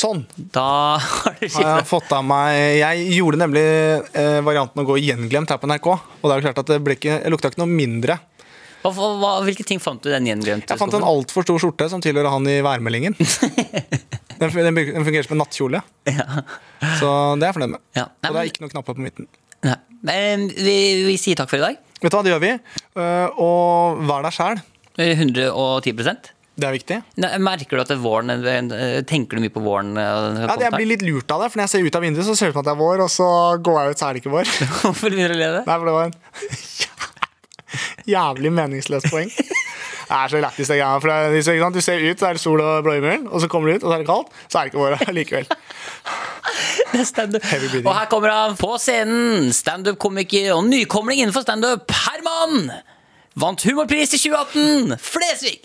Sånn. 0.02 0.24
Da 0.54 0.98
har 0.98 1.36
du 1.38 1.46
har 1.46 1.66
jeg 1.78 1.86
fått 1.86 2.10
av 2.14 2.24
meg 2.26 2.56
Jeg 2.80 3.04
gjorde 3.20 3.38
nemlig 3.38 3.62
eh, 3.62 4.40
varianten 4.42 4.82
å 4.82 4.86
gå 4.88 4.96
gjenglemt 4.98 5.52
her 5.52 5.60
på 5.62 5.70
NRK. 5.70 5.88
Og 5.92 6.24
det 6.26 6.34
er 6.34 6.40
jo 6.40 6.46
klart 6.48 6.62
at 6.64 6.72
det 6.72 6.78
ble 6.82 6.96
ikke, 6.98 7.20
lukta 7.30 7.52
ikke 7.52 7.62
noe 7.62 7.70
mindre. 7.70 8.18
Hva, 8.82 8.90
hva, 8.90 9.32
hvilke 9.46 9.62
ting 9.66 9.78
fant 9.78 10.02
du 10.02 10.08
den 10.10 10.26
gjenglemte 10.26 10.74
Jeg 10.74 10.80
fant 10.80 10.96
en 10.98 11.06
altfor 11.06 11.46
stor 11.46 11.60
skjorte 11.62 11.86
som 11.92 12.02
tilhører 12.02 12.32
han 12.34 12.48
i 12.50 12.58
værmeldingen. 12.66 13.14
Den, 14.42 14.50
den, 14.50 14.74
den 14.74 15.04
fungerer 15.06 15.22
som 15.22 15.36
en 15.36 15.38
nattkjole. 15.38 15.78
Så 16.98 17.08
det 17.38 17.44
er 17.44 17.52
jeg 17.52 17.54
fornøyd 17.54 17.72
med. 17.76 17.82
Ja. 17.94 18.08
Nei, 18.10 18.26
Og 18.26 18.34
det 18.34 18.40
er 18.40 18.48
ikke 18.48 18.64
noen 18.64 18.72
knapper 18.72 18.96
på 18.98 19.04
midten. 19.04 19.28
Nei. 19.62 19.76
Men 20.02 20.48
vi, 20.50 20.74
vi 21.06 21.14
sier 21.20 21.38
takk 21.38 21.52
for 21.52 21.60
i 21.60 21.62
dag. 21.62 21.78
Vet 22.02 22.10
du 22.10 22.16
hva, 22.16 22.24
det 22.26 22.32
gjør 22.32 22.42
vi. 22.42 22.50
Uh, 22.98 23.42
og 23.44 24.02
vær 24.08 24.26
deg 24.26 24.34
sjæl. 24.34 24.62
Eh, 24.98 25.14
110 25.14 25.94
Det 26.52 26.66
er 26.68 26.74
viktig. 26.76 26.96
Merker 27.40 27.78
du 27.78 27.80
at 27.80 27.88
det 27.88 27.94
er 27.96 28.02
våren 28.02 28.28
eh, 28.30 28.98
Tenker 29.08 29.38
du 29.38 29.42
mye 29.46 29.52
på 29.54 29.62
våren? 29.64 29.94
eh, 29.96 30.42
Ja, 30.44 30.56
jeg 30.60 30.72
blir 30.74 30.90
litt 30.90 31.04
lurt 31.06 31.32
av 31.32 31.40
det, 31.40 31.48
for 31.52 31.58
når 31.62 31.64
jeg 31.64 31.72
ser 31.72 31.86
ut 31.88 31.96
av 31.96 32.04
vinduet, 32.04 32.26
så 32.28 32.34
ser 32.36 32.50
det 32.50 32.52
ut 32.52 32.58
som 32.58 32.62
at 32.64 32.68
det 32.68 32.74
er 32.74 32.82
vår, 32.82 33.02
og 33.06 33.10
så 33.14 33.28
går 33.64 33.78
jeg 33.80 33.94
ut, 33.94 33.98
så 34.02 34.08
er 34.08 34.12
det 34.12 34.20
ikke 34.22 34.34
vår. 34.34 34.52
Hvorfor 34.82 35.08
begynner 35.08 35.32
du 35.32 35.38
å 35.38 35.40
le 35.40 35.50
det? 35.56 35.62
Nei, 35.70 35.76
for 35.80 35.86
det 35.88 35.94
var 35.96 36.04
en 36.10 36.16
jævlig 38.16 38.52
meningsløst 38.52 39.08
poeng. 39.12 39.32
Det 39.32 40.18
er 40.18 40.28
så 40.28 40.40
lættis, 40.44 40.68
det 40.68 40.76
greia. 40.76 41.00
For 41.00 41.08
Du 41.72 41.80
ser 41.80 42.02
ut, 42.04 42.20
så 42.20 42.26
er 42.28 42.36
det 42.36 42.42
sol 42.44 42.60
og 42.60 42.82
blå 42.84 42.98
himmel, 42.98 43.24
og 43.32 43.40
så 43.40 43.48
kommer 43.48 43.72
du 43.72 43.78
ut, 43.80 43.84
og 43.86 43.88
så 43.88 43.94
er 43.96 44.02
det 44.04 44.10
kaldt. 44.12 44.28
Så 44.52 44.58
er 44.58 44.62
det 44.68 44.72
ikke 44.74 44.82
vår 44.82 44.92
likevel. 45.18 45.46
Og 47.86 47.94
her 47.96 48.08
kommer 48.12 48.28
han 48.34 48.56
på 48.60 48.74
scenen, 48.82 49.48
standup-komiker 49.56 50.50
og 50.58 50.66
nykomling 50.68 51.22
innenfor 51.24 51.46
standup, 51.46 51.88
Herman! 52.04 52.68
Vant 53.40 53.64
humorpris 53.64 54.12
i 54.12 54.20
2018, 54.20 54.98
Flesvig! 55.00 55.62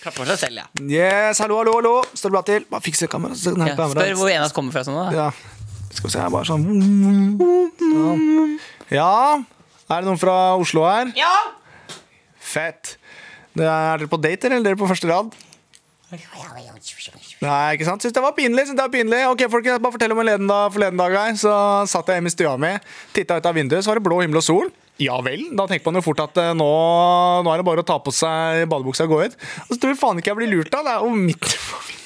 Klapper 0.00 0.22
for 0.22 0.30
seg 0.32 0.38
selv, 0.46 0.60
ja. 0.62 0.66
Yes, 0.80 1.40
hallo, 1.42 1.58
hallo, 1.60 1.74
hallo. 1.76 1.94
Står 2.16 2.30
det 2.30 2.36
bra 2.38 2.42
til? 2.48 2.64
Bare 2.70 2.84
fikse 2.84 3.08
kamera. 3.12 3.34
så 3.36 3.52
den 3.52 3.66
ja 3.68 3.74
kamera. 3.76 4.00
spør 4.00 4.14
hvor 4.20 4.30
en 4.32 4.40
av 4.40 4.46
oss 4.48 4.54
kommer 4.56 4.72
fra. 4.72 4.84
sånn 4.86 4.96
da 4.96 5.10
Ja. 5.12 5.30
Skal 5.90 6.06
vi 6.06 6.12
se, 6.14 6.24
bare 6.30 6.46
sånn 6.48 6.64
Ja. 7.90 8.96
ja. 8.96 9.44
Er 9.90 10.00
det 10.00 10.06
noen 10.08 10.20
fra 10.22 10.36
Oslo 10.56 10.84
her? 10.86 11.12
Ja! 11.18 11.34
Fett. 12.40 12.96
Det 13.54 13.66
Er 13.66 13.98
dere 13.98 14.08
på 14.08 14.20
date, 14.22 14.46
eller 14.46 14.60
er 14.62 14.62
dere 14.70 14.78
på 14.78 14.88
første 14.88 15.08
rad? 15.10 15.34
Nei, 17.40 17.76
ikke 17.76 17.86
sant? 17.86 18.02
Syns 18.02 18.14
det 18.16 18.22
var 18.22 18.32
pinlig. 18.36 18.64
Synes 18.66 18.78
det 18.78 18.82
var 18.86 18.92
pinlig. 18.94 19.20
Ok, 19.30 19.44
folkens, 19.50 19.78
bare 19.82 19.94
fortell 19.94 20.12
om 20.14 20.18
en 20.22 20.26
leden 20.26 20.48
dag, 20.50 20.72
forleden 20.74 20.98
dag 20.98 21.14
her. 21.14 21.34
Så 21.38 21.52
satt 21.90 22.08
jeg 22.10 22.18
hjemme 22.18 22.30
i 22.30 22.34
stua 22.34 22.54
mi, 22.60 22.72
titta 23.14 23.36
ut 23.38 23.46
av 23.46 23.54
vinduet, 23.54 23.84
så 23.84 23.92
var 23.92 24.00
det 24.00 24.06
blå 24.08 24.18
himmel 24.22 24.40
og 24.40 24.46
sol. 24.46 24.70
Ja 25.00 25.16
vel. 25.24 25.46
Da 25.56 25.64
tenker 25.68 25.88
man 25.88 26.00
jo 26.00 26.04
fort 26.04 26.20
at 26.26 26.40
eh, 26.42 26.50
nå, 26.56 26.68
nå 27.44 27.52
er 27.52 27.62
det 27.62 27.66
bare 27.68 27.84
å 27.84 27.88
ta 27.88 27.96
på 28.04 28.12
seg 28.14 28.66
badebuksa 28.70 29.06
og 29.08 29.14
gå 29.14 29.22
ut. 29.30 29.38
Og 29.66 29.72
så 29.72 29.78
tror 29.80 29.94
jeg 29.94 30.00
faen 30.02 30.20
ikke 30.20 30.34
jeg 30.34 30.40
blir 30.42 30.52
lurt 30.52 30.76
av. 30.76 30.84
Det 30.86 30.92
er 30.92 31.06
jo 31.06 31.14
midt 31.16 31.48
på 31.70 31.80
vinteren. 31.88 31.96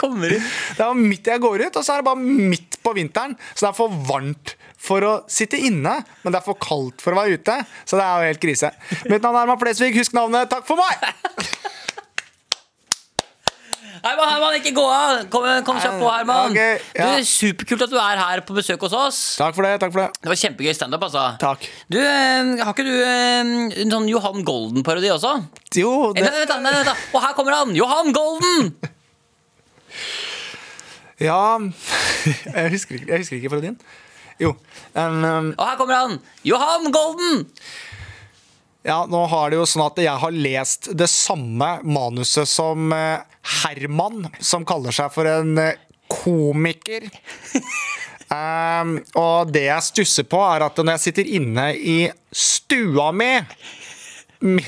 Det. 0.00 0.38
Det 0.78 0.84
er 0.86 0.96
midt 0.96 1.28
jeg 1.28 1.42
går 1.42 1.66
ut, 1.66 1.76
og 1.76 1.84
så 1.84 1.92
er 1.92 2.00
det 2.00 2.06
bare 2.08 2.22
midt 2.54 2.78
på 2.80 2.94
vinteren. 2.96 3.34
Så 3.52 3.66
det 3.66 3.70
er 3.72 3.76
for 3.76 3.98
varmt 4.08 4.54
for 4.80 5.04
å 5.04 5.10
sitte 5.28 5.60
inne, 5.60 5.98
men 6.22 6.32
det 6.32 6.40
er 6.40 6.46
for 6.46 6.56
kaldt 6.56 7.04
for 7.04 7.12
å 7.12 7.20
være 7.20 7.36
ute. 7.36 7.58
Så 7.84 8.00
det 8.00 8.06
er 8.06 8.22
jo 8.24 8.30
helt 8.32 8.40
krise. 8.40 8.72
Mitt 9.10 9.20
navn 9.20 9.36
er 9.36 9.44
Herman 9.44 9.60
Flesvig. 9.60 9.92
Husk 10.00 10.16
navnet. 10.16 10.48
Takk 10.52 10.64
for 10.68 10.80
meg! 10.80 11.04
Herman, 14.00 14.28
Herman, 14.30 14.54
ikke 14.56 14.70
gå 14.76 14.84
av! 14.88 15.26
Kom, 15.32 15.44
kom 15.66 15.76
kjapt 15.80 15.98
på, 16.00 16.08
Herman. 16.08 16.54
Okay, 16.54 16.78
ja. 16.96 17.08
Du, 17.18 17.24
Superkult 17.28 17.82
at 17.84 17.90
du 17.92 17.98
er 18.00 18.16
her 18.22 18.40
på 18.48 18.54
besøk 18.56 18.80
hos 18.86 18.94
oss. 18.96 19.18
Takk 19.40 19.54
for 19.58 19.62
det. 19.66 19.72
takk 19.82 19.92
for 19.92 20.00
det 20.02 20.08
Det 20.24 20.28
var 20.32 20.38
kjempegøy 20.40 20.72
standup, 20.76 21.02
altså. 21.08 21.24
Takk. 21.42 21.60
Du, 21.92 21.98
eh, 22.00 22.52
Har 22.62 22.72
ikke 22.72 22.86
du 22.86 22.94
eh, 22.96 23.40
en 23.84 23.92
sånn 23.92 24.08
Johan 24.08 24.40
Golden-parodi 24.46 25.08
også? 25.12 25.34
Jo, 25.76 25.92
Nei, 26.16 26.24
det, 26.24 26.32
vent, 26.38 26.48
da, 26.48 26.56
nei, 26.64 26.72
vent. 26.78 26.88
Og 27.12 27.20
her 27.26 27.32
kommer 27.36 27.52
han! 27.58 27.68
Johan 27.76 28.08
Golden! 28.16 28.72
ja 31.28 31.42
Jeg 32.56 32.72
husker 32.72 32.96
ikke, 32.96 33.08
jeg 33.10 33.20
husker 33.24 33.36
ikke 33.36 33.52
parodien. 33.52 33.76
Jo. 34.40 34.54
Um, 34.96 35.20
um... 35.24 35.52
Og 35.58 35.64
her 35.68 35.76
kommer 35.76 35.94
han! 36.00 36.16
Johan 36.48 36.88
Golden! 36.94 37.44
Ja, 38.86 39.02
nå 39.10 39.24
har 39.28 39.50
det 39.52 39.58
jo 39.60 39.66
sånn 39.68 39.84
at 39.86 39.98
jeg 40.00 40.16
har 40.22 40.32
lest 40.32 40.88
det 40.96 41.08
samme 41.12 41.68
manuset 41.84 42.48
som 42.48 42.92
eh, 42.96 43.20
Herman, 43.62 44.24
som 44.40 44.64
kaller 44.68 44.94
seg 44.96 45.12
for 45.12 45.28
en 45.28 45.52
eh, 45.60 45.76
komiker. 46.10 47.04
um, 48.32 48.96
og 49.24 49.52
det 49.54 49.66
jeg 49.68 49.86
stusser 49.90 50.28
på, 50.30 50.40
er 50.48 50.64
at 50.66 50.80
når 50.80 50.96
jeg 50.96 51.04
sitter 51.08 51.32
inne 51.38 51.66
i 51.76 51.98
stua 52.32 53.10
mi 53.12 53.32
mi- 54.48 54.64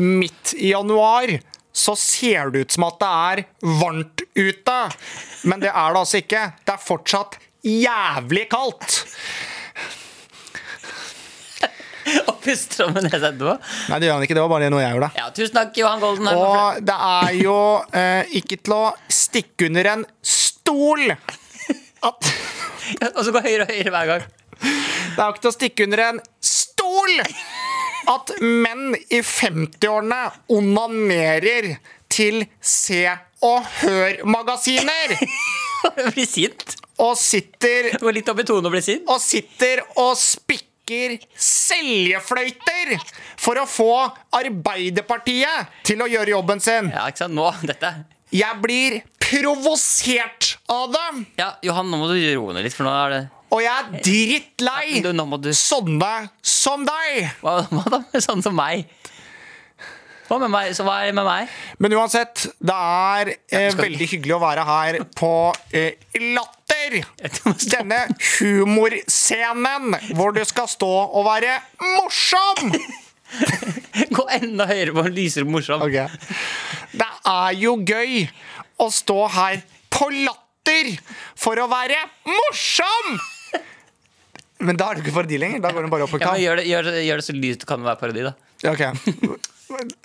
midt 0.00 0.54
i 0.56 0.70
januar, 0.72 1.36
så 1.76 1.92
ser 1.96 2.50
det 2.54 2.64
ut 2.66 2.72
som 2.76 2.86
at 2.88 2.98
det 3.00 3.08
er 3.12 3.42
varmt 3.82 4.22
ute. 4.36 4.76
Men 5.44 5.60
det 5.60 5.68
er 5.72 5.92
det 5.92 6.00
altså 6.00 6.20
ikke. 6.22 6.42
Det 6.64 6.72
er 6.72 6.80
fortsatt 6.84 7.36
jævlig 7.66 8.46
kaldt. 8.52 9.02
Puster 12.46 12.86
om 12.86 12.96
en 13.00 13.06
nesa 13.08 13.30
etterpå. 13.32 13.56
Nei, 13.90 13.98
det 14.00 14.08
gjør 14.08 14.16
han 14.18 14.24
ikke. 14.26 14.36
Det 14.38 14.44
var 14.44 14.52
bare 14.54 14.70
noe 14.72 14.82
jeg 14.84 14.94
gjorde. 14.96 15.10
Ja, 15.18 15.26
tusen 15.34 15.58
takk, 15.58 15.76
Johan 15.80 16.02
Golden. 16.02 16.30
Og 16.32 16.80
det 16.86 16.96
er 17.10 17.36
jo 17.40 17.56
eh, 17.98 18.34
ikke 18.40 18.58
til 18.62 18.76
å 18.76 18.82
stikke 19.12 19.68
under 19.70 19.90
en 19.96 20.06
stol 20.22 21.04
at 21.10 22.32
Ja, 23.00 23.08
Og 23.16 23.22
så 23.26 23.32
gå 23.34 23.40
høyere 23.42 23.64
og 23.66 23.70
høyere 23.74 23.90
hver 23.90 24.10
gang. 24.12 24.26
Det 24.62 25.18
er 25.18 25.24
jo 25.26 25.32
ikke 25.34 25.42
til 25.42 25.50
å 25.50 25.56
stikke 25.56 25.86
under 25.88 26.02
en 26.06 26.20
stol 26.46 27.16
at 28.12 28.30
menn 28.40 28.94
i 29.10 29.18
50-årene 29.26 30.20
onanerer 30.54 31.72
til 32.14 32.44
Se 32.62 33.02
og 33.42 33.66
Hør-magasiner. 33.80 35.16
Blir 36.14 36.26
sint. 36.30 36.76
og 37.02 37.12
sitter 37.20 37.90
Går 38.00 38.14
litt 38.16 38.30
opp 38.32 38.38
i 38.40 38.46
tonen 38.48 38.66
og 38.70 38.72
blir 38.72 38.82
sint. 38.86 39.02
og 39.12 39.20
sitter 39.20 39.82
og 40.00 40.14
spikker 40.18 40.64
seljefløyter 41.36 42.96
for 43.40 43.58
å 43.60 43.66
få 43.68 43.90
Arbeiderpartiet 44.36 45.72
til 45.86 46.02
å 46.04 46.10
gjøre 46.10 46.36
jobben 46.36 46.62
sin. 46.62 46.90
Ja, 46.94 47.06
ikke 47.10 47.24
sant? 47.24 47.36
Nå, 47.36 47.48
dette 47.66 47.92
Jeg 48.34 48.60
blir 48.62 49.00
provosert 49.22 50.56
av 50.70 50.92
det, 50.94 51.06
Ja, 51.40 51.54
Johan, 51.66 51.90
nå 51.90 51.98
må 52.00 52.10
du 52.10 52.18
roe 52.18 52.54
ned 52.54 52.66
litt, 52.66 52.76
for 52.76 52.86
nå 52.86 52.94
er 52.94 53.16
det 53.16 53.24
og 53.46 53.60
jeg 53.62 53.72
er 53.72 54.00
drittlei 54.02 55.02
du, 55.04 55.12
Nå 55.14 55.24
du 55.38 55.52
sånne 55.54 56.12
som 56.42 56.82
deg. 56.86 57.28
Hva, 57.40 57.60
hva 57.70 57.84
da 57.92 58.00
med 58.02 58.24
sånn 58.24 58.42
som 58.44 58.56
meg? 58.58 58.88
Hva 60.26 60.38
med 60.42 60.50
meg? 60.50 60.72
Så 60.74 60.82
hva 60.86 60.96
er 61.06 61.14
med 61.14 61.26
meg? 61.26 61.50
Men 61.82 61.94
uansett, 61.94 62.48
det 62.58 62.74
er 62.74 63.30
eh, 63.54 63.68
veldig 63.78 64.08
hyggelig 64.10 64.34
å 64.34 64.42
være 64.42 64.64
her 64.66 64.98
på 65.14 65.32
eh, 65.70 66.02
Latter. 66.34 66.96
Denne 67.70 68.00
humorscenen 68.38 69.94
hvor 70.18 70.34
du 70.34 70.42
skal 70.48 70.68
stå 70.70 70.90
og 71.06 71.26
være 71.28 71.60
morsom. 71.94 72.74
Gå 74.16 74.26
enda 74.40 74.66
høyere 74.70 74.96
på 74.96 75.06
en 75.06 75.14
lysere 75.14 75.46
morsom. 75.46 75.86
Okay. 75.86 76.10
Det 76.96 77.10
er 77.30 77.56
jo 77.60 77.78
gøy 77.86 78.26
å 78.82 78.90
stå 78.92 79.20
her 79.38 79.62
på 79.94 80.10
Latter 80.24 80.92
for 81.38 81.62
å 81.62 81.70
være 81.70 82.02
morsom! 82.26 83.16
Men 84.66 84.78
da 84.80 84.88
er 84.88 84.96
det 84.96 85.04
ikke 85.04 85.18
parodi 85.18 85.38
lenger. 85.38 85.60
Da 85.62 85.70
går 85.74 85.84
den 85.84 85.92
bare 85.92 86.06
opp 86.06 86.14
på 86.16 86.18
Ja, 86.18 86.32
men 86.32 86.42
gjør, 86.42 86.58
det, 86.58 86.70
gjør, 86.70 86.88
det, 86.88 87.02
gjør 87.06 87.20
det 87.20 87.26
så 87.26 87.34
lyst 87.36 87.62
det 87.62 87.68
kan 87.68 87.84
være 87.84 88.00
parodi, 88.00 88.24
da. 88.24 88.32
Ja, 88.64 88.72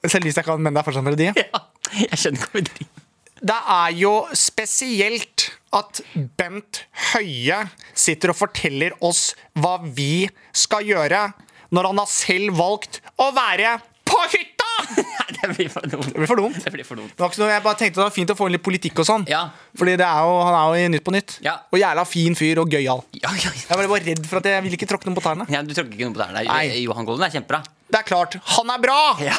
Selv 0.08 0.26
hvis 0.28 0.40
jeg 0.40 0.48
kan, 0.48 0.62
men 0.62 0.74
det 0.74 0.82
er 0.82 0.88
fortsatt 0.88 1.06
melodi? 1.06 1.30
Ja, 1.38 1.62
jeg 2.08 2.20
skjønner 2.22 2.46
hva 2.48 2.58
vi 2.60 2.66
driver 2.70 3.08
Det 3.52 3.58
er 3.76 3.94
jo 4.00 4.14
spesielt 4.38 5.48
at 5.74 6.02
Bent 6.38 6.84
Høie 7.14 7.62
sitter 7.98 8.34
og 8.34 8.38
forteller 8.42 8.94
oss 9.02 9.32
hva 9.60 9.78
vi 9.84 10.28
skal 10.54 10.86
gjøre, 10.86 11.24
når 11.72 11.88
han 11.92 12.02
har 12.04 12.10
selv 12.12 12.58
valgt 12.60 13.00
å 13.22 13.32
være 13.36 13.78
på 14.06 14.20
hytta! 14.34 14.58
Det 15.42 15.48
blir 15.56 15.70
for 15.74 15.82
dumt. 15.90 16.06
Det 16.06 16.20
blir 16.20 16.28
for 16.30 16.38
dumt. 16.38 16.58
Det 16.62 16.72
blir 16.74 16.86
for 16.86 17.00
dumt. 17.00 17.14
Det 17.16 17.24
var 17.24 17.32
ikke 17.32 17.40
så, 17.40 17.48
jeg 17.50 17.64
bare 17.66 17.78
tenkte 17.80 17.98
det 17.98 18.04
var 18.04 18.14
fint 18.14 18.30
å 18.30 18.36
få 18.38 18.46
inn 18.46 18.54
litt 18.54 18.62
politikk 18.66 19.00
og 19.02 19.08
sånn. 19.08 19.24
Ja. 19.32 19.40
Fordi 19.80 19.96
det 19.98 20.06
er 20.06 20.20
jo, 20.28 20.36
han 20.46 20.54
er 20.58 20.68
jo 20.70 20.84
i 20.86 20.92
Nytt 20.94 21.06
på 21.08 21.14
Nytt. 21.16 21.34
Ja. 21.42 21.56
Og 21.74 21.80
jævla 21.82 22.04
fin 22.06 22.36
fyr 22.38 22.62
og 22.62 22.70
gøyal. 22.70 23.02
Ja, 23.18 23.32
ja, 23.42 23.50
Jeg 23.58 23.80
var 23.80 23.90
bare 23.90 24.06
redd 24.06 24.22
for 24.30 24.38
at 24.38 24.50
jeg 24.52 24.66
ville 24.68 24.78
ikke 24.78 24.90
tråkke 24.92 25.10
noen 25.10 25.18
på 25.18 25.24
tærne. 25.26 25.48
ja, 25.50 25.64
Du 25.66 25.74
tråkker 25.74 25.96
ikke 25.98 26.06
noen 26.12 26.18
på 26.20 26.22
tærne. 26.22 26.44
Johan 26.84 27.08
Golden 27.10 27.26
er 27.26 27.34
kjempebra. 27.34 27.64
Det 27.92 28.00
er 28.00 28.08
klart, 28.08 28.38
han 28.56 28.70
er 28.72 28.82
bra! 28.84 29.00
Ja. 29.24 29.36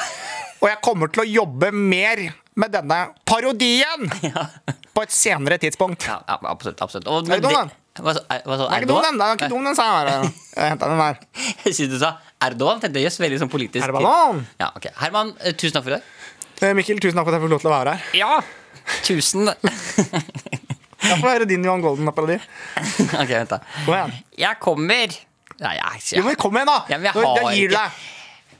Og 0.62 0.68
jeg 0.70 0.78
kommer 0.84 1.08
til 1.10 1.24
å 1.24 1.26
jobbe 1.26 1.72
mer 1.74 2.20
med 2.60 2.70
denne 2.74 2.98
parodien 3.26 4.04
på 4.94 5.02
et 5.02 5.14
senere 5.14 5.56
tidspunkt. 5.62 6.04
Ja, 6.06 6.18
ja, 6.28 6.36
absolutt. 6.52 6.82
absolutt. 6.84 7.08
Og, 7.08 7.24
Er 7.32 7.40
det 7.40 7.48
dum, 7.48 7.70
Hva 7.98 8.12
hva 8.12 8.12
sa- 8.14 8.26
Den 8.28 8.76
er 8.76 8.84
ikke 8.84 8.90
dum, 8.92 9.00
den. 9.04 9.16
Den 9.18 9.24
er 9.26 9.38
ikke 9.40 9.48
dum, 9.52 9.64
den, 9.66 9.76
sa 9.78 9.86
jeg 9.88 9.96
bare. 10.06 10.30
Jeg 10.56 10.74
henta 10.74 10.90
den 10.92 11.00
der. 11.02 11.18
Jeg 11.64 11.74
synes 11.78 11.90
du 11.94 11.98
sa 12.02 12.12
Erdogan. 12.44 12.80
Tenkte 12.84 13.02
jøss, 13.02 13.18
veldig 13.22 13.40
sånn 13.42 13.50
politisk. 13.52 13.84
Herman! 13.88 14.44
Ja, 14.60 14.68
ok. 14.76 14.86
Herman, 15.00 15.32
eh, 15.42 15.56
tusen 15.56 15.74
takk 15.78 15.86
for 15.88 15.94
i 15.94 15.98
dag. 15.98 16.06
Eh, 16.62 16.72
Mikkel, 16.78 17.00
tusen 17.02 17.16
takk 17.18 17.26
for 17.26 17.32
at 17.34 17.40
jeg 17.40 17.44
fikk 17.48 17.54
lov 17.56 17.64
til 17.64 17.72
å 17.72 17.74
være 17.74 17.96
her. 17.96 18.06
Ja! 18.20 18.38
Tusen. 19.08 19.48
Jeg 21.02 21.18
får 21.18 21.26
høre 21.32 21.46
din 21.50 21.64
Johan 21.66 21.80
Golden-parodi. 21.82 22.36
ok, 22.38 23.30
vent, 23.32 23.50
da. 23.50 23.58
Kom 23.82 23.94
igjen. 23.96 24.12
Jeg 24.38 24.58
kommer 24.62 25.14
Nei, 25.62 25.72
jeg, 25.78 26.02
Jo, 26.18 26.22
men 26.26 26.36
kom 26.38 26.54
igjen, 26.56 26.68
da! 26.70 26.76
Ja, 26.90 26.98
men 26.98 27.08
jeg 27.08 27.14
Da- 27.18 27.32
da 27.42 27.50
gir 27.54 27.72
du 27.72 27.74
deg. 27.74 27.96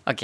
Ok. 0.04 0.22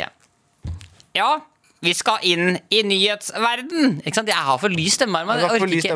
Ja, 1.15 1.43
vi 1.81 1.93
skal 1.95 2.19
inn 2.27 2.57
i 2.75 2.81
nyhetsverden. 2.83 4.01
Ikke 4.03 4.17
sant? 4.19 4.29
Jeg 4.33 4.37
har 4.49 4.59
for 4.59 4.73
lys 4.73 4.97
stemme. 4.99 5.21
Du 5.23 5.31
Jeg 5.39 5.51
orker 5.51 5.75
ikke. 5.79 5.93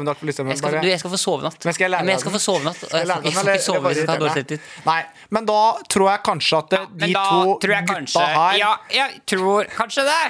Jeg 0.53 0.59
skal, 0.61 0.77
du, 0.79 0.87
jeg 0.88 1.01
skal 1.03 1.11
få 1.11 1.18
sove 1.18 1.42
natt. 1.42 1.64
Men 1.66 1.75
skal 1.75 1.85
jeg 1.88 1.92
lære 1.95 2.03
Ja, 2.03 2.07
men 2.07 2.12
jeg 2.12 2.18
deg 2.18 2.23
skal 2.23 2.33
den? 2.33 2.38
få 2.38 2.45
sove 2.45 2.64
natt. 2.68 2.77
Skal 2.79 2.99
Jeg, 2.99 3.09
jeg 3.09 3.16
jeg 3.16 3.23
den, 3.23 3.33
skal 3.33 3.53
ikke 3.53 3.66
sove 3.66 3.83
hvis 3.88 3.99
jeg 3.99 4.07
har 4.09 4.23
dårlig 4.23 4.31
irritere 4.31 4.53
deg? 4.53 4.62
selvtillit. 4.62 4.87
Nei, 4.87 5.27
men 5.37 5.49
da 5.51 5.59
tror 5.95 6.11
jeg 6.12 6.23
kanskje 6.29 6.61
at 6.62 6.73
eh, 6.79 6.87
de 7.03 7.11
to 7.12 7.59
gutta 7.66 8.27
her 8.37 8.59
Ja, 8.62 8.73
jeg 8.95 9.21
tror 9.33 9.73
kanskje 9.77 10.07
det. 10.07 10.21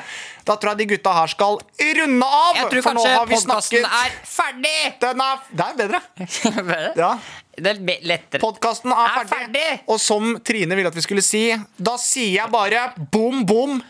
Da 0.49 0.57
tror 0.59 0.73
jeg 0.73 0.79
de 0.83 0.89
gutta 0.97 1.13
her 1.21 1.31
skal 1.31 1.61
runde 2.01 2.27
av. 2.27 2.57
Jeg 2.57 2.71
tror 2.73 2.83
kanskje 2.89 3.15
podkasten 3.37 3.87
er 3.87 4.19
ferdig. 4.27 4.77
Den 5.05 5.21
er, 5.21 5.37
Det 5.59 5.69
er 5.69 5.81
bedre. 5.83 6.93
Ja. 6.97 7.13
Det 7.53 7.69
er 7.77 8.07
lettere. 8.09 8.41
Podkasten 8.41 8.95
er, 8.97 9.05
Er 9.05 9.27
ferdig. 9.29 9.61
ferdig. 9.69 9.83
Og 9.93 10.01
som 10.01 10.39
Trine 10.41 10.75
ville 10.79 10.89
at 10.89 10.97
vi 10.97 11.05
skulle 11.05 11.23
si, 11.23 11.51
da 11.77 11.99
sier 12.01 12.39
jeg 12.41 12.51
bare 12.55 12.87
bom, 13.13 13.45
bom, 13.47 13.83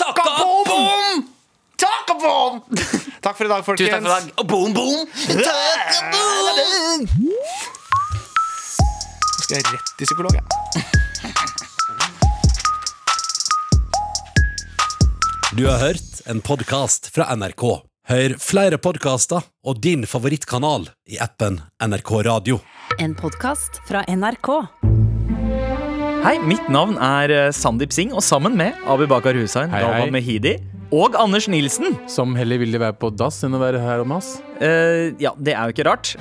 takka 0.00 0.22
bom! 0.24 0.64
bom! 0.66 1.24
Takka 1.80 2.14
bom! 2.22 2.60
Takk 3.24 3.36
for 3.36 3.44
i 3.44 3.48
dag, 3.52 3.64
folkens. 3.64 3.90
Tusen 3.90 4.04
takk 4.04 4.04
for 4.04 4.10
i 4.10 4.14
dag. 4.16 4.32
Og 4.40 4.46
boom, 4.48 4.72
boom. 4.72 5.06
Takka 5.44 6.10
boom. 6.14 7.00
Nå 9.30 9.44
skal 9.44 9.56
jeg 9.58 9.64
rett 9.68 9.88
til 9.98 10.06
psykolog, 10.08 10.32
jeg. 10.38 10.44
Du 15.58 15.66
har 15.66 15.78
hørt 15.82 16.20
en 16.30 16.40
podkast 16.40 17.10
fra 17.14 17.28
NRK. 17.36 17.64
Hør 18.10 18.36
flere 18.42 18.78
podkaster 18.82 19.44
og 19.66 19.82
din 19.84 20.06
favorittkanal 20.08 20.88
i 21.10 21.18
appen 21.22 21.60
NRK 21.82 22.10
Radio. 22.26 22.60
En 22.98 23.14
podkast 23.18 23.82
fra 23.88 24.04
NRK. 24.08 24.89
Hei, 26.20 26.34
mitt 26.44 26.66
navn 26.72 26.98
er 27.00 27.32
eh, 27.32 27.46
Sandeep 27.54 27.92
Singh, 27.96 28.12
og 28.16 28.22
sammen 28.24 28.56
med 28.58 28.76
Abu 28.88 29.06
Bakar 29.08 29.36
Hussein, 29.38 29.70
Hei. 29.72 30.10
Mehidi 30.12 30.56
og 30.92 31.14
Anders 31.18 31.46
Nilsen 31.48 31.94
Som 32.10 32.32
heller 32.34 32.58
ville 32.60 32.80
være 32.82 32.96
på 32.98 33.12
dass 33.14 33.38
enn 33.46 33.54
å 33.56 33.60
være 33.62 33.80
her 33.82 34.02
om 34.04 34.12
oss. 34.18 34.34
eh, 34.60 35.12
Ja, 35.22 35.32
det 35.38 35.54
er 35.54 35.70
jo 35.70 35.76
ikke 35.76 35.86
rart. 35.88 36.12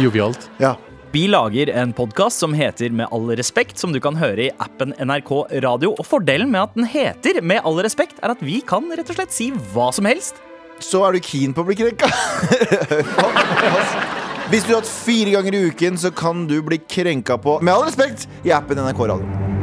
Jovialt. 0.00 0.48
Ja. 0.60 0.74
Vi 1.10 1.24
lager 1.30 1.72
en 1.74 1.92
podkast 1.96 2.38
som 2.42 2.52
heter 2.54 2.92
Med 2.94 3.08
all 3.10 3.32
respekt, 3.38 3.78
som 3.82 3.90
du 3.94 3.98
kan 4.02 4.14
høre 4.20 4.44
i 4.46 4.50
appen 4.62 4.92
NRK 5.02 5.32
Radio. 5.64 5.94
Og 5.98 6.06
fordelen 6.06 6.52
med 6.52 6.62
at 6.68 6.76
den 6.78 6.86
heter 6.86 7.40
Med 7.42 7.64
all 7.66 7.80
respekt, 7.82 8.20
er 8.22 8.36
at 8.36 8.44
vi 8.44 8.60
kan 8.62 8.86
rett 8.92 9.10
og 9.10 9.18
slett 9.18 9.34
si 9.34 9.50
hva 9.74 9.90
som 9.94 10.06
helst. 10.10 10.38
Så 10.80 11.02
er 11.08 11.16
du 11.16 11.20
keen 11.20 11.52
på 11.52 11.60
å 11.64 11.68
bli 11.68 11.76
krenka. 11.76 12.08
Hvis 14.50 14.64
du 14.66 14.72
har 14.72 14.80
hatt 14.80 14.90
fire 14.90 15.30
ganger 15.36 15.54
i 15.54 15.60
uken, 15.70 15.94
så 15.94 16.10
kan 16.10 16.42
du 16.50 16.56
bli 16.66 16.80
krenka 16.90 17.36
på 17.38 17.60
Med 17.62 17.70
all 17.70 17.86
respekt 17.86 18.26
i 18.42 18.50
appen 18.50 18.82
NRK 18.82 19.06
Radio. 19.12 19.59